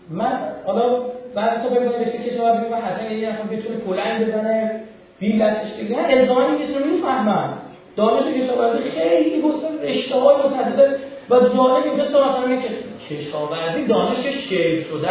[0.10, 1.00] من حالا
[1.36, 4.82] بعد تو بگم بشه کشاورزی من حتما یه نفر بتونه پلنگ بزنه
[5.20, 6.04] بیل دستش بگیره.
[6.10, 7.54] الزاما این رو می‌فهمم
[7.96, 9.44] دانش کشاورزی خیلی
[9.84, 10.96] رشته های متعدد
[11.30, 12.62] و جالب اینجا تو مثلا
[13.10, 15.10] کشاورزی دانش شیر شده.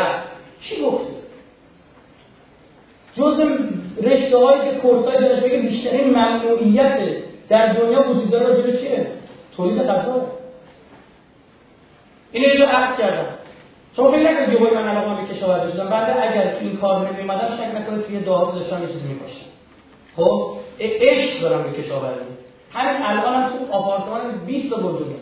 [0.61, 1.19] چی گفته
[3.17, 3.41] جز
[4.03, 6.99] رشته هایی که کورس های دانشگاهی که بیشترین ممنوعیت
[7.49, 9.07] در دنیا وجود داره راجع چیه؟
[9.57, 10.27] تولید غذا
[12.33, 13.27] این رو عقد کردم.
[14.05, 15.89] فکر نکنید یه من علاقه به کشاورزی شدم.
[15.89, 19.49] بعد اگر این کار نمیومدم شک نکنید توی دعا داشتم یه چیزی می‌باشم
[20.17, 22.21] خب؟ عشق دارم به کشاورزی.
[22.73, 25.15] همین الان هم تو آپارتمان 20 تا گلدونه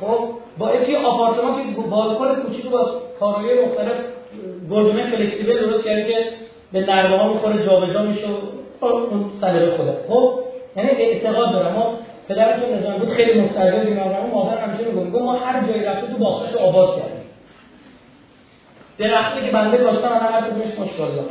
[0.00, 0.28] خب؟
[0.58, 3.96] با یه آپارتمان که بالکن کوچیک با کارهای مختلف
[4.70, 6.18] گلدونه فلکسیبل درست کرده که
[6.72, 8.26] به نرمه ها می‌خوره جابجا میشه
[8.80, 10.32] اون سلیقه خوده خب؟
[10.76, 11.72] یعنی اعتقاد دارم.
[11.72, 11.98] ما
[12.28, 16.56] پدرتون نظام بود خیلی مستقل بیمارم مادر همیشه میگم ما هر جایی رفته تو باغچه‌ش
[16.56, 17.13] آباد کردیم
[18.98, 21.24] درختی که بنده کاشتم الان هر کدومش ماشاءالله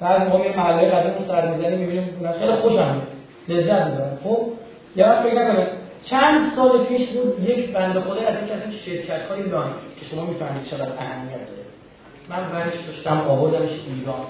[0.00, 3.02] بعد ما یه محله قدیم سر می‌زنیم می‌بینیم خیلی خوشم
[3.48, 4.18] لذت می‌برم.
[4.24, 4.46] خب
[4.96, 5.68] یا وقت فکر نکنید
[6.04, 10.06] چند سال پیش بود یک بنده خدا از یک از این شرکت های لاین که
[10.10, 11.68] شما می‌فهمید چقدر اهمیت داره.
[12.28, 14.20] من برش داشتم آوردمش ایران.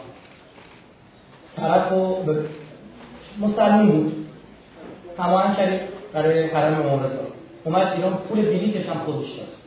[1.56, 2.24] طرف رو
[3.40, 4.26] مسلمی بود.
[5.18, 5.80] هماهنگ کردیم
[6.12, 7.18] برای حرم مورزا
[7.64, 9.57] اومد ایران پول بلیتش هم خودش داد.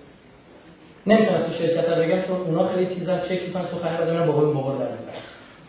[1.08, 4.54] نمی‌تونست تو شرکت رو بگم چون اونا خیلی چیزا چک می‌کنن سخنی رو من بابای
[4.54, 4.88] بابا در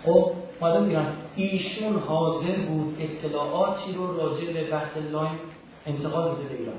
[0.04, 1.06] خب اومدم ایران
[1.36, 5.32] ایشون حاضر بود اطلاعاتی رو راجع به بحث لاین
[5.86, 6.74] انتقال بده به ایران.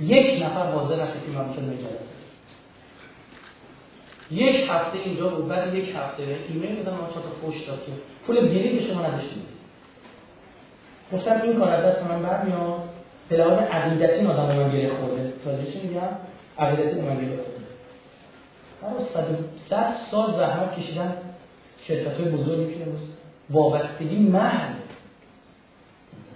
[0.00, 2.00] یک نفر حاضر هست که ممکن نجات
[4.30, 7.92] یک هفته اینجا بود بعد یک هفته ایمیل دادم ما چطور فوش داد که
[8.26, 9.46] پول بلیط شما نداشتیم
[11.12, 12.80] گفتم این کار از دست من برمیاد.
[13.28, 15.72] به لحاظ عقیدتی آدم من گره خورده.
[15.72, 16.00] چی میگم؟
[16.58, 17.49] عقیدتی من گره
[19.70, 21.16] صد سال زحمت کشیدن
[21.88, 22.86] شرکت های بزرگی که
[23.50, 24.72] وابستگی محل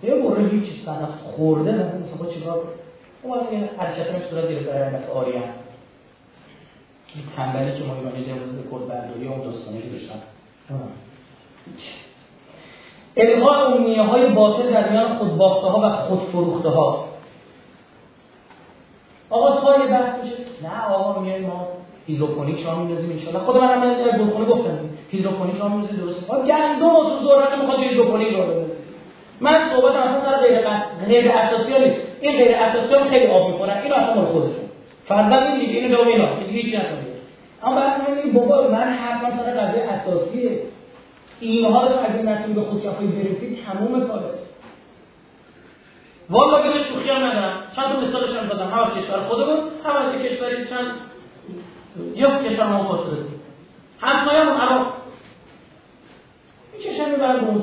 [0.03, 2.73] یه برای هیچ چیز از خورده نمی‌دونم مثلا چیکار کنم
[3.23, 5.43] اون این حرکت هم صورت گرفت برای مثل آریان.
[7.15, 10.23] این تنبلی که ما ایرانی جوز به کرد برداری اون داستانی که داشتن.
[13.17, 17.09] الغاء امیه های باطل در میان خودباخته ها و خودفروخته ها
[19.31, 21.69] آقا تا یه بحث میشه؟ نه آقا میای ما
[22.07, 24.79] هیدروپونیک شما میندازیم انشالله خود من هم هیدروپونیک گفتم.
[25.11, 28.75] هیدروپونیک شما میندازیم درست گندم و تو ذرت می‌خواد هیدروپونیک رو بندازیم
[29.41, 30.61] من صحبت اصلا سر غیر
[31.09, 31.97] غیر اساسی نیست.
[32.21, 34.65] این غیر اساسی ها خیلی آب می‌کنن این اصلا مال خودشون.
[35.11, 36.35] این دیگه اینو دوم اینا.
[36.35, 37.15] دیگه هیچ نکنید
[37.63, 40.59] اما بعد من این بابا من حرفم سر قضیه اساسیه.
[41.41, 44.25] اینها رو اگه نتون به خود کفایی برسید تموم کاره.
[46.31, 47.25] والا بهش شوخی هم.
[47.25, 48.71] ندارم چند تا مثالش هم دادم.
[48.71, 49.59] هم از کشور خودمون.
[49.85, 50.87] هم از کشوری چند
[52.15, 53.19] یک کشور ما فاصله
[54.01, 54.95] همسایه‌مون عراق
[56.73, 57.63] این چشمی برای این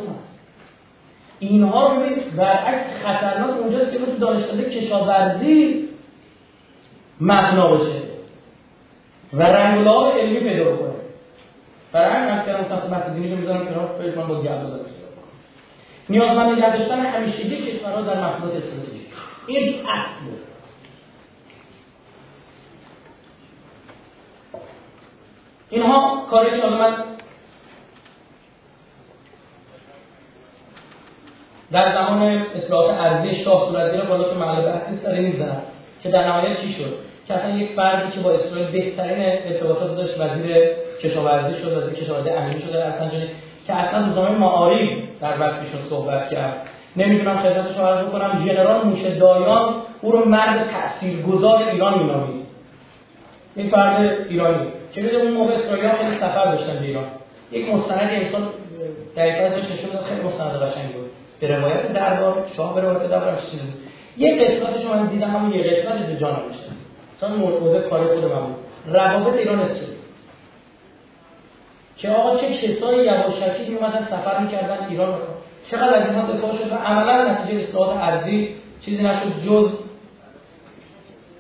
[1.40, 5.90] اینها رو ببینید برعکس خطرناک اونجاست که تو دانشکده کشاورزی
[7.22, 8.02] مبنا باشه
[9.34, 10.92] و رنگ علمی پیدا بکنه.
[11.92, 15.02] برای همین از کردم سمت بحث دینی رو می‌ذارم کنار فکر من با گرد داشته
[16.10, 19.08] نیازمند نگه داشتن همیشگی کشورها در محصولات استراتژیک.
[19.48, 20.51] این یک اصله.
[25.72, 26.94] اینها کاری که من
[31.72, 35.62] در زمان اصلاحات ارزی شاه صورت گرفت بالا که محل بحثی سری می‌زنم
[36.04, 36.94] که در نهایت چی شد؟
[37.28, 40.58] که اصلا یک فردی که با اسرائیل بهترین ارتباطات داشت وزیر
[41.04, 42.92] کشاورزی شد وزیر کشاورزی امنی شده در
[43.68, 44.90] که اصلا روزنامه معارف
[45.22, 46.54] در وقتشون صحبت کرد.
[46.98, 52.46] نمی‌تونم خدمت شما عرض کنم ژنرال موشه دایان او رو مرد تاثیرگذار ایران مینامید.
[53.56, 54.68] این فرد ایرانی.
[54.94, 57.06] که می‌دونم اون موقع اسرائیل خیلی سفر داشتن به ایران.
[57.52, 58.48] یک مستند انسان
[59.16, 61.10] دقیقا ازش نشون خیلی مستند قشنگی بود.
[61.40, 63.74] به روایت دربار شاه به روایت دربار بود
[64.18, 66.76] یه قسمتش من دیدم همون یه قسمت به جان داشتم.
[67.18, 68.56] مثلا موضوع کار خود من بود.
[68.88, 69.88] روابط ایران اسرائیل
[71.98, 75.14] که آقا چه کسایی یواشکی میومدن سفر می‌کردن ایران
[75.72, 78.56] چقدر از اینها دفاع شد و عملا نتیجه اصلاحات ارزی
[78.86, 79.70] چیزی نشد جز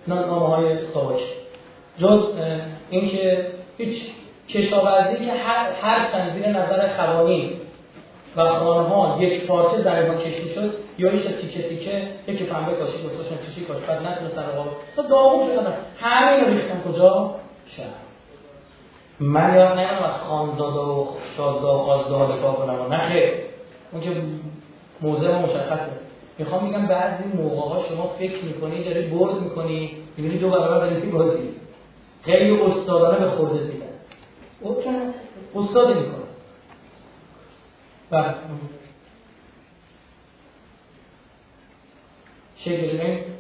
[0.07, 0.77] نامه های
[1.99, 2.21] جز
[2.91, 3.47] اینکه
[3.77, 4.03] هیچ
[4.49, 7.53] کشاورزی که هر, هر زیر نظر خوانی
[8.35, 12.71] و خانه ها یک پارچه در ایران کشی شد یا ایش تیکه تیکه یکی پنبه
[12.71, 17.35] کاشی گذاشتن چیزی کاش بعد نتونستن رقابت تا داغون شدن همین رو ریختن کجا؟
[17.77, 17.85] شهر.
[19.19, 21.05] من یاد نگم از خانزاده و
[21.37, 22.93] شازده و خازده دفاع کنم.
[22.93, 23.33] نه
[23.91, 24.09] اون که
[25.01, 25.91] موضوع مشخصه.
[26.37, 31.60] می‌خوام میگم بعضی موقع ها شما فکر می‌کنی داری برد می‌کنی می‌بینی دو برابر بازی؟
[32.25, 33.85] خیلی استادانه به خورده دیدن
[34.61, 34.77] او
[35.55, 36.21] استاد می‌کنه.
[38.11, 38.33] و
[42.57, 42.83] شکل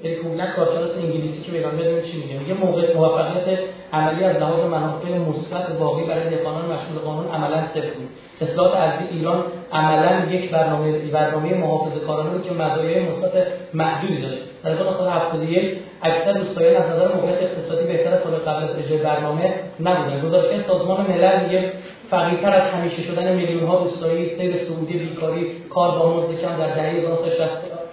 [0.03, 2.39] یک کلا کارشناس انگلیسی که میگم بدون چی میگه.
[2.39, 3.59] میگه موقع موفقیت
[3.93, 8.09] عملی از لحاظ منافع مثبت واقعی برای دهقانان مشمول قانون عملا صفر بود.
[8.41, 9.43] اصلاحات ارضی ایران
[9.73, 14.41] عملا یک برنامه برنامه محافظه کارانه بود که مزایای مثبت محدودی داشت.
[14.63, 19.53] در سال 71 اکثر روستاییان از نظر موقعیت اقتصادی بهتر سال قبل از اجرای برنامه
[19.79, 20.21] نبودن.
[20.21, 21.71] گزارش سازمان ملل میگه
[22.11, 26.75] فقیرتر از همیشه شدن میلیون ها روستایی سیر سعودی بیکاری کار با مزد کم در
[26.75, 27.49] دهه 1960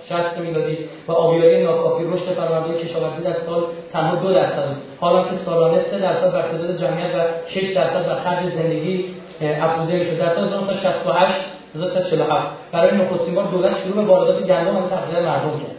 [0.08, 3.62] 60 میلادی و آبیاری ناکافی رشد فرآیند کشاورزی در سال
[3.92, 4.64] تنها دو درصد
[5.00, 7.18] حالا که سالانه 3 درصد بر تعداد جمعیت و
[7.48, 9.04] 6 درصد بر خرج زندگی
[9.40, 11.36] افزوده شد در سال 1968
[11.74, 15.78] 1947 برای نخستین بار دولت شروع به واردات گندم و تقلیل مردم کرد.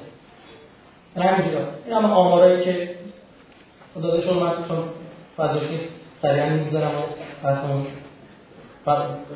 [1.26, 2.90] همینجورا این هم آمارایی که
[4.02, 4.78] داده شما من چون
[5.38, 5.62] فضاش
[6.22, 7.02] سریعا می‌گذارم و
[7.44, 7.86] بحثمون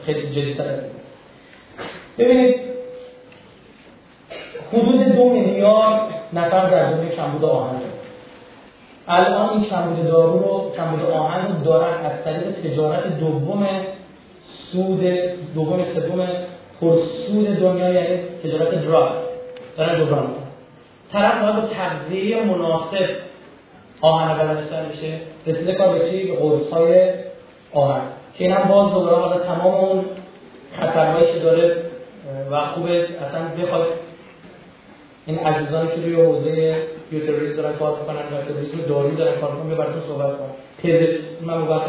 [0.06, 0.80] خیلی جدیتر
[2.18, 2.56] ببینید
[4.74, 6.02] حدود دو میلیارد
[6.34, 7.82] نفر در دنیا کمبود آهن
[9.08, 13.68] الان این کمبود دارو رو کمبود آهن رو دارن از طریق تجارت دوم
[14.74, 15.04] سود
[15.56, 16.28] دوم سوم
[16.82, 19.12] پرسود دنیا یعنی تجارت دراگ
[19.78, 20.28] دارن جبران
[21.12, 23.10] طرف باید با تغذیه مناسب
[24.02, 25.20] آهن بدنش بشه.
[25.48, 27.10] رسیده کار به چی؟ به قرص های
[27.74, 28.02] آهن.
[28.38, 30.06] که این هم باز دوباره تمام اون
[30.80, 31.76] خطرهایی که داره
[32.52, 33.88] و خوبه اصلا بخواد.
[35.26, 36.76] این عزیزانی که روی حوزه
[37.12, 40.50] بیوتروریسم دارن کار می‌کنن و تروریسم داری دارن کار می‌کنن براتون صحبت کنم.
[40.84, 41.80] پزشک من موقع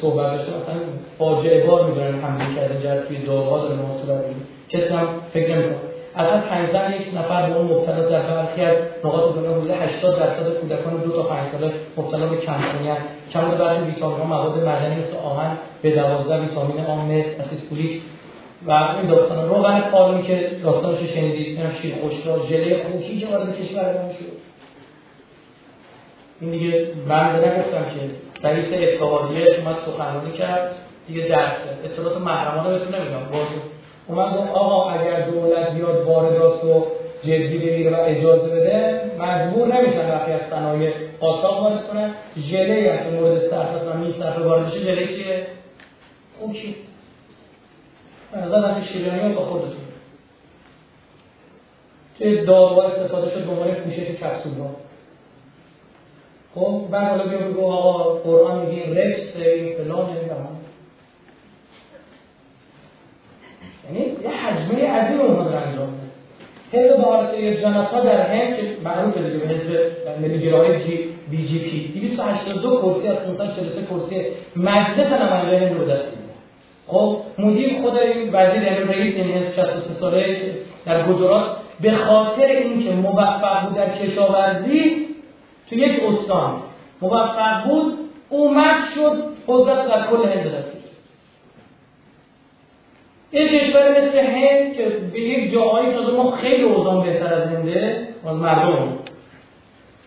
[0.00, 0.80] صحبت داشتم مثلا
[1.18, 4.24] فاجعه بار می‌دونن حمله کردن جهت توی داروها داره ما صورت
[4.68, 5.76] کسی هم فکر نمی‌کنه.
[6.16, 10.60] اصلا پنجزن یک نفر به اون مبتلا در برخی از نقاط دنیا حدود 80 درصد
[10.60, 12.98] کودکان دو تا پنج ساله مبتلا به کمخونیت
[13.32, 18.02] کمبود برخی ویتامین مواد معدنی مثل آهن به 12 ویتامین آ مس اسید فولیک
[18.66, 21.94] و این داستان روغن پالمی که داستانش شنیدید این شیر
[22.26, 24.38] را ژله خوشی که وارد کشور ما شد.
[26.40, 30.70] این دیگه من نگفتم که رئیس اتحادیه اومد سخنرانی کرد.
[31.08, 31.52] دیگه درس
[31.84, 33.28] اطلاعات محرمانه بهتون نمی‌دونم.
[33.32, 33.46] باز
[34.06, 36.86] اومد گفت آقا اگر دولت بیاد واردات رو
[37.22, 42.14] جدی بگیره و اجازه بده مجبور نمیشن وقتی از صنایع قاچاق وارد کنن.
[42.36, 45.46] ژله ای که مورد سرفس و می وارد بشه ژله چیه؟
[46.40, 46.76] خوشی
[48.32, 49.78] به نظر از شیرانی با خودتون.
[52.18, 54.52] که داروها استفاده شد به عنوان پوشش کپسول
[56.54, 60.06] خب بعد حالا بیا بگو آقا قرآن میگه رکس این فلان
[63.84, 65.88] یعنی یه حجمه عظیم اونها داره انجام
[66.72, 72.00] حزب بحارت جنتا در هند که معروف دیگه به حزب ملیگرای جی بی جی پی.
[72.00, 74.22] 282 کرسی از 543 کرسی
[74.56, 76.18] مجلس نماینده هند رو دست
[76.86, 80.36] خب مدیر خود این وزیر یعنی رئیس این 63 ساله
[80.86, 81.44] در گجرات
[81.80, 85.07] به خاطر اینکه موفق بود در کشاورزی
[85.70, 86.62] تو یک استان
[87.02, 90.78] موفق بود اومد شد قدرت در کل هند رسید
[93.32, 98.08] یک کشور مثل هند که به یک جاهایی تازه ما خیلی اوضاع بهتر از هنده
[98.26, 98.98] از مردم.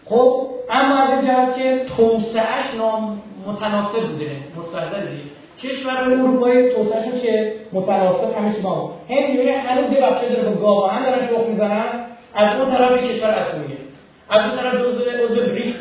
[0.06, 5.02] خب اما از جهت که توسعهش نام متناسب بوده مستحضر
[5.64, 10.62] کشور اروپایی توسعهشون که متناسب همه چی با هند می‌بینه هنوز یه بچه داره با
[10.62, 11.86] گاواهن دارن شخ می‌زنن
[12.36, 13.78] از اون طرف کشور اصلیه.
[14.32, 15.80] از اون طرف جزء عضو بریکس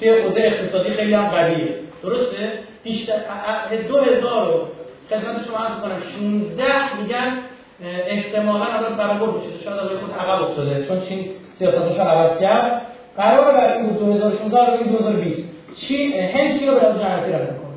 [0.00, 1.68] که عضو اقتصادی خیلی هم قویه.
[2.02, 2.52] درسته؟
[2.84, 3.12] بیشتر
[3.70, 4.68] هزار رو
[5.10, 7.32] خدمت شما عرض کنم 16 میگن
[8.06, 12.82] احتمالا الان برآورد بشه شاید از خود عقب افتاده چون چین سیاستش عوض کرد.
[13.16, 15.48] قرار بر این 2016 رو این 2020
[15.80, 17.68] چی هند چی رو به لحاظ جمعیتی رفت می‌کنه؟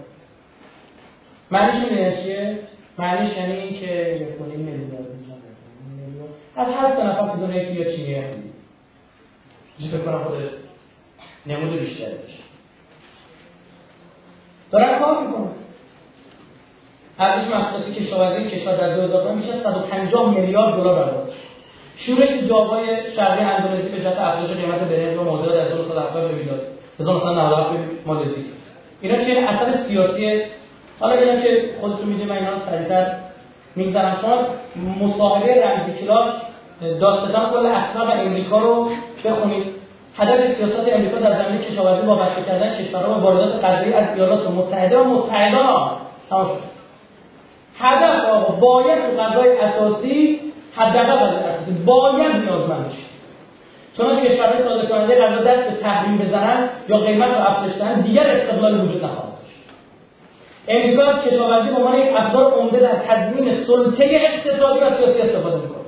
[1.51, 2.59] معنیش می‌دونی چیه؟
[2.97, 5.07] معنیش یعنی این که یک میلیارد
[6.55, 8.23] از هر سه نفر که دنیا یا
[9.81, 10.33] چینی فکر کنم خود
[11.45, 12.41] نمود بیشتر باشه.
[14.71, 15.47] دارن کار می‌کنن.
[17.19, 21.37] ارزش محصولات کشاورزی کشور در 2000 میشه 150 میلیارد دلار برداشت
[22.05, 22.85] شورش جاوای
[23.15, 26.61] شرقی اندونزی به جهت افزایش قیمت برنج و مازاد در 1970 به میلاد
[26.99, 28.45] 1997 مالزی
[29.01, 30.41] اینا چه اثر سیاسی
[30.99, 33.15] حالا اینا که خودتون می‌دونید من اینا سریعتر
[33.75, 34.17] میگذرم.
[34.21, 34.47] شما
[35.07, 36.33] مصاحبه رمزی کلاس
[36.81, 38.89] داستان کل اخلاق امریکا رو
[39.25, 39.81] بخونید.
[40.17, 44.97] هدف سیاست امریکا در زمینه کشاورزی وابسته کردن کشورها به واردات غذایی از ایالات متحده
[44.97, 45.91] و متحدان
[47.79, 50.39] هدف آقا باید تو غذای اساسی
[50.75, 52.97] حداقل غذای اساسی باید نیازمند بشه
[53.97, 58.23] چون کشورهای صادر کننده غذا دست به تحریم بزنن یا قیمت رو افزایش دهن دیگر
[58.23, 59.31] استقلال وجود نخواهد
[60.67, 65.55] امریکا از کشاورزی به عنوان یک ابزار عمده در تضمین سلطه اقتصادی و سیاسی استفاده
[65.55, 65.80] می‌کنه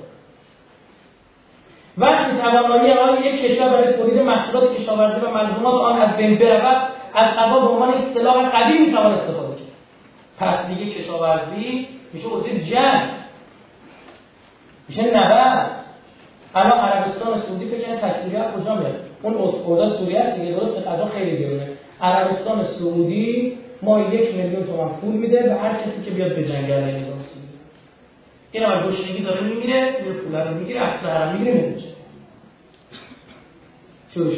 [1.98, 6.82] وقتی توانایی آن یک کشور برای تولید محصولات کشاورزی و ملزومات آن از بین برود
[7.14, 9.68] از غذا به عنوان یک سلاح قوی می‌توان استفاده کرد
[10.40, 13.10] پس دیگه کشاورزی میشه عضو جنگ
[14.90, 15.72] میشه نبرد.
[16.56, 21.68] الان عربستان سعودی فکر تکلیفی کجا میاد؟ اون اوضاع سوریه دیگه درست غذا خیلی گرونه.
[22.02, 26.72] عربستان سعودی ما یک میلیون تومان پول میده به هر کسی که بیاد به جنگ
[26.72, 27.13] علیه نظام سعودی
[28.54, 31.88] این هم گشنگی داره می‌گیره یه پول رو می‌گیره اصلا می‌گیره نمیشه.
[34.14, 34.36] چوش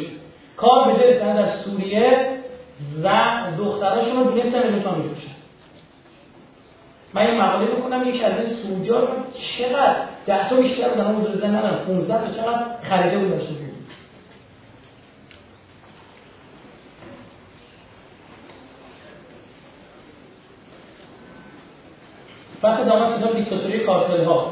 [0.56, 2.28] کار به جای در سوریه
[3.02, 5.36] زن دختراشون رو دونستن می‌تونن میفروشن
[7.14, 9.08] من این مقاله بکنم یک از این سعودی ها
[9.58, 13.65] چقدر ده تا بیشتر اون حضور زن ندارم 15 تا چقدر خریده بودن سعودی
[22.66, 24.46] وقت دامن کتاب دیکتاتوری کارتل ها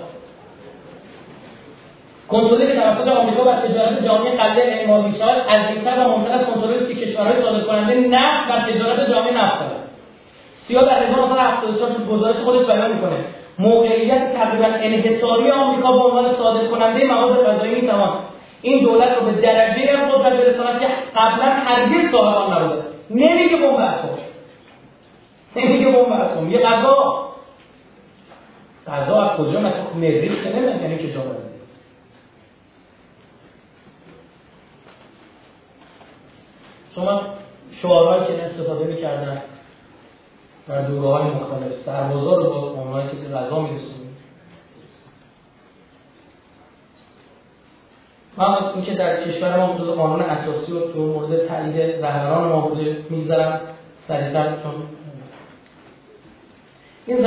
[2.29, 6.95] کنترلی که توسط آمریکا بر تجارت جامعه قلعه اعمال می‌شود عظیمتر و ممکن است کنترلی
[6.95, 9.89] که کشورهای صادر کننده نفت و تجارت جامعه نفت دارد
[10.69, 13.17] سیا در 1974 تو گزارش خودش بیان می‌کنه.
[13.59, 18.11] موقعیت تقریبا انحصاری آمریکا به عنوان صادر کننده مواد غذایی می‌توان.
[18.63, 20.87] این دولت رو به درجه قدرت برساند که
[21.17, 22.83] قبلا هرگز صاحب آن نبوده.
[23.11, 24.09] نمیگه بمب اتم
[25.57, 27.24] نمیگه بمب اتم یه غذا.
[28.87, 31.55] غذا از کجا مثلا مریخ که نمیدن یعنی کشاورزی
[36.95, 37.21] شما
[37.83, 39.43] شعارهایی که استفاده می‌کردن
[40.69, 44.05] در دوره های مختلف سربازا رو با عنوان کسی غذا میرسونید
[48.37, 52.61] من از اینکه در کشور ما حدود قانون اساسی و تو مورد تایید رهبران ما
[52.61, 53.61] بوده می‌ذارم
[54.09, 54.73] سریعتر چون
[57.07, 57.23] این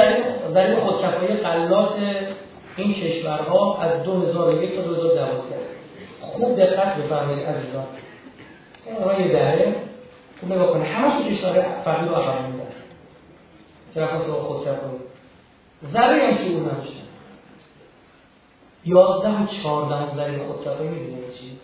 [0.54, 1.95] ذریب خودکفایی قلات
[2.78, 5.56] این کشورها از 2001 تا 2012
[6.22, 7.86] خوب دقت بفرمایید عزیزان.
[8.86, 9.76] این یه دره
[10.40, 12.68] خوب نگاه کنه همه کشور فقیر و عقب میدن
[14.28, 14.99] با خودکفایی.
[15.94, 17.08] ذره هم شعور نداشتن
[18.86, 21.58] یازده و چهارده ذریع خودکفایی می‌دونه چی؟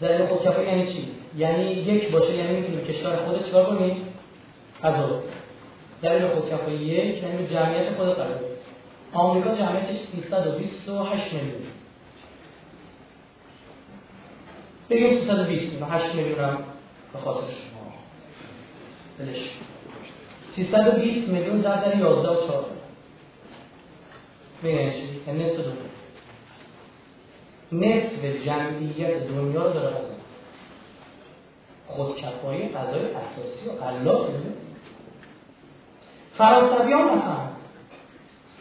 [0.00, 4.02] ذریع خودکفایی یعنی چی؟ یعنی یک باشه یعنی می‌تونی کشور خودت چیکار کنی
[4.82, 5.22] غذا
[6.02, 8.40] دلیل خودکفایی یک یعنی جمعیت خود غذا
[9.12, 11.62] آمریکا جمعیتش 328 میلیون.
[14.90, 16.58] بگیم 320 8 میلیون هم
[17.12, 17.92] به خاطر شما.
[19.18, 19.38] بلش.
[20.56, 22.64] 320 میلیون در در 11 و 4
[24.62, 24.94] ببینید
[25.26, 25.90] یعنی نصف دنیا
[27.72, 30.14] نصف جمعیت دنیا رو داره غذا
[31.86, 34.30] خودکفایی غذای اساسی و غلات
[36.40, 37.50] فرانسوی هم فرانسویان هستن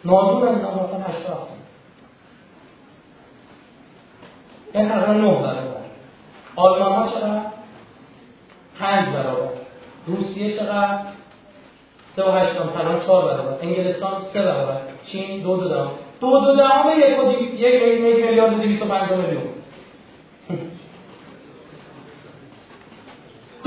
[0.06, 1.48] ناظور نظافت اشراف.
[4.74, 5.80] این تقریبا نه برابر
[6.56, 7.42] آلمان ها چقدر؟
[8.80, 9.50] پنج برابر
[10.08, 11.00] روسیه چقدر؟
[12.16, 14.82] سه و هشتم تران چهار برابر انگلستان سه برابر
[15.12, 15.92] چین دو دو دام
[16.22, 19.44] دو دو دهم یک و دیگه یک میلیارد و دویست و پنجاه میلیون.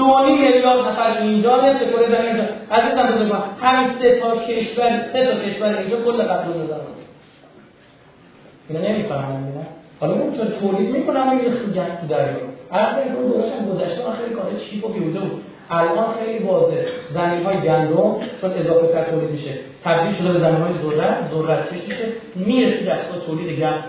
[0.03, 5.35] دو میلیارد نفر اینجا سکوره در اینجا عزیزم بزرگوار همین سه تا کشور سه تا
[5.35, 6.83] کشور اینجا کل قبل دنیا دارن.
[8.69, 9.67] اینا نمی‌فهمن نه
[10.01, 12.27] حالا من چون تولید می‌کنم این خیلی جنگ تو دریا.
[13.05, 15.43] این رو درستم گذشته خیلی کار چیپ و بیوده بود.
[15.71, 16.75] الان خیلی واضح
[17.15, 19.55] زمین های گندم چون اضافه تر تولید میشه.
[19.85, 21.97] تبدیل شده به زمین های ذرت ذرت میشه؟
[22.37, 23.85] میره تو دستگاه تولید گند.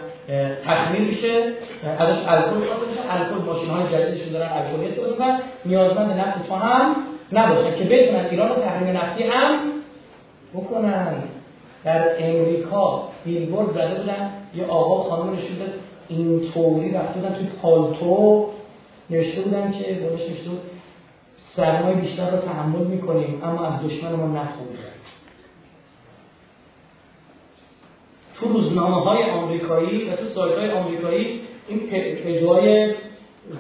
[0.65, 1.53] تخمیر میشه
[1.99, 3.01] ازش الکل ساخته میشه.
[3.09, 6.95] الکل ماشین های جدیدشون دارن الکل استفاده می‌کنن نیازمند نفت تو هم
[7.31, 9.59] نباشن که بتونن ایران رو تحریم نفتی هم
[10.53, 11.13] بکنن.
[11.85, 15.73] در امریکا بیلبورد زده بودن یه آقا خانم نشون داد
[16.07, 18.49] اینطوری رفته بودن توی پالتو
[19.09, 20.61] نوشته بودن که باش نوشته بود
[21.55, 24.53] سرمایه بیشتر رو تحمل می‌کنیم اما از دشمنمون نفت
[28.43, 31.79] تو روزنامه های آمریکایی و تو سایت های آمریکایی این
[32.25, 32.93] پژوهای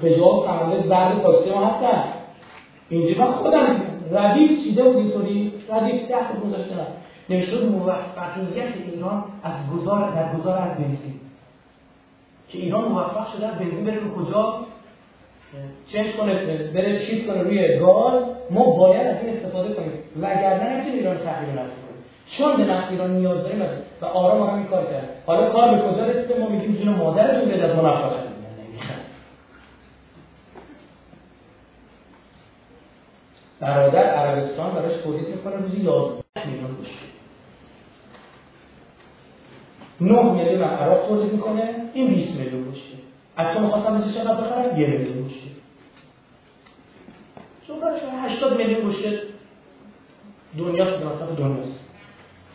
[0.01, 2.03] پژوها تمام زرد پاکسته ما هستن.
[2.89, 3.81] اینجا من خودم
[4.11, 6.75] ردیف چیده بود اینطوری ردیف تحت گذاشته
[7.29, 11.19] نوشته موفقیت ایران از گذار در گذار از بنزین.
[12.49, 14.59] که ایران موفق شده بنزین بره رو کجا؟
[15.93, 16.33] چنج کنه
[16.73, 18.23] بره چیز کنه روی گاز.
[18.51, 19.91] ما باید از این استفاده کنیم.
[20.21, 21.83] وگرنه نمی‌تونیم ایران تغییر ندیم
[22.37, 23.61] چون به نفت ایران نیاز داریم
[24.03, 25.23] و آرام هم این کار کرد.
[25.25, 28.23] حالا کار به کجا رسیده؟ ما میگیم جون مادرتون بیاد از ما نفت
[33.59, 37.13] برادر عربستان براش تولید می‌کنه روزی 11 میلیون بشکه
[40.01, 42.97] 9 میلیون عراق تولید می‌کنه این 20 میلیون بشکه
[43.37, 45.49] از تو می‌خواستم مثل چقدر بخرم یه میلیون بشکه
[47.67, 49.21] چون براش 80 میلیون بشکه
[50.57, 51.72] دنیاست به مصرف دنیاست.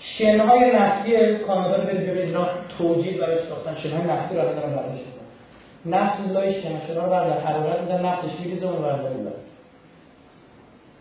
[0.01, 2.47] شنهای نفتی کانادا رو برید ببینید اینا
[2.79, 5.05] توجیه برای ساختن شنهای نفتی رو دارن برداشت
[5.87, 7.41] نفت لای شنا رو بردار.
[7.41, 9.33] حرارت میدن نفتش میریزه اون بردار می‌برن.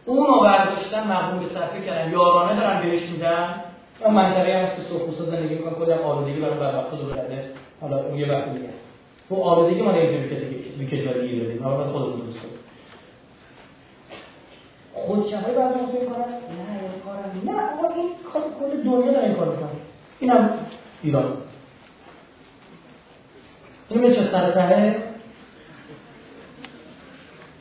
[0.05, 2.11] اون رو برداشتن مقبول به صرفه کردن.
[2.11, 3.55] یارانه دارن بهش میدن.
[3.99, 7.43] اون منطقه هم که سرخپوستا زندگی می‌کنن کلی آلودگی برای بدبختا دور کرده
[7.81, 8.69] حالا اون یه وقت دیگه.
[9.29, 10.29] تو آلودگی ما نمی‌تونیم
[10.89, 11.63] که کشور گیر بدیم.
[11.63, 12.39] حالا خودمون دوست
[15.05, 19.35] خودشمایی باید فکر کنن نه این کارم نه آقا این کار کل دنیا داره این
[19.35, 19.69] کار می‌کنه.
[20.19, 20.49] اینم
[21.03, 21.37] ایران.
[23.89, 24.95] این چه سر تره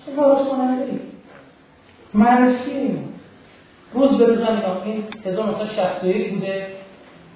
[0.06, 1.00] چه کنه نداریم
[2.14, 3.14] منفیم
[3.92, 6.66] روز به روز هم این 1961 بوده.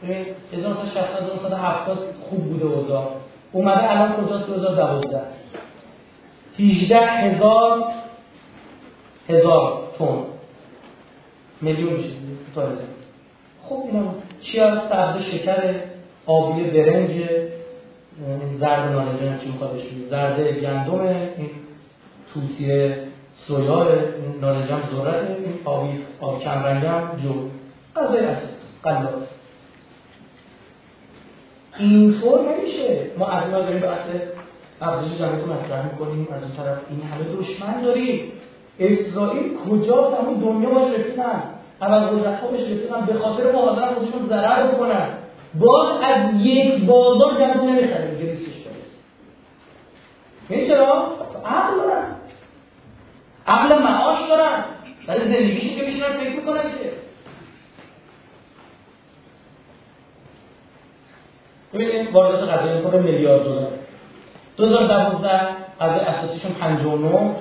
[0.02, 3.06] ببین 1960 1970 خوب بوده اوضاع.
[3.52, 5.20] اومده الان کجاست؟ 2012
[6.58, 7.84] 18 هزار
[9.28, 9.79] هزار.
[10.00, 10.24] تون
[11.60, 12.10] میلیون میشه.
[13.62, 15.74] خب اینا چی از سبز شکر
[16.26, 17.10] آبی برنج
[18.60, 21.00] زرد نارنجان چی می‌خواد زرد گندم
[21.36, 21.50] این
[22.34, 22.98] توسیه
[23.46, 23.88] سویا
[24.40, 27.48] نارنجان ذرت این آبی آب کمرنگم جو.
[27.96, 28.50] غذای اساس.
[28.82, 29.28] قلات
[31.78, 34.06] اینطور نمیشه ما از اینا داریم بحث
[34.80, 36.28] افزایش جمعیت مطرح می‌کنیم.
[36.32, 38.32] از این طرف این همه دشمن داریم.
[38.80, 41.42] اسرائیل کجا تمام دنیا باش رسیدن
[41.82, 43.60] اول قدرت ها بهش رسیدن به خاطر ما
[43.94, 45.08] خودشون ضرر بکنن.
[45.54, 48.18] باز از یک بازار جمعیت نمی‌خریم.
[48.18, 48.50] برسه
[50.48, 51.12] این چرا؟
[51.46, 52.06] عقل دارن.
[53.46, 54.64] عقل معاش دارن.
[55.08, 56.92] ولی زندگیشون که میشونن فکر می‌کنن که
[61.74, 63.68] ببینید واردات غذایی می‌کنه میلیارد دلار.
[64.56, 65.30] 2012
[65.80, 67.34] از اساسیشون 59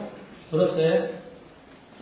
[0.52, 1.10] درسته؟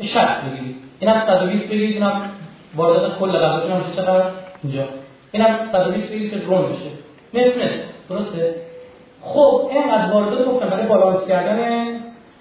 [0.02, 2.30] 60 بگیرید اینم 120 بگیرید اینم
[2.76, 4.24] واردات کل غذاشون هم چقدر؟
[4.64, 4.84] اینجا.
[5.32, 6.90] اینم 120 بگیرید که رون بشه
[7.34, 8.56] نصف نصف درسته؟
[9.22, 11.90] خب اینقدر واردات گفتم برای بالانس کردن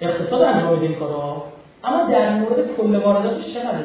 [0.01, 1.43] اقتصاد انجام بدیم کارا.
[1.83, 3.83] اما در مورد کل وارداتش چقدر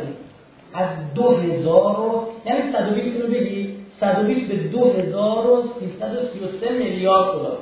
[0.75, 7.59] از 2000 رو یعنی 120 رو بگی 120 به 2333 میلیارد دلار.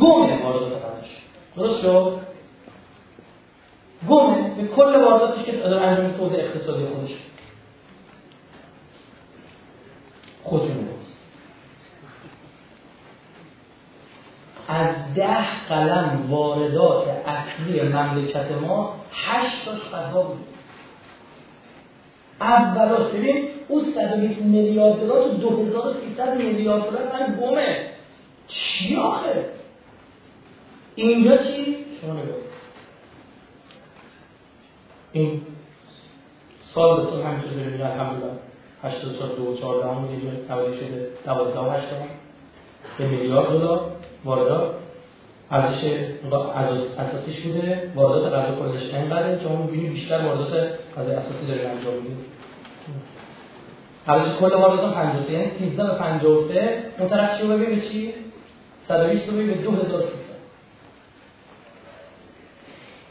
[0.00, 1.10] گم واردات خودش
[1.56, 2.23] درست شد؟
[4.08, 7.10] گمه به کل وارداتش که انجام توضیح اقتصادی خودش.
[10.42, 10.88] خودشون
[14.68, 20.38] از ده قلم واردات اصلی مملکت ما هشت تاش غذا بود.
[22.40, 27.86] اولاش ببین اون 120 میلیارد دلار تو 2300 میلیارد دلار من گمه.
[28.48, 29.44] چی آخه؟
[30.94, 32.43] اینجا چی؟ شما نگاه
[35.14, 35.42] این
[36.74, 38.32] سال به سال همینطور داریم میگه الحمدلله
[38.82, 41.84] 84 دو 14 همون یه جای شده 12 و 8
[42.98, 43.80] به میلیارد دلار
[44.24, 44.74] واردات.
[45.50, 46.04] ارزش
[46.98, 47.92] اساسیش بوده.
[47.94, 50.52] واردات غذا خودش که ما می‌بینیم بیشتر واردات
[50.96, 52.24] غذا اساسی داریم انجام میدیم.
[54.06, 58.14] ارزش کل واردات 53 یعنی 13 به 53 اون طرف چی ببین چی؟
[58.88, 60.08] 120 رو به 2300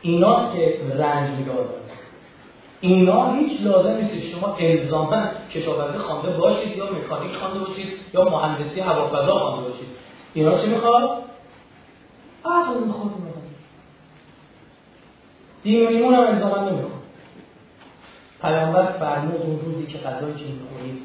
[0.01, 1.82] اینا که رنج میدارن
[2.83, 5.23] اینا هیچ لازم نیست شما الزاما
[5.53, 9.87] کشاورزی خوانده باشید یا مکانیک خوانده باشید یا مهندسی هوافضا خوانده باشید.
[10.33, 11.09] اینا چی می‌خواد؟
[12.45, 13.11] عقل می‌خواد
[15.63, 17.03] دین و ایمون هم الزاما نمی‌خواد.
[18.41, 21.01] پیامبر فرمود اون روزی که غذایی که می‌خورید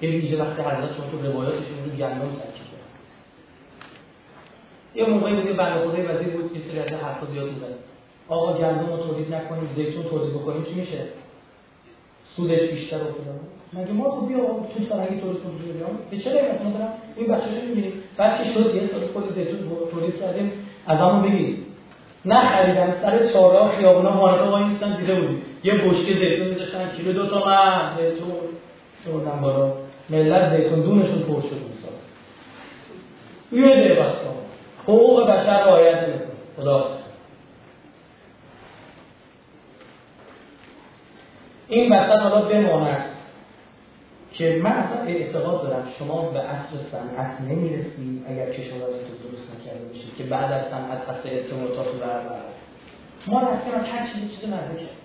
[0.00, 2.62] یه ویژه وقتی حضرت شما تو روایاتشون رو گندم سرکی
[4.94, 7.91] یه موقعی بود یه بنده خدای وزیر بود یه سری از حرفا زیاد می‌زنه
[8.28, 10.98] آقا گندم رو تولید نکنیم زیتون تولید بکنیم چی میشه؟
[12.36, 16.78] سودش بیشتر و مگه ما خب بیا تو فرنگی تولید کنیم؟ بیام؟ به چه قیمت؟
[16.78, 17.92] دارم این بخشش می‌بینیم.
[18.16, 19.58] بعد که شد یه سال خود زیتون
[19.90, 20.52] تولید کردیم
[20.86, 21.58] از همون بگید
[22.24, 25.42] نخریدن سر چهارراه خیابونا مارکا وای میستن دیده بودیم.
[25.64, 27.96] یه بشکه زیتون میذاشتن کیلو دو تومن.
[27.96, 28.28] زیتون.
[29.06, 29.72] بردن بالا.
[30.10, 31.92] ملت زیتون دونشون پر شد اون سال.
[33.60, 34.06] یه دقیقه
[34.82, 36.26] حقوق بشر رعایت نمی‌کنه.
[36.56, 37.01] خدا
[41.72, 43.04] این وسط حالا بماند
[44.32, 49.84] که من اصلا اعتقاد دارم شما به اصل صنعت نمی‌رسید اگر کشاورزی رو درست نکرده
[49.88, 52.42] باشید که بعد از صنعت پس ارتباطات رو برقرار
[53.26, 55.02] ما رفتیم هر چیزی چیز مزه کرد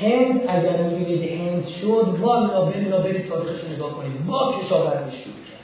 [0.00, 4.26] هند اگر می‌بینید هند شد والا بلا بری تاریخش نگاه کنید.
[4.26, 5.62] با کشاورزی شروع کرد.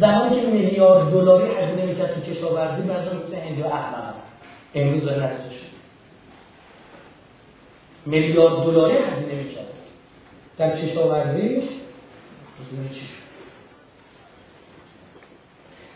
[0.00, 4.14] زمانی که میلیارد دلاری هزینه می‌کرد تو کشاورزی بعضا مثل هند یا احمق.
[4.74, 5.63] امروز داره شد.
[8.06, 9.66] میلیارد دلاری هزینه می‌کرد
[10.58, 11.64] در کشاورزیش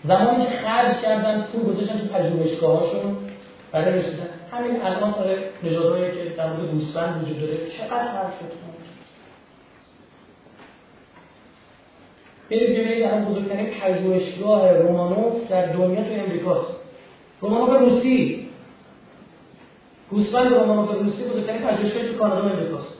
[0.04, 3.16] زمانی که خرج کردن پول گذاشتن تو پژوهشگاه هاشون
[3.72, 8.68] برای رسیدن همین الان سر نژادهایی که در مورد گوسفند وجود داره چقدر خرج شد؟
[12.50, 16.72] برید ببینید الان بزرگترین پژوهشگاه رومانوف در دنیا تو امریکاست.
[17.40, 18.47] رومانوف روسی.
[20.10, 22.98] گوسفند رومانوف روسی بزرگترین پژوهشگاه تو کانادا و امریکاست.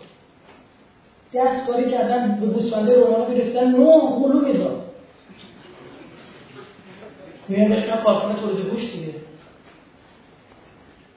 [1.35, 4.89] دستکاری کردن به گوسفنده رومانوف رسیدن نه هلو می‌داد.
[7.49, 9.15] میان داشتن کارخانه تولید گوشت دیگه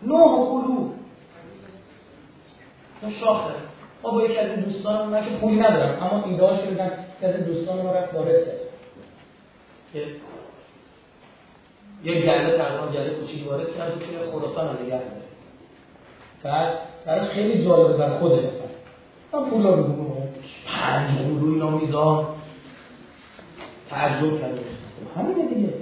[0.01, 0.91] نه هلو
[3.01, 3.53] اون شاخه
[4.03, 6.91] ما با یکی از این دوستان من که پولی ندارم اما ایده هاش بگم
[7.21, 8.57] از دوستان ما رفت وارد کرد.
[9.93, 10.05] که
[12.03, 15.20] یه گله تقریبا گله کوچیک وارد کرد که خراسان رو نگه داره
[16.43, 16.73] بعد
[17.05, 18.43] براش خیلی جالبه بر خودش
[19.33, 20.11] من پولا رو بگم.
[20.65, 21.09] پنج
[21.39, 22.25] رو اینا میزان
[23.89, 24.59] تعجب کرده
[25.17, 25.73] همینه دیگه.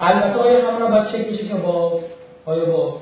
[0.00, 2.00] البته آیا همون باید چک بشه که با
[2.44, 3.00] آیا با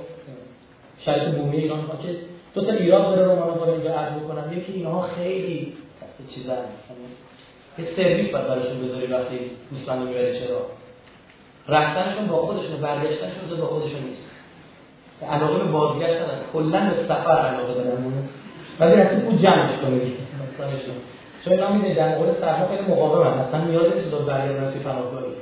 [1.05, 2.09] شرط بومی ایران ها که
[2.55, 5.73] دو تا ایران داره رو من اینجا عرض بکنم یکی اینها خیلی
[6.35, 6.59] چیزن.
[7.79, 9.39] یه سرویس باید براشون بذاری وقتی
[9.71, 10.67] دوستان می‌بری چرا.
[11.69, 14.26] رفتنشون با خودشون برگشتنشون با خودشون نیست.
[15.23, 18.13] علاقه به بازگشت ندارن کلا به سفر علاقه دارن
[18.81, 20.13] ولی اصلا پول جمعش کنید
[21.45, 25.35] چون اینا میده در مورد سرما خیلی مقاوم هم اصلا نیاز نیست دو برگردن پناهگاهی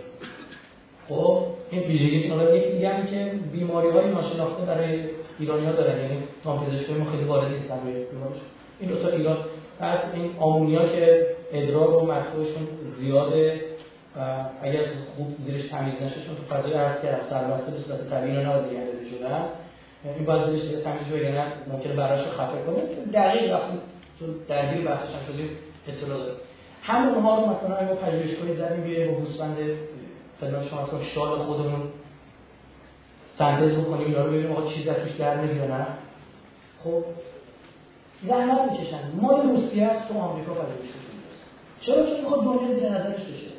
[1.08, 1.38] خب
[1.70, 5.00] این ویژگی حالا یکی دیگه هم که بیماری های ناشناخته برای
[5.38, 5.98] ایرانی ها دارن.
[5.98, 8.06] یعنی نامپزشکی ما خیلی وارد نیستن به
[8.80, 9.36] این دو تا ایران.
[9.80, 12.68] بعد این آمونیا که ادرار و مصرفشون
[13.00, 13.60] زیاده
[14.16, 14.20] و
[14.62, 14.80] اگر
[15.16, 18.58] خوب زیرش تمیز نشه چون تو فضای هست که از سربسته به صورت طبیعی اینا
[18.58, 18.80] دیگه
[19.10, 19.44] شدن
[20.04, 22.82] این باید زیرش تمیز بگیرن ممکنه براش خفه کنه.
[23.12, 23.78] دقیق وقتی
[24.18, 25.50] چون درگیر بحثش هم شدیم
[25.88, 26.32] اطلاع داره.
[26.82, 29.56] همون ها رو مثلا اگه پژوهشگاهی زدیم بیایم با گوسفند
[30.40, 31.82] خدمت شما اصلا شال خودمون
[33.38, 35.86] سندز بکنیم اینا رو ببینیم آقا چیزی از توش در نمیاد نه.
[36.84, 37.04] خب
[38.28, 39.00] زحمت می‌کشن.
[39.20, 40.90] مال روسیه است تو آمریکا پژوهش
[41.80, 43.50] چرا؟ چون می‌خواد دنیا زیر نظرش بشه.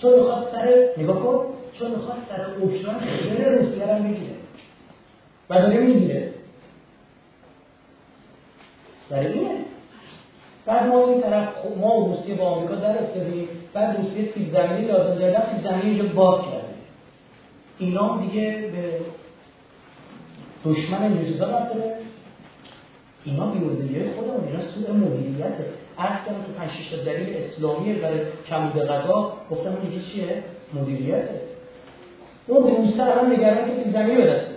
[0.00, 1.46] چون می‌خواد سر نگاه کن.
[1.78, 4.41] چون می‌خواد سر اوکراین خیلی روسیه رو می‌گیره
[5.50, 6.32] و داره می‌گیره
[9.10, 9.50] در اینه.
[10.66, 11.48] بعد ما این طرف
[11.80, 13.48] ما و روسیه با آمریکا در افتادیم.
[13.74, 15.42] بعد روسیه سیب زمینی لازم داره.
[15.50, 16.74] سیب زمینی اینجا باز کرده.
[17.78, 19.00] اینا دیگه به
[20.70, 21.96] دشمن اینجا نداره.
[23.24, 25.64] اینا بیوزگی خودمون اینا سوء مدیریته.
[25.98, 30.42] عرض کردم تو 5 6 دلیل اسلامی برای کمبود غذا گفتم اینجا چیه؟
[30.74, 31.40] مدیریته.
[32.46, 34.51] اون روسر هم نگران که زمین به دست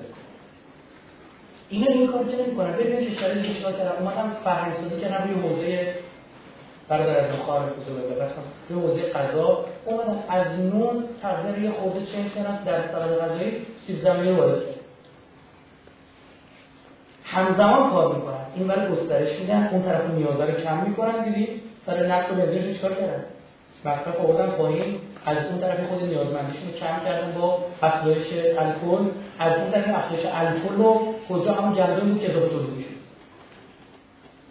[1.76, 5.94] اینا این کار چه نمی‌کنن ببینید اشاره چیکار کردن اومدن فرهنگسازی کردن روی حوزه
[6.90, 8.16] برادر از بخار بزرگ.
[8.16, 9.66] ببخشم روی حوزه غذا.
[9.86, 13.66] اومدن از نون تغییر یه خورده چنج کردن در سبد غذایی.
[13.88, 14.62] سیب زمینی وارد
[17.24, 22.10] همزمان کار می‌کنن این برای گسترش میدن اون طرف نیاز رو کم می‌کنن دیدید برای
[22.10, 23.24] نقص و بنزینش چیکار کردن
[23.86, 25.00] مصرف آوردن پایین.
[25.26, 29.06] از اون طرف خود نیازمندیشون کم کردن با افزایش الکل.
[29.40, 32.90] از اون طرف افزایش الکل رو کجا همون گندم بود که اضافه تولید می‌شد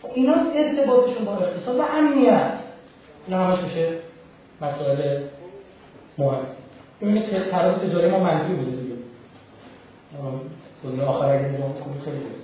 [0.02, 2.52] خب اینا ارتباطشون با اقتصاد و امنیت.
[3.26, 3.98] اینا همش میشه
[4.60, 5.20] مسائل
[6.18, 6.38] مهم.
[7.01, 8.94] ببینید که تراز تجاری ما منفی بوده دیگه.
[10.84, 12.34] گزینه آخر اگه نگاه کنید خیلی بود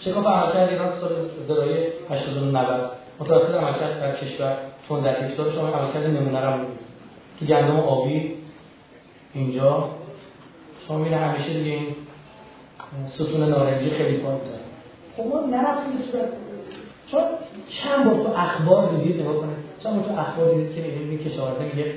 [0.00, 1.12] شکاف عملکرد ایران سال
[1.48, 2.90] زرایی 89
[3.20, 4.56] متوسط عملکرد در کشور.
[4.88, 6.78] چون در کشور شما عملکرد نمونه رو می‌بینید
[7.40, 8.34] که گندم آبی
[9.34, 9.88] اینجا.
[10.88, 11.96] شما میره همیشه دیگه این
[13.14, 14.64] ستون نارنجی خیلی پایین داره.
[15.16, 16.28] خب ما نرفتیم به صورت
[17.10, 17.20] چون
[17.82, 19.56] چند بار تو اخبار دیدید نگاه کنید.
[19.82, 21.92] چند بار تو اخبار دیدید که میگه کشاورزه میگه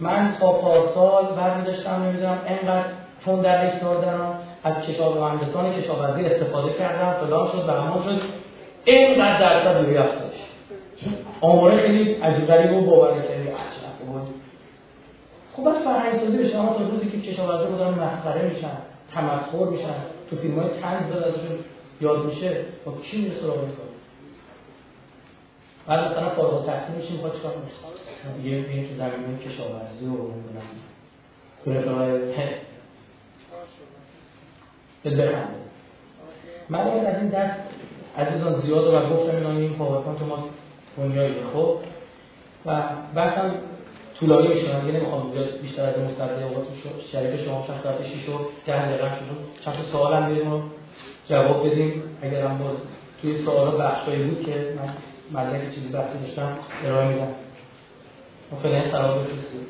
[0.00, 2.84] من تا پارسال برمی داشتم نمی‌دونم انقدر
[3.24, 8.22] چون در اشتار دارم از کشاورز مهندسان کشاورزی استفاده کردم فلان شد و همان شد.
[8.84, 10.42] اینقدر درصد روی افزایش
[11.40, 13.52] آماره خیلی عجیب غریب و باورنکردنی
[15.56, 18.76] خب بس فرهنگ سازی بشه اما تا روزی که کشاورزا بودن مسخره میشن
[19.14, 19.94] تمسخر میشن.
[20.32, 21.58] تو فیلم های تنز داره ازشون
[22.00, 23.86] یاد میشه با کی میره سراغ این کار؟
[25.86, 30.62] بعد مثلا فارغ التحصیل میشیم می‌خواد چیکار کنه دیگه میریم تو زمینه کشاورزی و نمی‌دونم
[31.64, 32.60] تو رفقای بخنده.
[36.68, 37.60] من از این دست
[38.18, 40.48] عزیزان زیاد و گفتم اینا این PowerPoint ما
[40.96, 41.78] دنیایی خب
[42.66, 42.82] و
[43.14, 43.54] بعدم
[44.22, 46.66] طولانی میشه من نمی‌خوام زیاد بیشتر از مستعد اوقات
[47.12, 49.64] شریف شما چند ساعت 6 و 10 دقیقه شد.
[49.64, 50.62] چند تا سوال هم بدیم
[51.28, 52.02] جواب بدیم.
[52.22, 52.76] اگر هم باز
[53.22, 54.94] توی سوالا بخشایی بود که من
[55.40, 57.28] مدرک چیزی بحثی داشتم ارائه میدم.
[58.62, 59.62] فعلا سلام بفرستید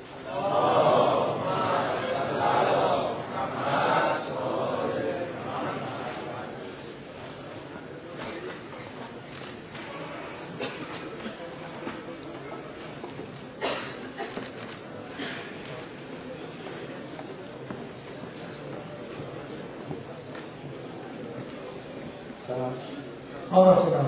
[23.53, 24.05] آن خودم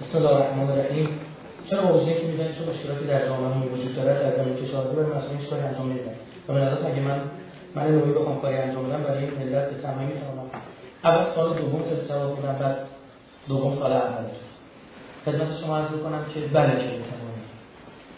[0.00, 1.08] بسم الله الرحمن الرحیم
[1.70, 5.38] چرا موضوعی که می‌بینید چون مشکلاتی در جامعه وجود داره در زمین کشاورزی برای مسئله
[5.38, 6.14] هیچ کاری انجام نمیدن
[6.48, 7.20] و به نظر اگه من
[7.74, 10.50] من نوعی بخوام کاری انجام بدم برای این ملت به تمامی می‌توانم
[11.04, 12.76] اول سال دوم تست جواب بودم بعد
[13.48, 14.24] دوم سال اول.
[15.24, 17.38] خدمت شما عرض کنم که بله که می‌توانم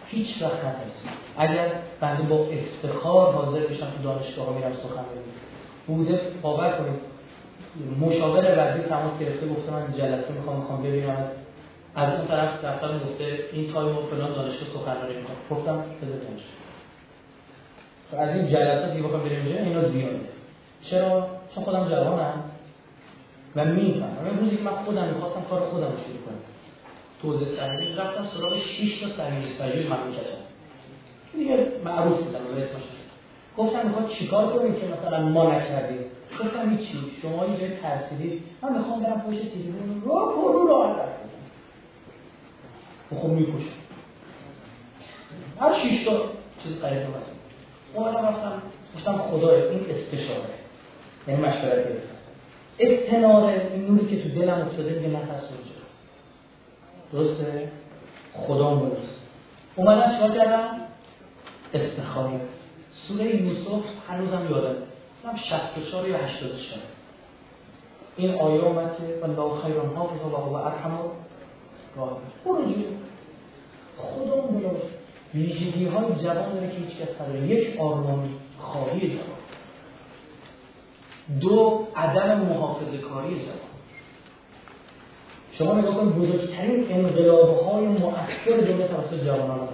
[0.06, 1.10] هیچ وقت نترسید.
[1.36, 5.96] اگر بنده با افتخار حاضر بشم تو دانشگاه ها میرم سخن بگم.
[5.96, 7.00] بوده باور کنید.
[8.00, 11.24] مشاور ردی تماس گرفته گفته من جلسه می‌خوام می‌خوام ببینم.
[11.94, 16.36] از اون طرف دفتر گفته این تایم و فلان دانشگاه سخنرانی می‌کنم گفتم بذارتون
[18.18, 20.20] از این جلسات دیگه بخوام بریم اینا زیاده.
[20.90, 22.49] چرا؟ چون خودم جوانم.
[23.56, 24.38] و می‌فهمم.
[24.40, 26.40] روزی من خودم می‌خواستم کار خودم رو شروع کنم.
[27.22, 30.40] توزیع سرمایه رفتم سراغ 6 تا سرمایه سرمایه مملکتم
[31.32, 32.82] دیگه معروف بودم به اسمش
[33.56, 36.04] گفتم می‌خواد چیکار کنیم که مثلا ما نکردیم؟
[36.40, 36.98] گفتم هیچی.
[37.22, 38.42] شما یه جای ترسیدید.
[38.62, 40.10] من می‌خوام برم پشت تلویزیون رو
[40.52, 40.96] رو راحت
[43.10, 43.80] خب می‌کشم.
[45.60, 46.22] هر شیش تا
[46.62, 47.20] چیز قریب مثلا
[47.94, 48.62] اومدم رفتم
[48.96, 50.50] گفتم خدای این استشاره.
[51.28, 52.19] یعنی مشورت گرفتم.
[52.80, 55.80] استناره این نوری که تو دلم افتاده دیگه نترس اونجا
[57.12, 57.68] درسته؟
[58.34, 59.20] خدا درست.
[59.76, 60.80] اومدم چیکار کردم؟
[61.74, 62.40] استخاره
[63.08, 64.76] سوره یوسف هنوزم یادم.
[65.24, 66.80] من 64 یا 84
[68.16, 70.98] این آیه اومد که الله خیر حافظ و هو ارحم.
[71.96, 72.84] برو جلو
[73.96, 74.62] خدا اون
[75.34, 77.08] ویژگی های جوان داره که هیچ کس
[77.48, 79.39] یک آرمانی خواهی جوان.
[81.40, 83.70] دو عدم محافظه کاری جوان
[85.58, 89.68] شما نگاه کنید بزرگترین انقلاب های مؤثر جمله توسط جوانان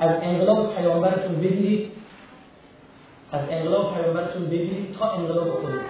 [0.00, 1.90] از انقلاب پیامبرتون بگیرید
[3.32, 5.80] از انقلاب پیامبرتون ببینید تا انقلاب خودتون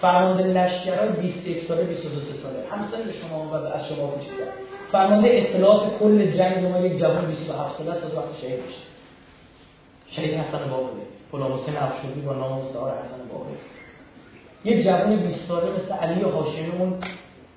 [0.00, 2.64] فرمانده لشکرهای 21 ساله 22 ساله.
[2.70, 4.44] همسن شما و از شما کوچیک‌تر
[4.92, 8.91] فرمانده اطلاعات کل جنگ ما یک جوان 27 ساله از وقت شهید میشه.
[10.16, 11.02] شهید حسن باقری
[11.32, 13.56] غلام حسین افشاری با نام مستعار حسن باقری
[14.64, 16.94] یک جوان 20 ساله مثل علی هاشمی اون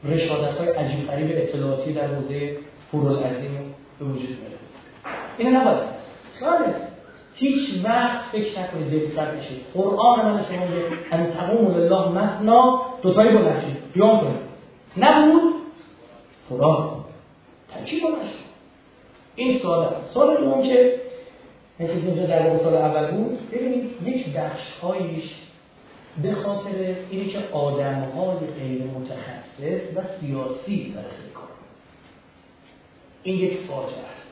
[0.04, 2.58] رشادت های عجیب غریب اطلاعاتی در حوزه
[2.92, 4.56] فروالعظیم به وجود میاره
[5.38, 5.96] اینو نباید.
[6.42, 6.76] بله
[7.36, 13.30] هیچ وقت فکر نکنید دلسر بشید قرآن من شما میگه ان تقوم لله مثنا دوتایی
[13.30, 14.46] بلند شید بیان کنید.
[14.98, 15.54] نبود؟
[16.50, 16.96] خدا.
[17.74, 18.30] ترکیب بلند
[19.36, 20.94] این سوال سوال دوم که
[21.80, 25.24] مثل اینجا در سال اول بود ببینید یک بخش هاییش
[26.22, 31.48] به خاطر اینی که آدم های غیر متخصص و سیاسی سر کار
[33.24, 34.26] این یک فاجعه است.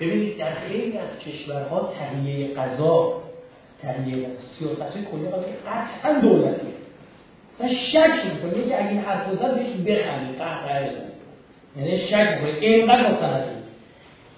[0.00, 3.22] ببینید در خیلی از کشورها تهیه غذا
[3.82, 4.26] تهیه
[4.58, 5.28] سیاست کلی
[5.66, 6.78] قطعا دولتیه.
[7.60, 10.90] و شک می‌کنه که اگه این حرف زد بهش بخندید قهقه
[11.76, 13.50] یعنی شک می‌کنه اینقدر مستنده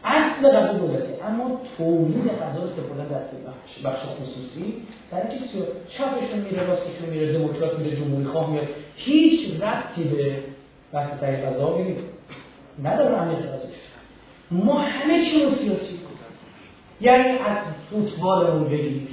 [0.05, 1.10] اصل غذا دولتی.
[1.29, 4.75] اما تولید غذا استفاده دست بخش بخش خصوصی
[5.11, 5.47] در اینکه
[5.99, 10.39] چپشون میره راستشون میره دموکرات میره جمهوری خواه میره هیچ ربطی به
[10.93, 11.97] بحث تهیه غذا میریم
[12.85, 13.73] نداره اهمیت غذاش.
[14.51, 16.01] ما همه چی رو سیاسی کنیم
[17.01, 17.57] یعنی از
[17.91, 19.09] فوتبالمون بگیر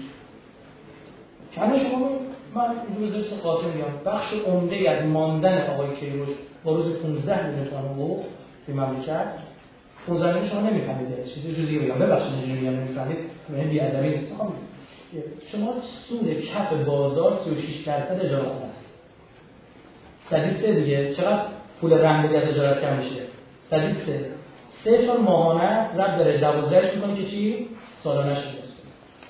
[1.58, 2.10] همه شما
[2.56, 6.30] من روز درس قاطع میگم بخش عمده از ماندن آقای کیروش
[6.64, 8.24] با روز 15 میلیون تومان حقوق
[8.68, 9.28] به مملکت
[10.16, 13.18] زمین شما نمی‌فهمید چیزی جزئی بگم ببخشید اینجوری میگم نمی‌فهمید.
[13.50, 14.32] من بی ادبی نیست
[15.52, 15.74] شما
[16.10, 21.14] سود کف بازار 36 درصد خونه است سه دیگه.
[21.14, 21.42] چقدر
[21.82, 23.22] پول رنگ از اجارت کم میشه؟
[23.70, 23.96] سه
[24.84, 26.38] سه تا ماهانه رب داره.
[26.38, 27.68] دوازدهش می‌کنه که چی؟
[28.04, 28.68] سالانه شده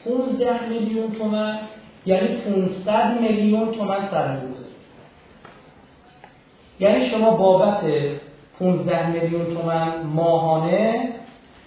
[0.05, 1.59] 15 میلیون تومن
[2.05, 2.27] یعنی
[2.85, 4.57] 500 میلیون تومن سرمایه
[6.79, 7.83] یعنی شما بابت
[8.59, 11.09] 15 میلیون تومن ماهانه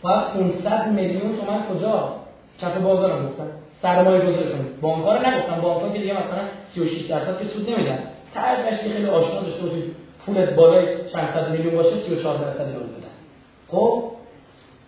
[0.04, 2.14] و 500 میلیون تومن کجا؟
[2.60, 3.46] چپ بازار رو گفتن.
[3.82, 5.60] سرمایه گذاری کنید بانک ها رو نگفتن.
[5.60, 6.42] بانک ها که دیگه مثلا
[6.74, 7.98] 36 درصد که سود نمیدن.
[8.34, 9.96] تعرضش که خیلی آشنا داشته باشید.
[10.26, 13.10] پولت بالای چند صد میلیون باشه 34 درصد رو بدن
[13.68, 14.02] خب؟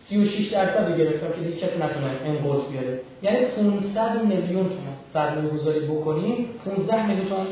[0.08, 3.00] 36 درصد گرفتم که دیگه کسی نتونه انقرض بیاره.
[3.22, 7.46] یعنی 500 میلیون تومان سرمایه گذاری بکنیم 15 میلیون تومان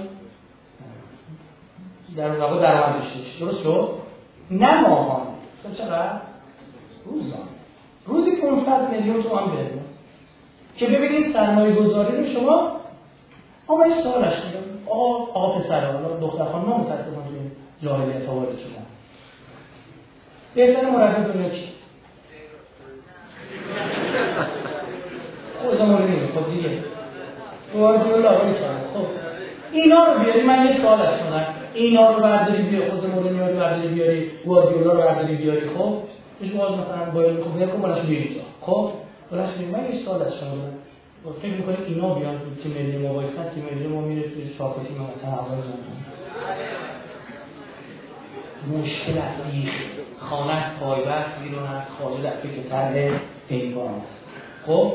[2.16, 3.89] در واقع درآمد داشته درست شد؟
[4.51, 5.31] نه ماهانه
[5.78, 6.20] چقدر؟
[7.05, 7.48] روزان
[8.06, 9.81] روزی 500 میلیون تومان بده
[10.77, 12.81] که ببینید سرمایه گذاری رو شما
[13.66, 14.35] آقا این سوالش
[14.86, 17.51] آقا آقا پسر حالا دختر خانم ما متاسفانه توی
[17.82, 18.86] جاهلیت وارد شدن
[20.55, 21.68] بهتر مربی دنیا چی؟
[25.62, 26.78] خود مورد نیم خب دیگه.
[27.72, 29.06] گواردیولا خب.
[29.72, 31.14] اینا رو بیاری من یه سوال از
[31.74, 35.94] اینا رو برداری بیاری خود مورینیو رو برداری بیاری گواردیولا رو برداری بیاری خب؟
[36.40, 38.90] پیش باز مثلا باید خب بیاری کن بالاش بیاری خب؟
[39.30, 39.72] بالاش بیاری.
[39.72, 43.86] من یه سوال از شما فکر می‌کنید اینا بیان تیم ملی ما وایسن تیم ملی
[43.86, 45.56] ما میره توی شاپ تیم مثلا اول
[48.78, 49.68] مشکل اصلی
[50.20, 54.10] خانه پایبست بیرون از خارج از فکر طرح است.
[54.66, 54.92] خب؟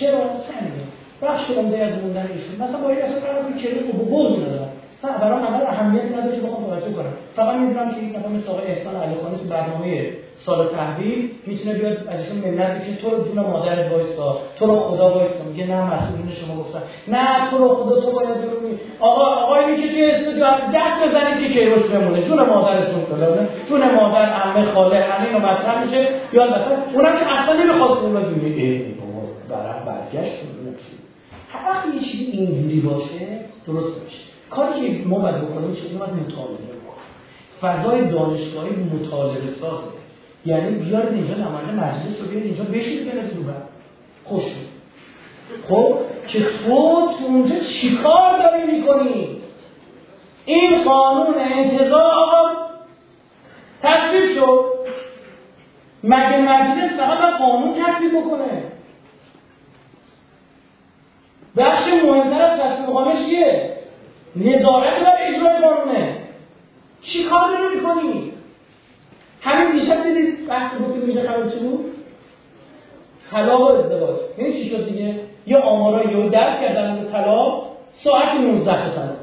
[0.00, 0.86] چرا؟ سنگه
[1.22, 2.68] بخش عمده از موندن ایشون.
[2.68, 4.65] مثلا باید اصلا قرار بود کلید رو
[5.02, 8.28] بوز ندارم برام اول اهمیت نداره که بخوام توجه کنم فقط می‌دونم که یک نفر
[8.28, 10.10] مثل آقای احسان علیخانی تو برنامه
[10.46, 14.80] سال تحویل می‌تونه بیاد از ایشون منت بکشه تو رو جون مادرت وایسا تو رو
[14.80, 16.82] خدا وایسا میگه نه مسئولین شما گفتن.
[17.08, 18.68] نه تو رو خدا تو باید رو
[19.00, 20.44] آقا آقایی که توی استودیو
[20.74, 22.28] دست بزنید که کیروش بمونه.
[22.28, 26.08] جون مادرتون فلانه جون مادر عمه خاله همه اینو مطرح میشه.
[26.32, 29.22] یا مثلا اونم که اصلا نمی‌خواد اون رو ای بابا
[29.86, 30.36] برگشت.
[31.66, 33.26] وقتی یه چیزی اینجوری باشه
[33.66, 37.06] درست میشه کاری که ما باید بکنیم چه باید مطالعه بکنیم.
[37.60, 39.96] فضای دانشگاهی مطالعه سازه
[40.46, 43.52] یعنی بیارید اینجا نماینده مجلس رو بیارید اینجا بشید بنز رو
[44.24, 44.42] خوش
[45.68, 49.40] خب که تو تو اونجا چیکار داری می‌کنی؟
[50.44, 52.56] این قانون انتظار.
[53.82, 54.64] تصویب شد.
[56.04, 58.62] مگه مجلس فقط قانون تصویب بکنه؟
[61.56, 63.76] بخش مهمتر از تصویب قانون چیه؟
[64.36, 66.16] نظارت بر اجرای قانونه
[67.02, 68.32] چی کار داری می‌کنی
[69.40, 71.92] همین دیشب دیدید بحث گفتیم اینجا خبر چی بود؟
[73.30, 74.16] طلاق و ازدواج.
[74.36, 75.14] این چی شد دیگه؟
[75.46, 77.66] یه آمارا یه درک کردن به طلاق
[78.04, 79.16] ساعت 19 تا طلاق.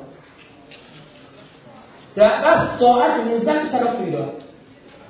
[2.15, 4.29] در ساعت 19 تا طلاق تو ایران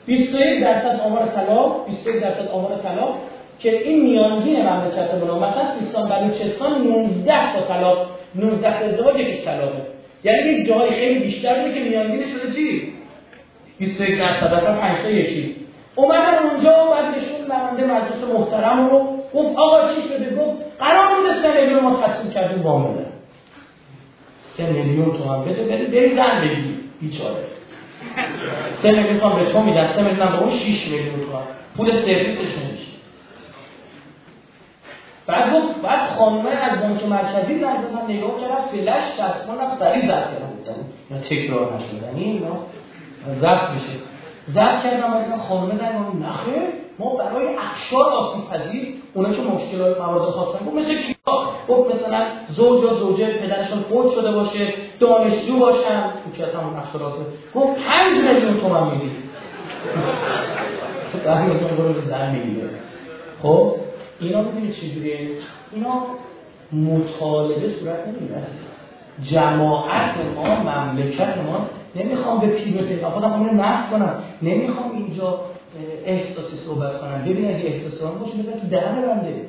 [0.05, 3.15] 21 درصد آمار طلاق 21 درصد آمار طلاق
[3.59, 9.45] که این میانگین مملکت ما مثلا سیستان بلوچستان 19 تا طلاق 19 تا ازدواج یکیش
[9.45, 9.92] طلاقه.
[10.23, 12.93] یعنی یک جای خیلی بیشتر که میانگین شده چی؟
[13.79, 15.55] 21 درصد اصلا 5 تا یکی.
[15.95, 18.99] اومدن اونجا و بعد نشون نماینده مجلس محترم رو
[19.33, 23.05] گفت آقا چی شده؟ گفت قرار بوده سه میلیون ما تصمیم کردیم وام
[24.57, 27.43] سه میلیون تومن بده بده بری زن بگی بیچاره.
[28.81, 31.43] سه میلیون تومن به تو میدن سه میلیون به اون 6 میلیون تومن
[31.77, 32.92] پول سرویسش نمیشه
[35.33, 40.01] بعد گفت بعد خانمه از بانک مرکزی زنگ زدن نگاه کردن فلش چسبان هم سریع
[40.07, 40.49] زد کردن.
[40.57, 40.79] بودن
[41.11, 42.55] یا تکرار نشدنی اینا
[43.41, 43.99] ضبط میشه.
[44.53, 46.63] ضبط کردم و خانمه زنگ نخیر
[46.99, 51.33] ما برای اخشار آسیب پذیر اونا که مشکلات موارد خواستن گفت مثل کیا
[51.69, 56.03] گفت مثلا زوج یا زوجه پدرشون فوت شده باشه دانشجو باشن.
[56.03, 57.25] تو که همون اخشار آسیب.
[57.55, 59.11] گفت 5 میلیون تومن میدی
[61.23, 62.69] ده میلیون برو زن می‌گیره
[63.43, 63.75] خب؟
[64.23, 65.29] اینا می‌دونی چجوریه
[65.71, 66.05] اینا
[66.71, 68.43] مطالبه صورت نمی‌گیره.
[69.31, 74.23] جماعت ما مملکت ما نمی‌خوام به پیر و خودم اونو نفت کنم.
[74.41, 75.39] نمی‌خوام اینجا
[76.05, 77.21] احساسی صحبت کنم.
[77.21, 79.45] ببین اگه احساسی هم باشه بزن تو درم بنده.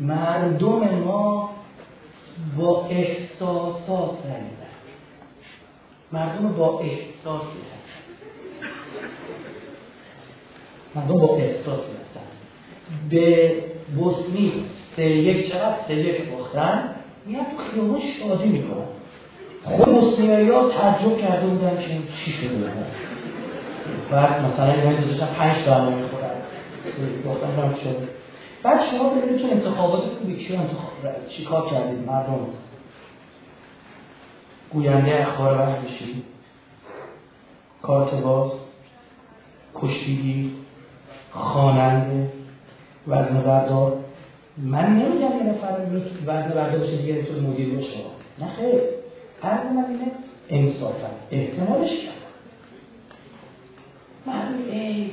[0.00, 1.50] مردم ما
[2.58, 4.58] با احساسات رنگ
[6.12, 7.42] مردم با احساس
[10.94, 12.26] مردم با احساس هستن
[13.10, 13.52] به
[13.96, 14.52] بوسنی
[14.96, 16.94] سه یک چقدر سه یک باختن
[17.26, 18.86] میاد تو خیابون شادی می‌کنن
[19.64, 22.86] خود بوسنیایی ها تعجب کرده بودن که چی شده بودن
[24.10, 26.30] بعد مثلا این دوستان پنج تا همه می‌خورن
[27.26, 28.08] گفتن هم شد
[28.62, 30.92] بعد شما ببینید تو انتخابات خوبی کی انتخاب
[31.36, 32.46] چی کار کردید؟ مردم.
[34.70, 36.22] گوینده اخبار ورزشی
[37.82, 38.50] کارت باز
[39.74, 40.50] کشتیگیر
[41.30, 42.37] خواننده.
[43.08, 43.92] وزن بردار.
[44.58, 45.76] من نمیگم یه نفر
[46.26, 47.96] وزن بردار باشه دیگه تو مدیر باشه.
[48.38, 48.80] نه خیر.
[49.42, 50.12] هر من اینه
[50.50, 52.14] انصافا احتمالش کرد
[54.26, 55.10] من ای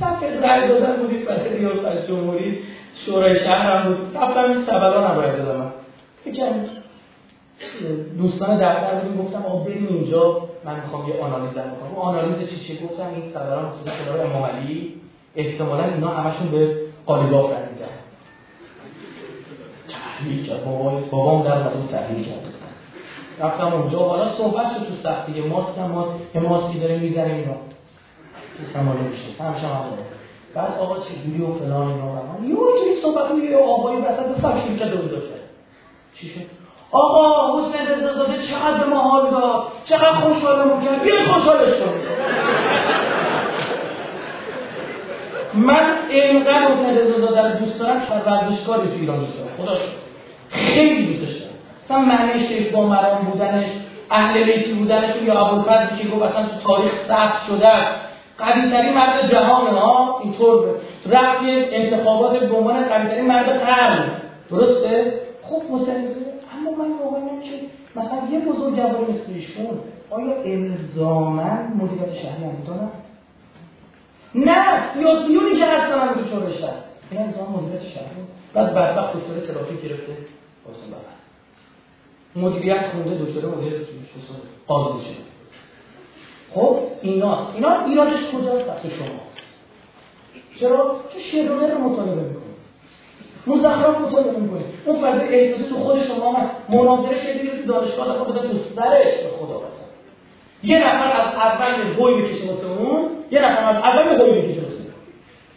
[0.00, 2.58] صفحه رای دادن بودید برای ریاست جمهوری
[3.06, 4.12] شورای شهر هم بود.
[4.14, 5.70] صفحه سبلا نباید دادم من.
[6.24, 6.68] فکرم
[8.18, 10.48] دوستان دفتر بودیم گفتم آقا بریم اینجا.
[10.64, 11.94] من می‌خوام یه آنالیز بکنم.
[11.94, 14.94] اون آنالیز چی چی؟ گفتم این سبلان خصوص شورای امام علی.
[15.36, 16.74] احتمالا اینا همشون به
[17.06, 17.86] قالیباف رنگیدن
[19.88, 20.64] تحلیل کرد.
[20.64, 22.54] بابا بابام در مورد تحلیل کرد.
[23.40, 23.98] رفتم اونجا.
[23.98, 25.42] حالا صحبت شد تو سخت دیگه.
[25.42, 27.56] ماست هم ماست یه ماسکی داره می‌زنه اینا.
[28.66, 29.42] استعمال میشه.
[29.42, 29.84] همشه هم
[30.56, 34.96] بعد آقا چجوری و فلان اینا من یه توی صحبت یه آقایی وسط فکر کرده
[34.96, 35.34] بود داشته
[36.20, 36.40] چی شد؟
[36.90, 42.06] آقا حسین رضا چقدر به ما حال داد؟ چقدر خوشحالمون کرد؟ بیا خوشحالش کنید
[45.56, 49.76] من اینقدر حسین رضا در دوست دارم که ورزشکاری تو ایران دوست دارم خدا
[50.48, 51.52] خیلی دوستش دارم
[51.84, 53.66] مثلا معنیش با مرام بودنش
[54.10, 57.72] اهل بیتی بودنش یا ابوالفضلی که گفت اصلا تو تاریخ ثبت شده
[58.38, 60.64] قوی ترین مرد جهان ها اینطور
[61.06, 61.40] رفت
[61.72, 62.76] انتخابات به عنوان
[63.26, 64.10] مرد قرن.
[64.50, 65.12] درسته؟
[65.42, 66.08] خب حسین
[66.54, 67.50] اما من واقعا که
[67.96, 69.78] مثلا یه بزرگوار مثل ایشون.
[70.10, 72.90] آیا الزاما مدیریت شهری انجام
[74.36, 76.74] نه سیاسیونی که هستن هم تو شهر
[77.10, 78.06] این الزام مدیریت شهری
[78.54, 80.12] بعد بدبخت دکتر ترافیک گرفته.
[80.66, 81.16] واسه بعد
[82.44, 83.80] مدیریت خونده دکتر مدیریت
[84.66, 85.26] قاضی شده
[86.54, 89.20] خب اینا اینا ایرادش کجاست؟ وقتی شما.
[90.60, 92.56] چرا؟ چه شعر رو مطالبه می‌کنید
[93.46, 98.24] مزخرف مطالبه می‌کنید اون فرد احساسی تو خود شما هست مناظره شدید تو دانشگاه دفعه
[98.24, 98.58] بزن تو
[99.22, 99.85] به خدا بزن
[100.62, 104.76] یه نفر از اول گوی بکشه واسه اون یه نفر از اول گوی بکشه واسه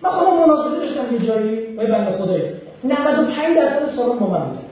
[0.02, 2.44] من خودم مناظره داشتم یه جایی وای بنده خدایی
[2.84, 4.70] 95 درصد سالن با من بودن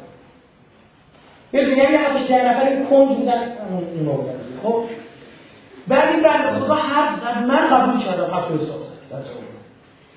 [1.53, 3.43] ببین یعنی حتی ده نفر کنج بودن.
[3.69, 4.17] اون
[4.63, 4.83] خب؟
[5.87, 7.47] بعد این بنده خدا حرف زد.
[7.47, 8.87] من قبول کردم حرف احساس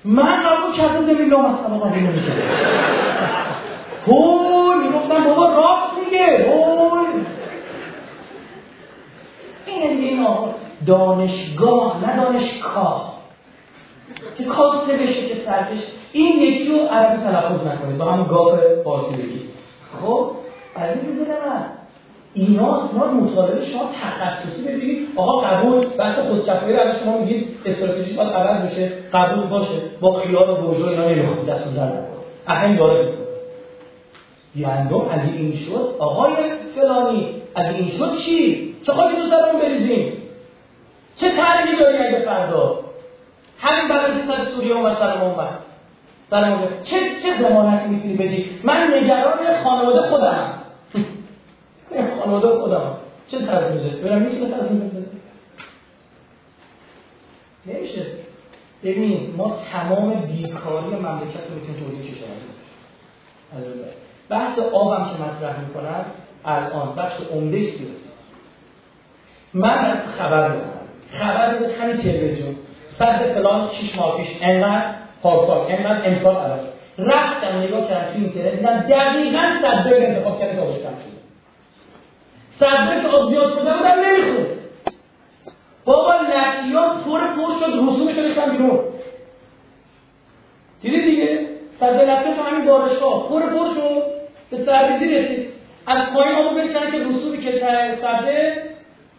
[0.05, 2.41] من قبول کردم نمی لام اصلا قبول نمی‌کردم
[4.07, 6.25] هوی می‌گفتم بابا راست میگه.
[6.27, 7.00] هوی.
[9.81, 10.49] این اینا
[10.87, 13.11] دانشگاه نه دانشگاه.
[14.37, 15.79] که کاسته بشه که سرکش.
[16.13, 17.97] این یکی رو عربی تلفظ نکنید.
[17.97, 19.41] با همون گاف فارسی بگید
[20.01, 20.31] خب
[20.75, 21.63] عزیز من.
[22.33, 25.07] اینا ما مطالبه شما تخصصی ببینید.
[25.15, 29.81] آقا قبول بحث خودشفایی رو شما میگید استراتژی باید عوض بشه قبول باشه.
[30.01, 31.91] با خیال و بوجو اینا نمی‌خواد دست در
[32.47, 33.13] اهل داره
[34.59, 36.33] گندم اگه این شد آقای
[36.75, 37.27] فلانی.
[37.55, 40.13] اگه این شد چی؟ چه خواهی دوست دارم بریزیم.
[41.17, 42.79] چه تحریمی داری اگه فردا؟
[43.59, 45.49] همین برای سر سوریه و سلام اومد.
[46.29, 50.53] سلام چه چه ضمانتی می‌تونی بدی؟ من نگران خانواده خودم.
[52.19, 52.97] خانواده خودم.
[53.27, 55.05] چه تصمیم بده برم می‌تونه تصمیم بده
[57.65, 58.05] نمیشه.
[58.83, 62.13] ببین ما تمام بیکاری مملکت رو می‌تونیم توضیح
[63.57, 63.63] از
[64.29, 66.05] بحث آبم که مطرح می‌کنم
[66.45, 66.95] الان.
[66.95, 68.10] بخش عمده سیاسی
[69.53, 70.71] من خبر می‌کنم
[71.19, 72.55] خبر همین تلویزیون.
[72.99, 74.83] صد فلان شیش ماه پیش انقدر
[75.23, 76.59] پارسال انقدر امسال عوض
[76.99, 81.21] رفتم نگاه کردم تو اینترنت دیدم دقیقا صدره رو انتخاب کردم که آبش کم شده
[82.59, 84.47] صدره که آب زیاد شده بودم نمی‌خورد
[85.85, 88.79] بابا لکیات پر پر شد رسومش رو ریختم بیرون.
[90.81, 91.39] دیدی دیگه؟
[91.79, 93.29] صدره لکیات تو همین بارشگاه.
[93.29, 94.03] پر پر شد.
[94.49, 95.47] به سرریزی رسید.
[95.87, 97.51] از پایین آبو بکنن که رسومی که
[98.01, 98.70] صدره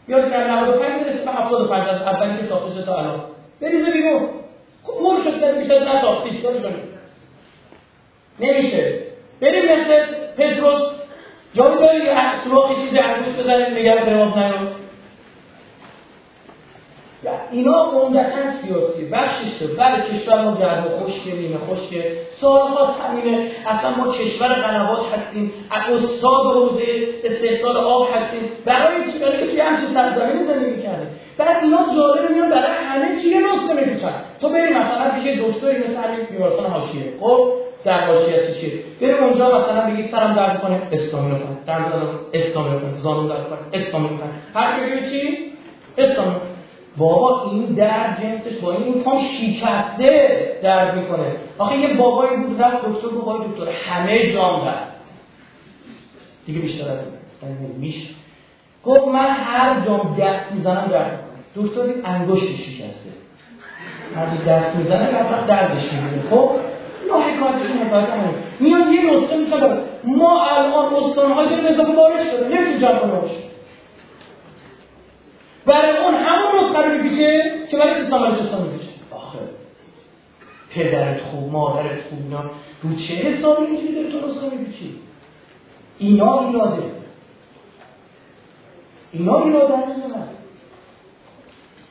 [0.07, 3.21] بیاد در 95 می‌رسه به 75 از اولی که ساخته شده تا الان.
[3.61, 4.29] بریزه بیرون
[4.83, 6.89] خب پر شد در بیشتر نساختی چیکارش کنیم؟
[8.41, 8.99] نمیشه.
[9.41, 10.05] بریم مثل
[10.37, 10.83] پتروس
[11.55, 12.01] جایی داری
[12.45, 14.82] سراخ چیزی انگوش بزنیم نگه به ما نیاد
[17.51, 19.11] اینا عمدتا سیاسی.
[19.13, 22.05] بخشش شد بله ما گرم و خشک نیمه خشک
[22.41, 26.83] سالها تمینه اصلا ما کشور قنوات هستیم استاد حوزه
[27.25, 28.51] استحصال آب هستیم.
[28.65, 31.09] برای چیزایی که توی همچین سرزمین زندگی کردیم
[31.39, 35.79] بعد اینا جالبه میان برای همه چی یه نسخه می‌کشن تو بری مثلا پیش دکتری
[35.79, 37.03] مثل همین بیمارستان حاشیه.
[37.21, 37.49] خب
[37.85, 41.59] در حاشیه چیه بریم اونجا مثلا بگید سرم درد کنه اسلامی رو کن.
[41.67, 41.93] درد
[42.33, 43.01] اسلامی رو کن.
[43.03, 44.31] زانو درد کنه اسلامی رو کن.
[44.55, 45.53] هر چی؟
[45.99, 46.35] اسلامی
[46.97, 51.27] بابا این در جنسش با این پام شکسته درد می‌کنه.
[51.59, 54.89] آخه یه بابایی بود رفت دکتر گفت آقای دکتر همه جام درد
[56.47, 56.99] دیگه بیشتر از
[57.79, 57.95] میش
[58.85, 61.25] گفت من هر جام دست می‌زنم درد
[61.57, 63.13] دکتر این انگشتش شکسته.
[64.17, 66.23] هر دست می‌زنه رفت دردش می‌گیره.
[66.31, 66.51] خب؟
[67.03, 68.13] اینا حکایتش متوجه
[68.61, 69.57] میاد یه نسخه میشه
[70.05, 73.13] ما الان استانهای داریم اضافه بارش شده نمی‌تونی جمع کنه
[75.67, 79.39] برای اون همون نسخه رو میپیچه که برای سیستان بلوچستان میپیچه آخه
[80.75, 82.41] پدرت خوب مادرت خوب اینا
[82.83, 84.95] رو چه حسابی اینجوری داری تو نسخه میپیچی
[85.99, 86.83] اینا ایراده
[89.13, 90.29] اینا ایراده نه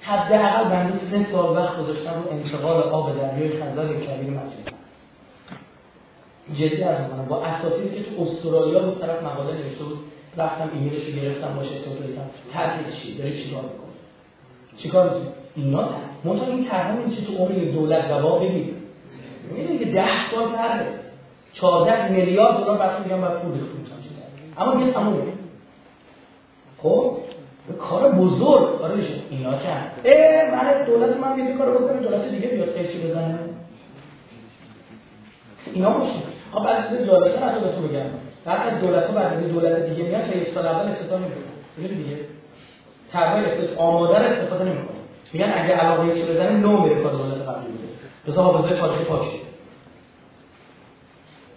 [0.02, 4.74] حداقل بنده سه سال وقت گذاشتم رو انتقال آب دریای خزر کبیر مسجد.
[6.54, 10.00] جدی از با اساسی که تو استرالیا بود طرف مقاله نوشته بود
[10.38, 12.22] رفتم ایمیلش رو گرفتم باشه توتالیتم
[12.54, 13.92] ترکیب چی؟ داره چیکار می‌کنه
[14.78, 15.90] چیکار می‌کنه اینا
[16.24, 18.74] منتها این طرح میشه تو عمر دولت گواه بگیر
[19.52, 20.88] می‌دونی که ده سال طرحه
[21.54, 23.92] 14 میلیارد دلار وقتی میگم بعد پول بخونم
[24.58, 25.22] اما دیگه تمومه
[26.78, 27.18] خب؟
[27.80, 28.82] کار بزرگ.
[28.82, 29.14] آره میشه.
[29.30, 33.40] اینا کرد اه من دولت من یه کار بکنم دولت دیگه بیاد قیچی بزنه.
[35.74, 36.14] اینا باشه.
[36.54, 38.06] خب بعد از جالبه از بهتون بگم.
[38.46, 42.18] بعد از دولت ها بعد دولت دیگه میاد تا یک سال اول استفاده نمی‌کنه دیگه؟
[43.12, 43.44] طرح
[43.78, 44.98] آماده رو استفاده نمی‌کنه
[45.34, 47.88] میگن اگه علاقه یکی بزنه نو میره کار دولت قبلی بوده
[48.28, 49.22] بذار حافظه خارجی پاک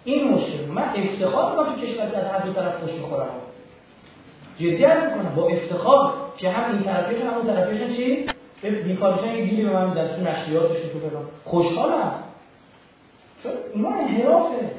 [0.03, 0.65] این مشکل.
[0.65, 3.29] من افتخار می‌کنم تو کشور از هر دو طرف خوش می‌خورم.
[4.59, 8.25] جدی می‌کنم با افتخار که هم این طرفیش هم اون طرفیش چی؟
[8.69, 12.13] بیکارشن یه گیری به من در تو نشریاتش تو فلان خوشحالم.
[13.43, 14.71] چون اینا انحرافه.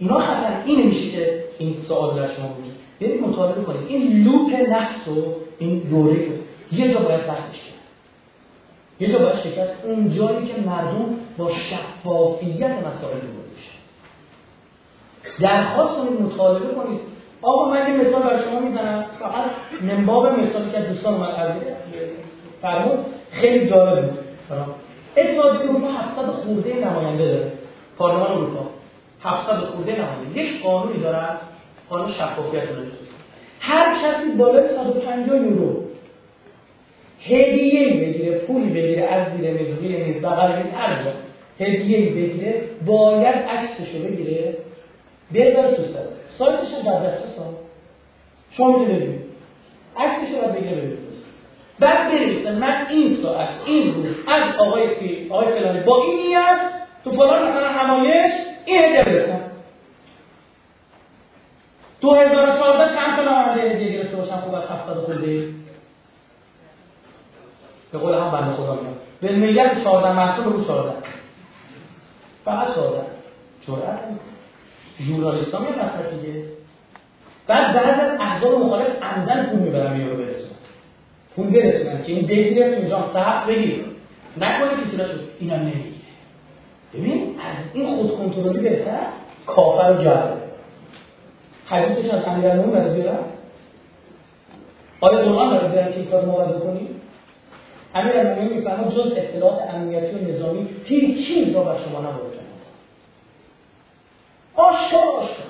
[0.00, 2.64] اینا خطر این میشه که این سوال در شما بود
[3.00, 3.80] برید مطالعه کنید.
[3.88, 6.26] این لوپ نفس و این دوره
[6.72, 7.54] یه جا باید کرد
[9.00, 9.84] یه جا باید شکست.
[9.84, 13.40] اون جایی که مردم با شفافیت مسائل رو
[15.40, 17.00] درخواست کنید مطالعه کنید.
[17.42, 19.04] آقا من یه مثال برای شما می‌زنم.
[19.20, 19.44] فقط
[19.82, 21.50] منباب مثالی که دوستان من از
[22.62, 22.98] فرمود
[23.32, 24.18] خیلی جالب بود.
[25.16, 27.52] اتحادیه اروپا 700 خورده نماینده داره.
[27.98, 28.66] پارلمان اروپا.
[29.22, 30.40] 700 خورده نماینده.
[30.40, 31.36] یک قانونی دارن.
[31.90, 32.84] قانون شفافیت رو
[33.60, 35.84] هر کسی بالای 150 یورو
[37.20, 41.12] هدیه بگیره پولی بگیره از زیر میز زیر میز بغل میز هر جا
[41.66, 44.56] هدیه بگیره باید عکسشو بگیره.
[45.34, 46.00] بذاره تو سر.
[46.38, 47.30] سایتش در دسترس
[48.56, 49.20] شما می‌تونید ببینید
[49.96, 50.98] عکسش رو بگیره ببینید
[51.80, 56.79] بعد برید من این ساعت این روز از آقای فی آقای فلانی با این نیت
[57.04, 58.32] تو فلان همایش
[58.64, 59.40] این هدیه برسن
[62.00, 65.48] 2014 چند تا نماینده هدیه گرفته باشن خوب از 70 خورده
[67.92, 68.94] به قول هم بنده خدا میگم.
[69.20, 70.92] به میت 14 محصول رو 14
[72.44, 73.02] فقط 14
[73.66, 73.98] جرأت
[75.00, 76.44] ژورنالیست هم رفتن دیگه.
[77.46, 80.50] بعد بعد از احزاب مخالف عمدن پول می‌برن یورو برسونن.
[81.36, 83.84] پول برسونن که این بگیره تو اینجا صحب بگیر.
[84.36, 85.89] نکنه که تیرا شد اینا نمی‌گیره
[86.94, 89.00] ببین از این خود کنترلی بهتر
[89.46, 90.32] کافر و جهره
[91.66, 93.24] حدیثش از امیرالمومنین برای بیارم
[95.00, 97.00] آیا قرآن برای بیارم که این کار ما بکنیم؟
[97.94, 102.40] امیرالمومنین میفرما جز اطلاعات امنیتی و نظامی هیچ چیز را بر شما نباید.
[104.54, 105.46] آشکار آشکار.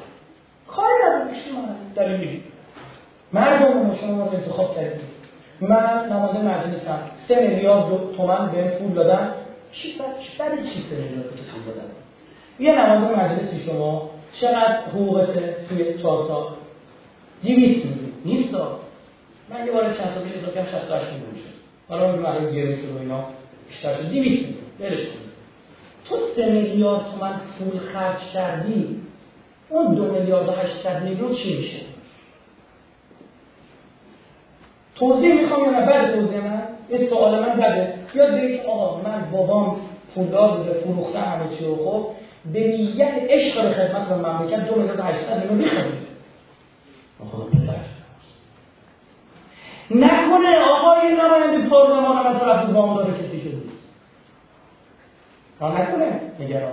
[0.69, 1.65] کاری نداره شما
[1.95, 2.45] داریم میگیم.
[3.33, 5.01] مردم شما رو انتخاب کردیم.
[5.61, 6.99] من نماینده مجلسم
[7.29, 9.33] سه میلیارد تومن به پول دادن.
[9.73, 9.99] چی
[10.39, 11.91] برای چی سه پول دادن؟
[12.59, 14.11] یه نماز مجلسی شما
[14.41, 16.47] چقدر حقوقته توی چهار سال؟
[17.43, 18.13] 200 میلیون.
[18.25, 18.55] نیست
[19.51, 21.55] من یه بار چند سال پیش حساب کردم 68 میلیون شد.
[21.89, 23.25] حالا اون الان گیره شد و اینا
[23.69, 24.09] بیشتر شد.
[24.09, 24.55] 200 میلیون.
[24.79, 25.07] برش
[26.09, 29.01] تو 3 میلیارد تومن پول خرج کردی
[29.69, 31.81] اون 2 میلیارد و 800 میلیون چی میشه؟
[34.95, 36.63] توضیح می‌خوام یا نه؟ بعد توضیح من.
[36.89, 37.95] این سوال من بده.
[38.15, 39.77] یا بگید آقا من بابام
[40.15, 42.07] پولدار بوده فروخته همه چی و خب
[42.53, 46.11] به نیت عشق به خدمت به مملکت دو و 800 میلیون می‌خرید
[49.91, 53.57] نکنه آقای نماینده پارلمان هم از وام داره کسی شده
[55.61, 56.73] ها نکنه نگران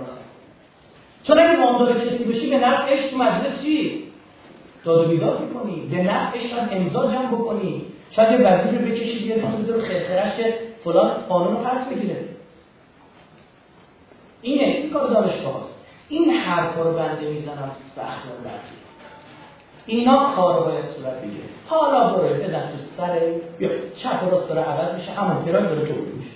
[1.24, 4.04] چون اگه وام داره کسی بشی به نفع عشق مجلس چی؟
[4.84, 5.88] داد و بیداد می‌کنی.
[5.90, 7.82] به نفع عشق امضا جمع بکنی.
[8.10, 12.24] شاید یه وزیر رو بکشی بیاد مثلا بذاره خرخرش که فلان قانون رو پس بگیره.
[14.42, 15.68] اینه این کار دانشگاه
[16.08, 18.48] این حرفا رو بنده می‌زنم سخت و
[19.86, 21.44] اینا کار رو باید صورت بگیره.
[21.66, 23.22] حالا برو بزن تو سر
[23.60, 23.68] یا
[24.02, 26.30] چپ و راست عوض میشه همون کرای داره تو میشه.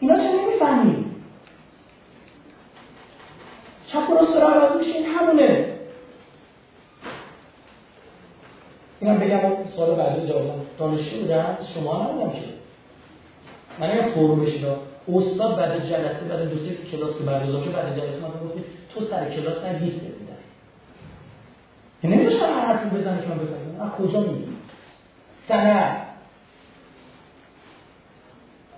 [0.00, 1.04] اینا چه نمی‌فهمی
[3.92, 5.76] چپ و راست داره عوض میشه این همونه.
[9.00, 9.40] اینم بگم
[9.76, 12.40] سوال بعدی جواب دانشجو بودن شما نبودم که
[13.80, 14.66] من این فرو بشید
[15.14, 19.04] استاد بعد جلسه بعد دو سه کلاس که برگزار که بعد جلسه ما گفتید تو
[19.10, 20.30] سر کلاس نه 20 بدید
[22.04, 23.28] یعنی نمیشه هر حرفی بزنه که
[23.78, 24.46] من کجا میگی
[25.48, 25.96] سند.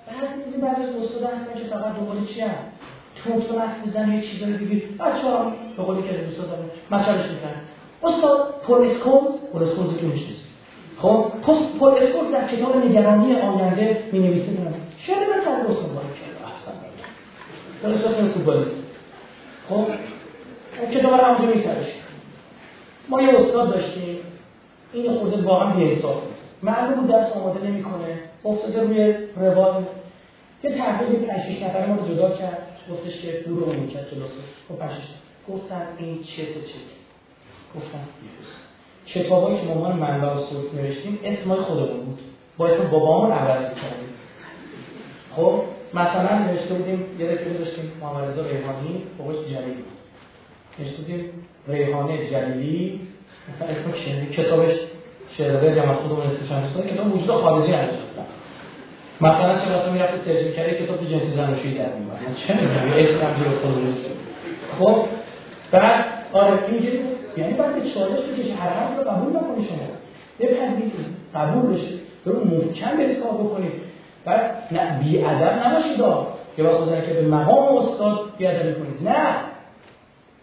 [0.07, 2.55] بعد میزی بعد از استاد هستن که فقط دنبال چی هم؟
[3.25, 6.49] تون تون حرف می‌زنه یه چیزایی بگید بچه ها به قولی که استاد
[6.91, 7.61] مطرحش می‌کنن
[8.03, 10.52] استاد پل اسکول که میشنیست
[10.99, 14.53] خب پست پل اسکول در کتاب نگرانی آینده می نویسه
[15.07, 16.43] شده من استاد باری کرده.
[17.85, 18.71] احسن فوتبالیست
[19.69, 19.87] خب
[20.95, 21.87] کتاب رو همونجا میترش
[23.09, 24.19] ما یه استاد داشتیم.
[24.93, 26.23] این خود واقعا بی‌حساب
[26.63, 28.19] معلوم بود درس آماده نمی‌کنه.
[28.45, 29.85] افتاده روی روال
[30.65, 32.69] یه تحقیق 5 6 نفر ما رو جدا کرد.
[32.91, 34.43] گفتش که دور رو کرد جلوسه.
[34.69, 34.91] خب 5
[35.49, 36.79] گفتن این چه چه
[37.75, 38.05] گفتن.
[39.07, 42.19] کتابایی که ما منبع و سورس نوشتیم اسمای خودمون بود.
[42.59, 44.13] با اسم بابامون عوض کردیم
[45.37, 45.63] خب
[45.95, 49.85] مثلا نوشته بودیم یه دفعه داشتیم محمد رضا ریحانی فوقش جلیلی.
[50.79, 51.25] نوشته بودیم
[51.69, 53.01] ریحانه جلیلی.
[53.49, 54.77] مثلا اسم شنی کتابش
[55.39, 58.03] شعرهای جمع خودمون اسمش هم کتاب وجود خارجی نداشت
[59.21, 63.27] مثلا چه وقتی می‌رفت ترجمه کرده کتاب جنسی زناشویی در میومد چه می‌دونم یه اسم
[63.27, 63.95] هم جلو خودمون
[64.79, 65.05] خب
[65.71, 66.99] بعد آره اینجوری
[67.37, 69.79] یعنی باید چالش بکشی هر حرف رو قبول نکنی شما.
[70.41, 70.93] بپذیرید
[71.35, 71.95] قبول بشه.
[72.25, 73.73] رو محکم برید کار بکنید
[74.25, 75.99] بعد نه بی ادب نباشید
[76.57, 79.35] که وقت که به مقام استاد بی ادبی کنید نه.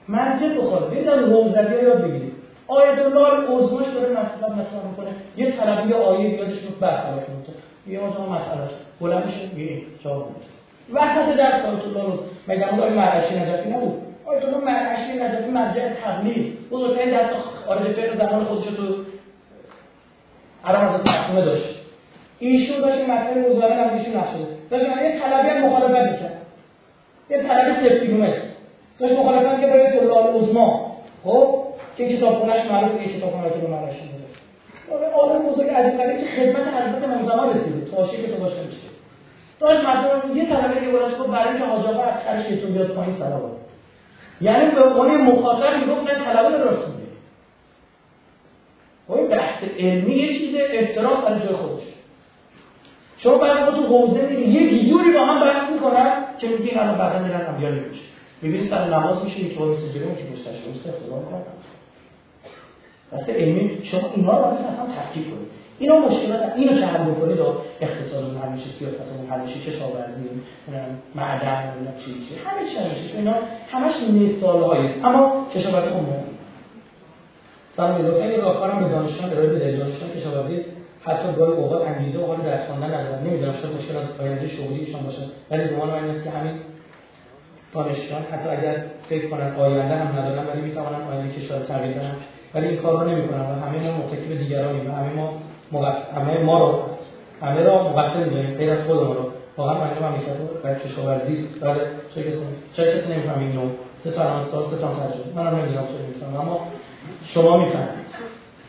[0.08, 0.94] منطق بخواد.
[1.10, 2.34] از حوزوی یاد بگیرید
[2.68, 5.16] آیت الله عظماش داره مثلا مثلا می‌کنه.
[5.38, 7.56] یه طلبی آیه یادش بود برخلاف می‌کنه
[7.88, 8.70] یه ما مسئله
[9.02, 10.46] بلند میشه جواب میده
[10.94, 12.20] وسط درس آیت الله رو.
[12.48, 17.30] مگه اون مرعشی نجفی نبود؟ آیت الله مرعشی نجفی مرجع تبلیغ بزرگترین در
[17.68, 18.96] آرز فعل زمان خودش تو
[20.66, 21.80] عرب از تقسیمه داشت.
[22.40, 26.42] ایشون داشت مطلب روزانه نزدیشون نشده داشت یه طلبی هم مخالفت می‌کرد.
[27.30, 28.42] یه طلبی صفر کیلومتر
[29.00, 30.96] داشت مخالفت که برای طلاب عظما.
[31.24, 31.64] خب؟
[31.98, 34.10] که کتابخونهش معروف یه کتابخونه که به مرشی
[34.88, 37.92] بوده آدم بزرگ این که خدمت حضرت امام رسیده.
[37.92, 38.88] تاشی که تو باشه میشه
[39.60, 42.88] داشت مردم یه طلبه که براش گفت برای اینکه حاج آقا از خرش ایتون بیاد
[42.88, 43.59] پایین سلام.
[44.42, 47.10] یعنی به عنوان مخاطب می‌گفت نه طلبه درست میگه
[49.08, 51.84] خب بحث علمی یه چیز احترام برای جای خودش.
[53.18, 57.20] شما باید تو حوزه میری یه جوری با هم بحث می‌کنن که میگین الان بعدا
[57.26, 58.02] میرن هم بیان میشه.
[58.42, 61.42] می‌بینید سر نماز میشه یک طور مثل جلو که مستشفی استفاده کنن
[63.12, 65.59] واسه علمی شما اینا رو اصلا تفکیک کنید.
[65.80, 67.40] اینا مشکلات اینو که حل بکنید
[67.82, 70.30] اقتصاد حل میشه سیاست حل میشه کشاورزی
[71.16, 72.36] معدن اینا چی چی.
[72.46, 73.34] همه چی میشه اینا
[73.72, 76.24] همش مثال هایی اما کشاورزی مهم
[77.78, 79.78] در اضافه این راهکارم به دانشجویان ارائه بده.
[79.78, 80.66] دانشجویان کشاورزی
[81.06, 83.24] حتی گاهی اوقات انگیزه و حال درس خواندن ندارن.
[83.24, 85.22] نمی‌دونم شاید مشکل از آینده شغلیشان باشه.
[85.52, 86.54] ولی به من که همین
[87.74, 92.16] دانشجویان حتی اگر فکر کنن آینده هم ندارن ولی می‌توانن آینده کشور تغییر بدن.
[92.54, 95.34] ولی این کار رو نمی‌کنن و همه ما متکی به دیگرانیم و همه ما
[96.16, 96.82] همه ما رو
[97.42, 99.24] همه را مقصر می‌دونیم غیر از خودمون رو
[99.58, 101.80] واقعا من مملکت رو برای کشاورزی برای
[102.16, 102.38] چه کسی
[102.74, 103.72] چه کسی نمیفهم نوع
[104.04, 106.60] سه تا استاد سه تا ترجمه منم نمی‌دونم چه می‌فهمم اما
[107.34, 108.10] شما می‌فهمید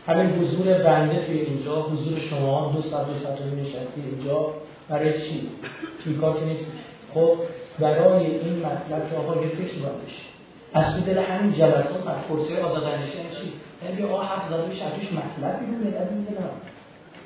[0.07, 4.53] همین حضور بنده توی اینجا حضور شما دو ساعت دو ساعت نشستی اینجا
[4.89, 5.49] برای چی؟
[6.03, 6.65] توی کار که نیست
[7.13, 7.37] خب
[7.79, 10.23] برای این مطلب که آقا یه فکر باید بشه
[10.73, 13.53] از تو دل همین جلسات از فرصه آزادانشی چی
[13.85, 16.25] یعنی آقا حق زده بشه ازش مطلب بیرون از این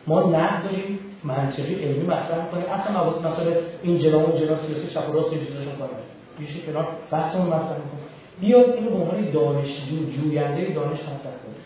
[0.07, 2.65] ما نه داریم منطقی علمی مطرح می‌کنیم.
[2.65, 3.53] اصلا مباحث مثلا
[3.83, 6.05] این جنا اون جنا سیاسی چپ و راست چیزاشون کنیم
[6.39, 8.05] میشه کنار بحثمون مطرح می‌کنیم
[8.39, 11.61] بیاد اینو به عنوان دانشجو جوینده دانش مطرح کنیم.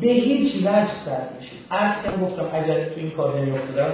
[0.00, 3.92] به هیچ وجه سر میشه اصلا گفتم اگر تو این کار نمیافتادم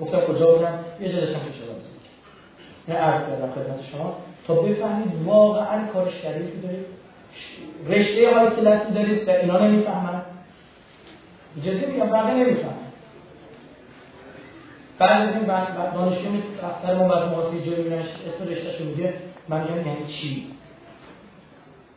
[0.00, 1.56] گفتم کجا بودم؟ یه جلسه پیش
[2.88, 4.16] نه عرض کردم خدمت شما.
[4.46, 6.86] تا بفهمید واقعا کار شریفی دارید.
[7.88, 10.22] رشته های کلاسی دارید و اینا نمی‌فهمن.
[11.64, 12.85] جدی میگم بقیه نمی‌فهمن.
[14.98, 15.46] بعد از این
[15.94, 16.28] دانشجو
[16.62, 19.14] افتر ما بعد محاسی جایی میرنش اسم رشتهشو میگه.
[19.48, 20.46] من میگم یعنی چی؟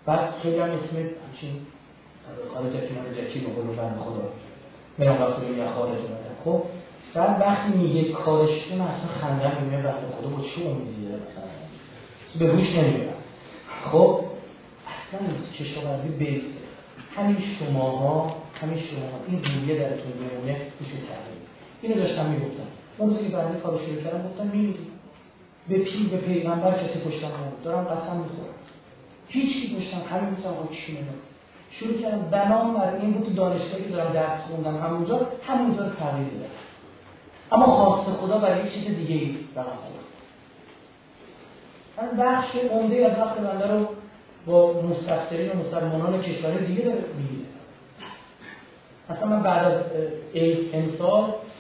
[0.06, 1.10] بعد خیلی هم اسم
[1.42, 1.48] چی
[2.54, 4.30] خارج جکی من جکی به قول بند خدا.
[4.98, 5.98] میرم وقتی میگه خارج
[6.46, 6.64] خب
[7.14, 12.40] بعد وقتی میگه کارش کنه اصلا خنده میگه وقتی خدا با چی امیدی داره مثلا؟
[12.40, 13.14] به روش نمیاد
[13.92, 14.20] خب
[14.88, 15.28] اصلا
[15.60, 16.48] کشاورزی بیسته
[17.16, 21.40] همین شماها همین شماها این رویه درتون میمونه میشه تغییر.
[21.82, 22.79] اینو داشتم می‌گفتم.
[23.00, 24.88] اون روزی که بعدی کارو شروع کردم گفتم میمیری
[25.70, 27.64] به پی به پیغمبر کسی پشتم نبود.
[27.64, 28.56] دارم قسم می‌خورم.
[29.28, 30.98] هیچ کی پشتم همین مثلا آقا کی
[31.72, 36.50] شروع کردم بنام بر این بود دانشگاهی که دارم درس خوندم همونجا همونجا تغییر دادم
[37.52, 39.78] اما خواست خدا برای چیز دیگه ای برام
[41.98, 43.88] من بخش عمده از وقت بنده رو
[44.46, 47.50] با مستفسرین و مسلمانان کشور دیگه داره می‌گیره
[49.10, 49.82] اصلا من بعد از
[50.34, 50.76] ایت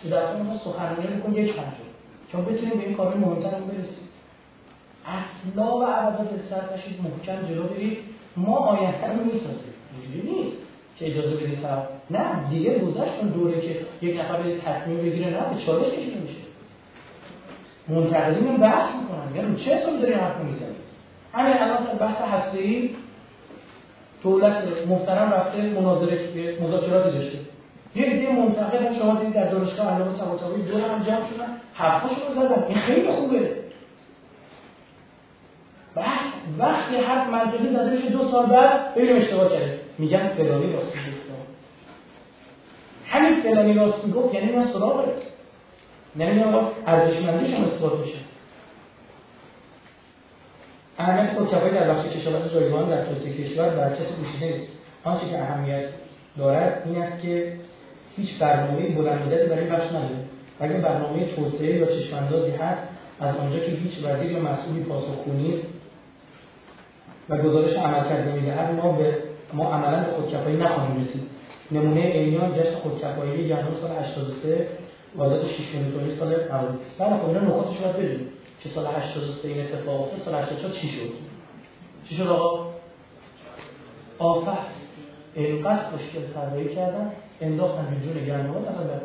[0.03, 1.89] امسال در ما سخنرانی می‌کنم یک پنجم
[2.31, 4.09] چون بتونیم به این کار مهمتر برسیم.
[5.05, 7.97] اصلا و عبدات سر نشید محکم جلو برید.
[8.37, 9.73] ما آینده رو می‌سازیم.
[9.93, 10.57] اینجوری نیست
[10.97, 11.59] که اجازه بدید
[12.09, 16.19] نه دیگه گذشت اون دوره که یک نفر به تصمیم بگیره نه به چالش کشیده
[16.19, 16.39] میشه.
[17.87, 19.35] منتقدین بحث می‌کنن.
[19.35, 20.75] یعنی چه حسابی داری حرف می‌زنی
[21.33, 22.89] همین الان بحث هسته
[24.23, 26.29] دولت محترم رفته مناظره
[26.61, 27.39] مذاکرات داشته
[27.95, 32.47] یه ایده منتقد شما دیدید در دانشگاه علامه طباطبایی دور هم جمع شدن حرفاشون رو
[32.47, 32.63] زدن.
[32.67, 33.51] این خیلی خوبه.
[36.59, 39.79] وقتی حرف منطقی زده بشه دو سال بعد ببینیم اشتباه کرده.
[39.97, 41.35] میگن فلانی راست می‌گفت
[43.07, 45.05] همین فلانی راست می‌گفت یعنی من سراغ
[46.17, 48.17] یعنی آقا ارزشمندیش هم اثبات میشه.
[50.97, 54.71] اهمیت خودکفایی در بخش کشاورزی جایگان در توسعه کشور بر کسی پوشیده نیست.
[55.03, 55.85] آنچه که اهمیت
[56.37, 57.53] دارد این است که
[58.19, 60.19] هیچ برنامه بلند مدتی برای بخش نداره.
[60.59, 62.81] اگر برنامه توسعه یا چشماندازی هست
[63.19, 65.67] از آنجا که هیچ وزیر یا مسئولی پاسخگو نیست
[67.29, 69.17] و گزارش عملکرد نمی‌دهد ما به
[69.53, 71.21] ما عملا به خودکفایی نخواهیم رسید.
[71.71, 74.67] نمونه عینیان جشن خودکفایی گندم سال 83
[75.15, 78.27] واردات 6 میلیون سال 90 بعد خب اینا نکاتش باید بدونیم
[78.63, 81.13] که سال 83 این اتفاق افتاد سال 84 چی شد؟
[82.09, 82.69] چی شد آقا؟
[84.19, 84.49] آفت.
[85.33, 87.11] اینقدر مشکل طراحی کردن.
[87.41, 88.99] انداختن به جون گندم اصلا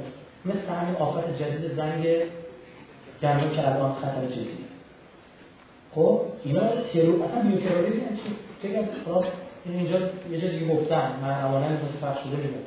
[0.44, 2.06] مثل همین آفت جدید زنگ
[3.22, 4.64] گندم که الان خطر جدی
[5.94, 9.24] خب اینا ترور اصلا بیوتروریسم چی؟ فکر خلاص
[9.64, 9.98] اینجا
[10.30, 12.64] یه جا دیگه گفتم من امانه فرق شده میگم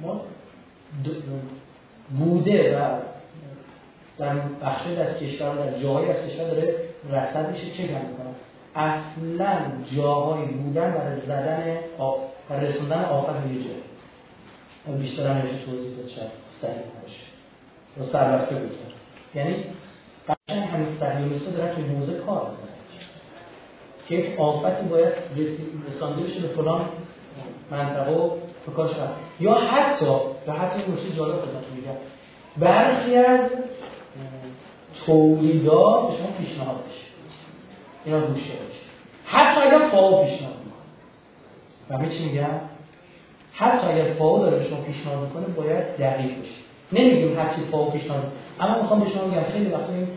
[0.00, 0.20] ما
[2.18, 2.98] بوده و
[4.18, 6.74] در بخشی از کشور در جاهای از کشور داره
[7.10, 7.76] رسد میشه.
[7.76, 8.26] چه کم می‌کنه؟
[8.76, 9.56] اصلا
[9.96, 12.18] جاهایی بودن برای زدن آف...
[12.50, 13.48] و رسوندن آفت به
[14.86, 16.30] جای بیشتر هم توضیح داد شاید
[16.62, 17.26] سریع باشه.
[18.00, 18.70] و سربسته بود.
[19.34, 19.64] یعنی
[20.28, 22.76] قشنگ همین مثل دارن توی موزه کار می‌کنن
[24.08, 25.12] که یک آفتی باید
[25.90, 26.88] رسانده بشه به فلان
[27.70, 28.30] منطقه و
[28.66, 28.90] به کارش
[29.40, 30.06] یا حتی
[30.46, 31.96] یا حتی این جالب خدمتتون میگم.
[32.56, 33.40] برخی از
[35.06, 37.06] تولیدات به شما پیشنهاد بشه
[38.04, 38.80] اینا گوشه باشه
[39.24, 40.54] حتی اگر فاو پیشنهاد
[41.88, 42.06] می‌کنه.
[42.06, 42.60] و چی میگم؟
[43.56, 46.66] حتی اگر فاو داره به شما پیشنهاد می‌کنه باید دقیق بشه.
[46.92, 50.08] نمیگیم هر کی فاو پیشنهاد اما می‌خوام به شما بگم خیلی وقتا این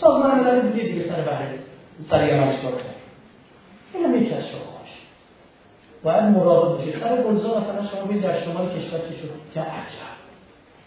[0.00, 1.58] سازمان ملل دیگه دیگه سر بهره
[2.10, 2.34] سر یه
[3.94, 4.90] این هم یکی از شاخهاش
[6.02, 10.10] باید مراقب باشید سر گلزار مثلا شما بید در شمال کشور چی شد؟ که عجب.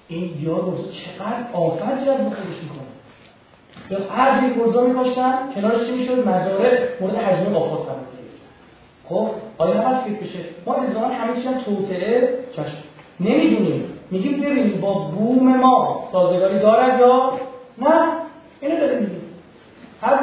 [0.08, 2.94] این دیار چقدر آفت جذب خودش می‌کنه.
[3.90, 8.13] یا هر یک گلزار میکاشتن کنارش چی می‌شد؟ مزارع مورد حجم آفات قرار
[9.10, 12.78] خب آیا نباید فکر بشه؟ ما الزاما همه چیز توطعه چشم.
[13.20, 14.00] نمی‌دونیم.
[14.12, 17.32] میگیم ببینیم با بوم ما سازگاری دارد یا
[17.78, 18.14] نه؟
[18.62, 19.22] اینو داریم میگیم.
[20.02, 20.20] هر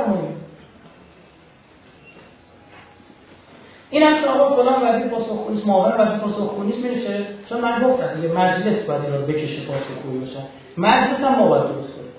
[3.90, 8.85] این هم آقا فلان وزیر پاسخگویی معاون وزیر پاسخگویی میشه؟ چون من گفتم دیگه مجلس
[8.86, 10.43] باید این رو بکشه پاسخگویی باشن
[10.77, 12.11] مجلس هم ما باید درست کنیم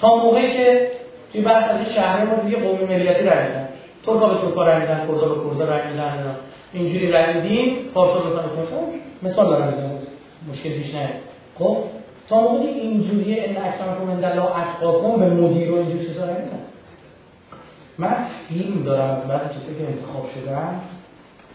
[0.00, 0.90] تا موقعی که
[1.32, 3.67] توی بحث از شهر ما دیگه قومی ملیتی میدن
[4.08, 6.36] ترکا به ترکا رای میدن کردا به کردا رای میدن
[6.72, 8.42] اینجوری رای میدیم پارسا مثلا
[9.22, 9.98] مثال دارم می‌زنم
[10.52, 11.10] مشکل پیش نیاد.
[11.58, 11.76] خب
[12.28, 16.60] تا موقعی اینجوری ان اکرمکم عند الله اتقاکم به مدیر و اینجور چیزا نمیدن
[17.98, 20.80] من فیلم دارم بعد کسی که انتخاب شدن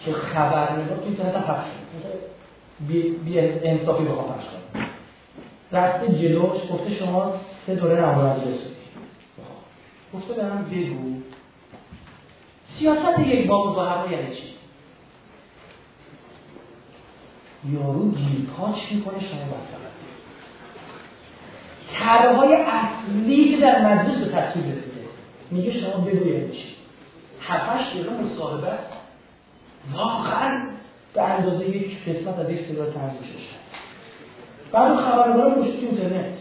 [0.05, 1.67] که خبرنگار تو اینترنت هم پخش
[2.88, 4.85] بی, بی انصافی بخوام پخش کنم.
[5.71, 7.34] رفته جلوش گفته شما
[7.67, 8.59] سه دوره نمایان مجلس
[10.13, 11.22] گفته برم بگو.
[12.79, 14.53] سیاست یک باب با هوا یعنی چی؟
[17.71, 19.93] یارو گیرپاچ می‌کنه شما مثلا.
[21.99, 25.05] طرحهای اصلی که در مجلس به تصویر رسیده
[25.51, 26.75] میگه شما بگوید یعنی چی.
[27.41, 28.71] هفتش دقیقه مصاحبه
[29.93, 30.61] واقعا
[31.13, 33.49] به اندازه یک قسمت از یک سریال تنظیمش
[34.71, 36.33] بعد اون خبرنگار رو تو اینترنت.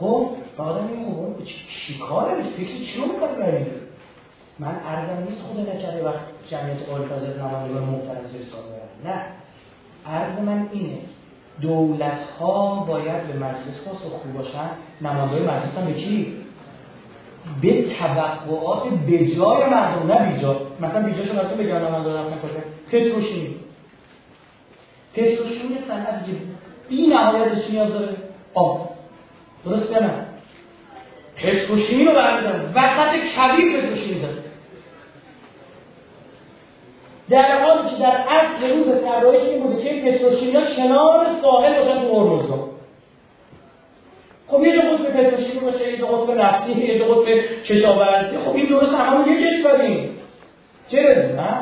[0.00, 3.66] خب آدم این خب چی کاره؟ فکر چی رو می‌کنه
[4.60, 6.20] من عرضم نیست خدا نکرده وقت
[6.50, 8.40] جمعیت آل فضل نمایندگان محترم زیر
[9.04, 9.24] نه.
[10.06, 10.98] عرض من اینه.
[11.60, 13.88] دولت ها باید به مجلس
[14.22, 14.70] خوب باشن.
[15.00, 16.36] نماینده مجلس هم به کی؟
[17.62, 22.60] به توقعات بجای مردم نه بیجا مثلا بیجاشو مثلا بگم نماینده رفتن کجا
[22.90, 23.54] پتروشیمی.
[25.14, 26.24] پتروشیمی صنعت
[26.88, 28.16] بی نهایتش نیاز داره؟
[28.54, 28.90] آب.
[29.64, 30.10] درسته نه؟
[31.36, 34.49] پتروشیمی رو برمیدارن وسط کبیر پتروشیمی داره.
[37.30, 42.20] در حالی که در اصل روز طراحیش این بوده که پتروشیمیا کنار ساحل باشن تو
[42.20, 42.70] هرمزگان
[44.48, 47.26] خب یه قطب پتروشیمی باشه یه قطب نفتی یه قطب
[47.64, 48.38] کشاورزی.
[48.38, 50.18] خب این درست همون یه کشوریم
[50.88, 51.56] چرا؟ نه.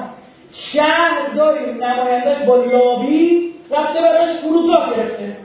[0.72, 5.36] شهر داریم نمایندهش با لابی رفته براش فرودگاه گرفته.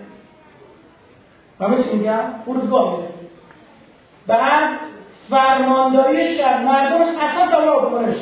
[1.60, 3.14] چی میگم فرودگاه گرفته.
[4.28, 4.70] بعد
[5.30, 8.16] فرمانداری شهر مردمش اصلا سوار کنه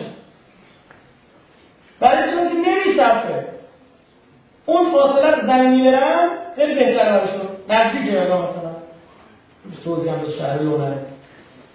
[2.02, 3.46] برای چون که نمیصرفه
[4.66, 8.72] اون فاصله رو زمین می‌برن خیلی بهتر براشون نزدیک یا مثلا.
[9.84, 10.98] توضیح هم به شهر لونه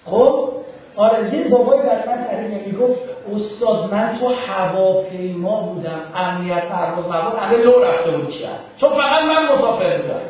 [0.07, 0.49] خب؟
[0.97, 3.01] آره یه بابای در من تعریف می‌گفت
[3.35, 6.01] استاد من تو هواپیما بودم.
[6.17, 10.21] امنیت پرواز نبود همه لو رفته بود کرد چون فقط من مسافر بودم.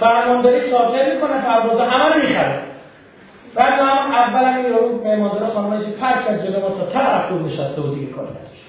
[0.00, 2.69] فرمانداری سافر می‌کنه پرواز همه رو می‌خره.
[3.54, 7.46] بعد هم اول این رو مهماندارا خانم چی پرش از جلو ما تا طرف خود
[7.46, 8.64] نشسته و دیگه کار نداشت.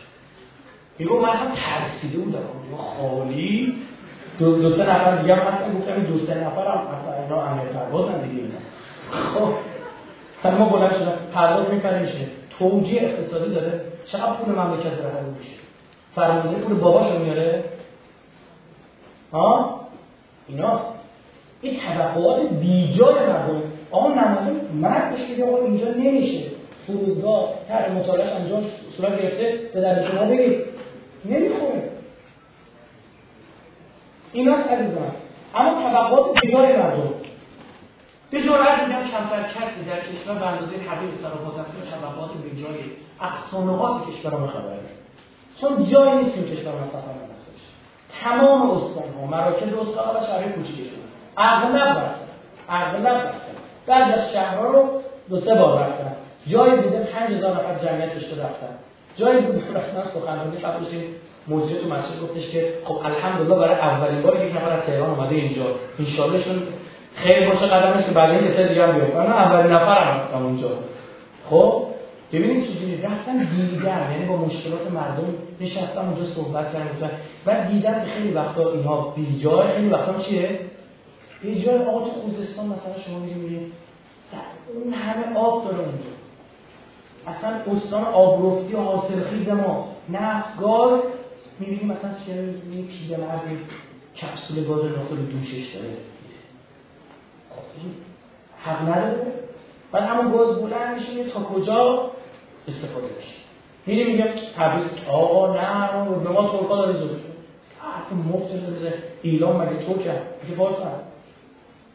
[0.99, 2.39] میگو من هم ترسیده بودم.
[2.77, 3.75] خالی.
[4.39, 5.77] دو, دو سه نفر دیگه هم هستن.
[5.77, 8.43] گفتم دو سه نفر هم اصلا اینا امیر پرواز هم دیگه.
[9.11, 9.53] خب.
[10.39, 11.13] مثلا ما بلند شدن.
[11.33, 12.27] پرواز می‌کنه میشه
[12.59, 13.81] توجیه اقتصادی داره.
[14.11, 15.51] چقدر پول مملکت داره؟ میشه.
[16.15, 17.63] فرمانده پول باباشو میاره.
[19.33, 19.79] ها؟
[20.47, 20.81] اینا.
[21.61, 23.61] این توقعات بیجای مردم.
[23.91, 26.43] آقا نماینده مرد بشه آقا اینجا نمیشه.
[26.87, 28.65] فرودگاه طرح مطالعهش انجام
[28.97, 30.59] صورت گرفته به در شما بگید.
[31.25, 31.89] نمی‌خوره
[34.33, 35.11] اینا عزیزان.
[35.55, 37.13] اما توقعات بجای مردم.
[38.31, 41.55] به جرأت میگم کمتر کسی در کشور به اندازه حقیق صرافات
[41.91, 42.79] توقعات بجای
[43.21, 44.79] اقصانقات کشور ما خبره
[45.61, 47.31] چون جایی نیست که کشور ما سفر
[48.23, 50.99] تمام استانها مراکز استانها و شهرهای کوچیکشون.
[51.37, 52.15] اغلب بستن
[52.69, 53.50] اغلب بستن
[53.87, 56.15] بعد از شهرها رو دو سه بار رفتن.
[56.47, 58.73] جایی بوده پنج هزار نفر جمعیت داشته رفتن.
[59.17, 61.03] جایی بوده رفتن سخنرانی قبلش
[61.47, 65.35] موجود تو مسجد گفتش که خب الحمدلله برای اولین بار یک نفر از تهران اومده
[65.35, 65.65] اینجا.
[65.99, 66.63] ان شون
[67.15, 69.15] خیر باشه قدمش که بعد این سه دیگه هم بیاد.
[69.15, 70.03] من اولین نفر
[70.33, 70.69] هم اونجا.
[71.49, 71.83] خب
[72.33, 75.23] ببینید چجوری رفتن دیدن یعنی با مشکلات مردم
[75.61, 77.11] نشستن اونجا صحبت کردن
[77.45, 80.59] و دیدن خیلی وقتا اینها بیجای خیلی وقتا چیه؟
[81.43, 83.71] یه جای آقا تو خوزستان مثلا شما میگیم
[84.73, 86.11] اون همه آب داره اونجا.
[87.27, 89.87] اصلا استان آبرفتی و حاصل خیز ما.
[90.09, 91.01] نفت گاز
[91.59, 93.41] می‌بینیم مثلا چه یه پیده مرد
[94.21, 95.87] کپسول گاز داخل دوشش داره.
[97.77, 97.93] این
[98.63, 99.33] حق نداره.
[99.91, 102.11] بعد همون گاز بلند میشه تا کجا
[102.67, 103.41] استفاده بشه
[103.85, 104.27] میری میگم
[104.57, 107.09] تبریز آقا نه به ما ترکا داره زور
[107.79, 108.51] حرف مفت
[109.21, 110.75] ایران مگه تو کرد که باز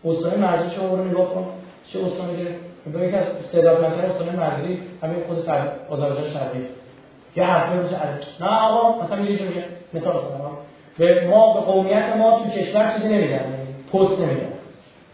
[0.05, 1.47] استان مرزی شما رو نگاه کن.
[1.93, 2.49] چه استانی که
[2.91, 5.49] به یکی از استعدادمندترین استان مرزی همین خود
[5.91, 6.67] آذربایجان شرقی
[7.37, 7.97] یه حرفی میشه
[8.41, 9.65] نه آقا مثلا میگه میگه
[9.95, 10.57] مثال بزنم.
[10.99, 13.45] به ما به قومیت ما تو کشور چیزی نمیگن.
[13.93, 14.53] پست نمیگن.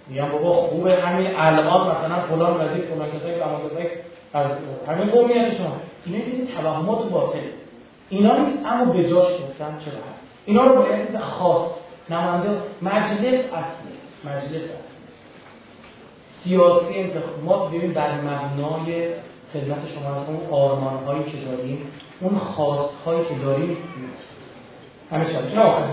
[0.09, 3.89] میگم بابا خوبه همین الان مثلا فلان وزیر فلان کسایی فلان کسایی.
[4.35, 4.47] از
[4.89, 5.73] همین قومیت شما.
[6.07, 7.39] اینا یه توهمات باطل.
[8.09, 11.71] اینا نیست اما به جاش گفتن چرا؟ هست اینا رو باید خاص.
[12.11, 12.49] نماینده
[12.83, 13.82] مجلس اصلی
[14.25, 14.63] مجلس
[16.45, 19.09] سیاسی انتخاب ما ببین بر مبنای
[19.53, 21.79] خدمت شما از اون آرمان هایی که داریم
[22.21, 23.77] اون خواست هایی که داریم
[25.11, 25.85] همه چند چون آخر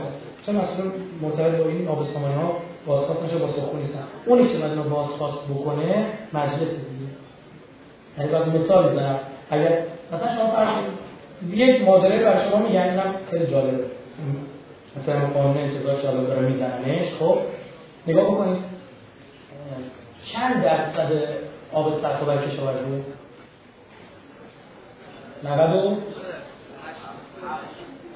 [0.45, 0.85] چون اصلا
[1.21, 4.03] مرتبط با این آبستمانی ها بازخواست نشه با سخون نیستن.
[4.25, 7.09] اونی که باید بازخواست بکنه مجلس دیگه.
[8.17, 9.19] یعنی باید مثال بزنم.
[9.49, 9.79] اگر
[10.13, 10.83] مثلا شما فرض
[11.53, 13.01] یک ماجرای برای شما میگن
[13.31, 13.83] خیلی جالبه.
[14.97, 17.37] مثلا قانون انتظار جالب داره میزننش خب؟
[18.09, 18.63] نگاه بکنید.
[20.33, 21.11] چند درصد
[21.73, 23.03] آب سطح برای کشاورزی؟
[25.43, 25.95] 90 و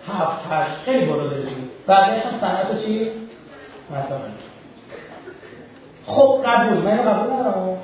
[0.08, 0.82] هفت هشت.
[0.86, 1.48] خیلی بالا برسید
[1.88, 3.12] بعدش هم صنعت چی؟
[3.92, 4.20] مثلا
[6.08, 6.78] خب قبول.
[6.78, 7.78] من اینو قبول ندارم.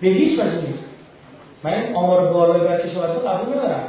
[0.00, 0.84] به هیچ وجه نیست.
[1.64, 3.84] من این آمار بالای بر کشاورزی قبول ندارم.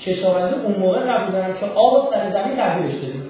[0.00, 3.23] کشاورزی اون موقع قبول دارم که آب سر زمین تحویلش بدیم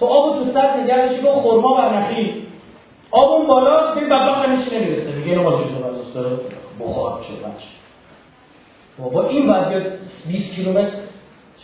[0.00, 2.46] تو آب تو سر نگردشی با خورما و نخیل
[3.10, 5.12] آب اون بالا خیلی بدبخت همیشه نمی‌رسه.
[5.12, 6.36] میگه اینو مال کشاورزی داره.
[6.80, 7.66] بخار میشه بچه
[8.98, 9.92] بابا این باید
[10.26, 10.90] 20 کیلومتر.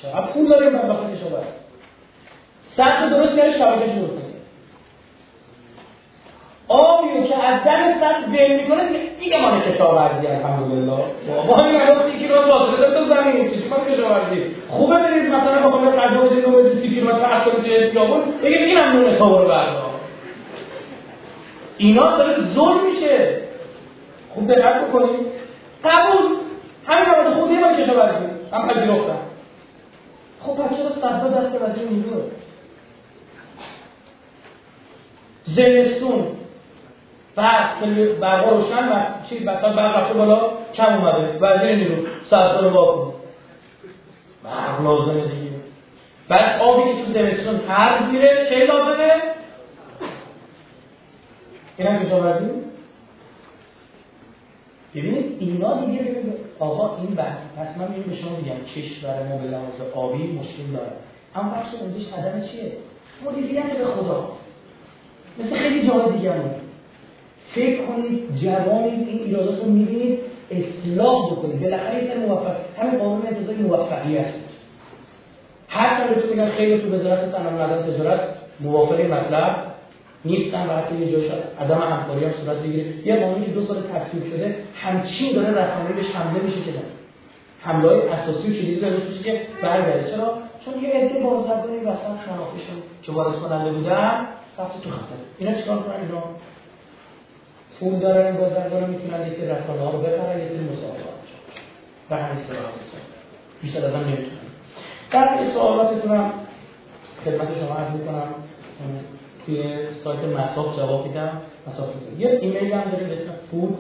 [0.03, 1.45] چقدر پول داره این بدبخت کشاورز؟
[2.77, 4.32] سطح درست کرده شبکه درست
[6.73, 8.82] آبی که از دم سطح ول می‌کنه
[9.20, 10.97] دیگه مال کشاورزی الحمدلله.
[11.28, 15.70] بابا همین الان سی کیلومتر فاصله تو زمین چیزی مال کشاورزی؟ خوبه برید مثلا با
[15.70, 19.49] خود قضا بدید رو سی کیلومتر هر کنید توی خیابون بگید اینم نون تو برو
[19.49, 19.93] بردار
[21.78, 23.43] اینا داره ظلم میشه.
[24.35, 25.27] خوب دقت بکنید.
[25.85, 26.37] قبول.
[26.87, 28.24] همین مواد خوبیه با کشاورزی.
[28.53, 29.19] هم پذیرفتم
[30.40, 32.22] خب پس چرا صدها دست وزیر نیروه
[35.47, 36.41] زمستون.
[37.36, 41.38] بعد برقا روشن و چی مثلا برق رفته بالا کم اومده.
[41.40, 43.14] وزیر نیرو صدها رو واکن
[44.44, 45.52] برق لازمه دیگه.
[46.28, 49.22] بعد آبی که تو زمستون هر میره چه لازمه.
[51.77, 52.51] این هم کشاورزی
[54.94, 56.22] ببینید اینا دیگه
[56.59, 60.93] آقا این بحث پس من به شما میگم کشور ما به لحاظ آبی مشکل داره.
[61.35, 62.72] اما بخش اونجاش عدم چیه؟
[63.24, 64.28] مدیریت به خدا؟
[65.38, 66.62] مثل خیلی جاهای دیگه هم.
[67.55, 70.19] فکر کنید جوانید این ایرادات رو می‌بینید
[70.51, 71.61] اصلاح بکنید.
[71.61, 74.27] بالاخره یه موفق همین قانون انتظاری موفقیت
[75.69, 78.21] هر سال تو میگن خیلی تو وزارت صنایع معدن تجارت
[78.61, 79.56] موافق مطلب
[80.24, 83.06] نیستن و حتی یه جاش عدم همکاری هم صورت بگیره.
[83.06, 86.72] یه قانونی دو سال تصویب شده همچین داره رسانه‌ای بهش حمله میشه که
[87.61, 90.11] حمله های اساسی و کلیدی داره میشه که برگرده.
[90.11, 94.27] چرا؟ چون یه عده بازرگانی وسط شناختشون که وارد کننده بودن
[94.59, 95.19] رفته تو خطر.
[95.39, 96.22] اینا چیکار کنن اینا؟
[97.82, 101.02] پول دارن بازرگان می‌تونن یه سری رسانه ها رو بخرن یه سری مسابقه
[102.11, 102.44] و همین
[103.62, 104.48] بیشتر از هم نمی‌تونن
[105.12, 106.32] در سوالاتتون هم
[107.24, 108.28] خدمت شما عرض می‌کنم.
[109.46, 109.62] توی
[110.04, 111.40] سایت مساف جواب میدم.
[111.66, 111.88] مساف
[112.19, 113.78] یه ایمیل هم داریم به اسم فود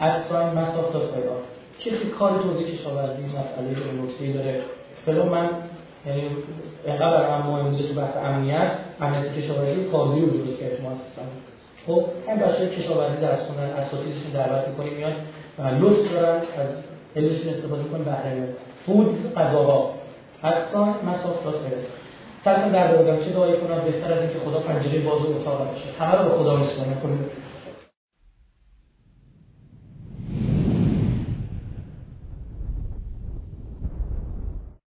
[0.00, 1.24] ادساین مساف تا سایت
[1.80, 4.60] کسی کار توضیح کشاورزی مسئله نکته داره؟
[5.06, 5.48] فلو من
[6.06, 6.22] یعنی
[6.86, 10.90] اینقدر هم مهم بوده تو بحث امنیت امنیت کشاورزی کاردی رو درست کرد ما
[11.88, 15.12] خب این بچه کشاورزی درس خوندن اساتیدشون دعوت می‌کنیم میاد
[15.58, 16.68] و لطف دارن از
[17.16, 18.48] علمشون استفاده کنن بهره
[18.86, 19.94] فود غذاها.
[20.44, 21.84] ادساین مساف تا سایت
[22.44, 26.04] سرتون در بردم چه دعایی کنم بهتر از اینکه خدا پنجره باز و اتاق بشه
[26.04, 26.56] همه رو به خدا
[27.02, 27.18] کنید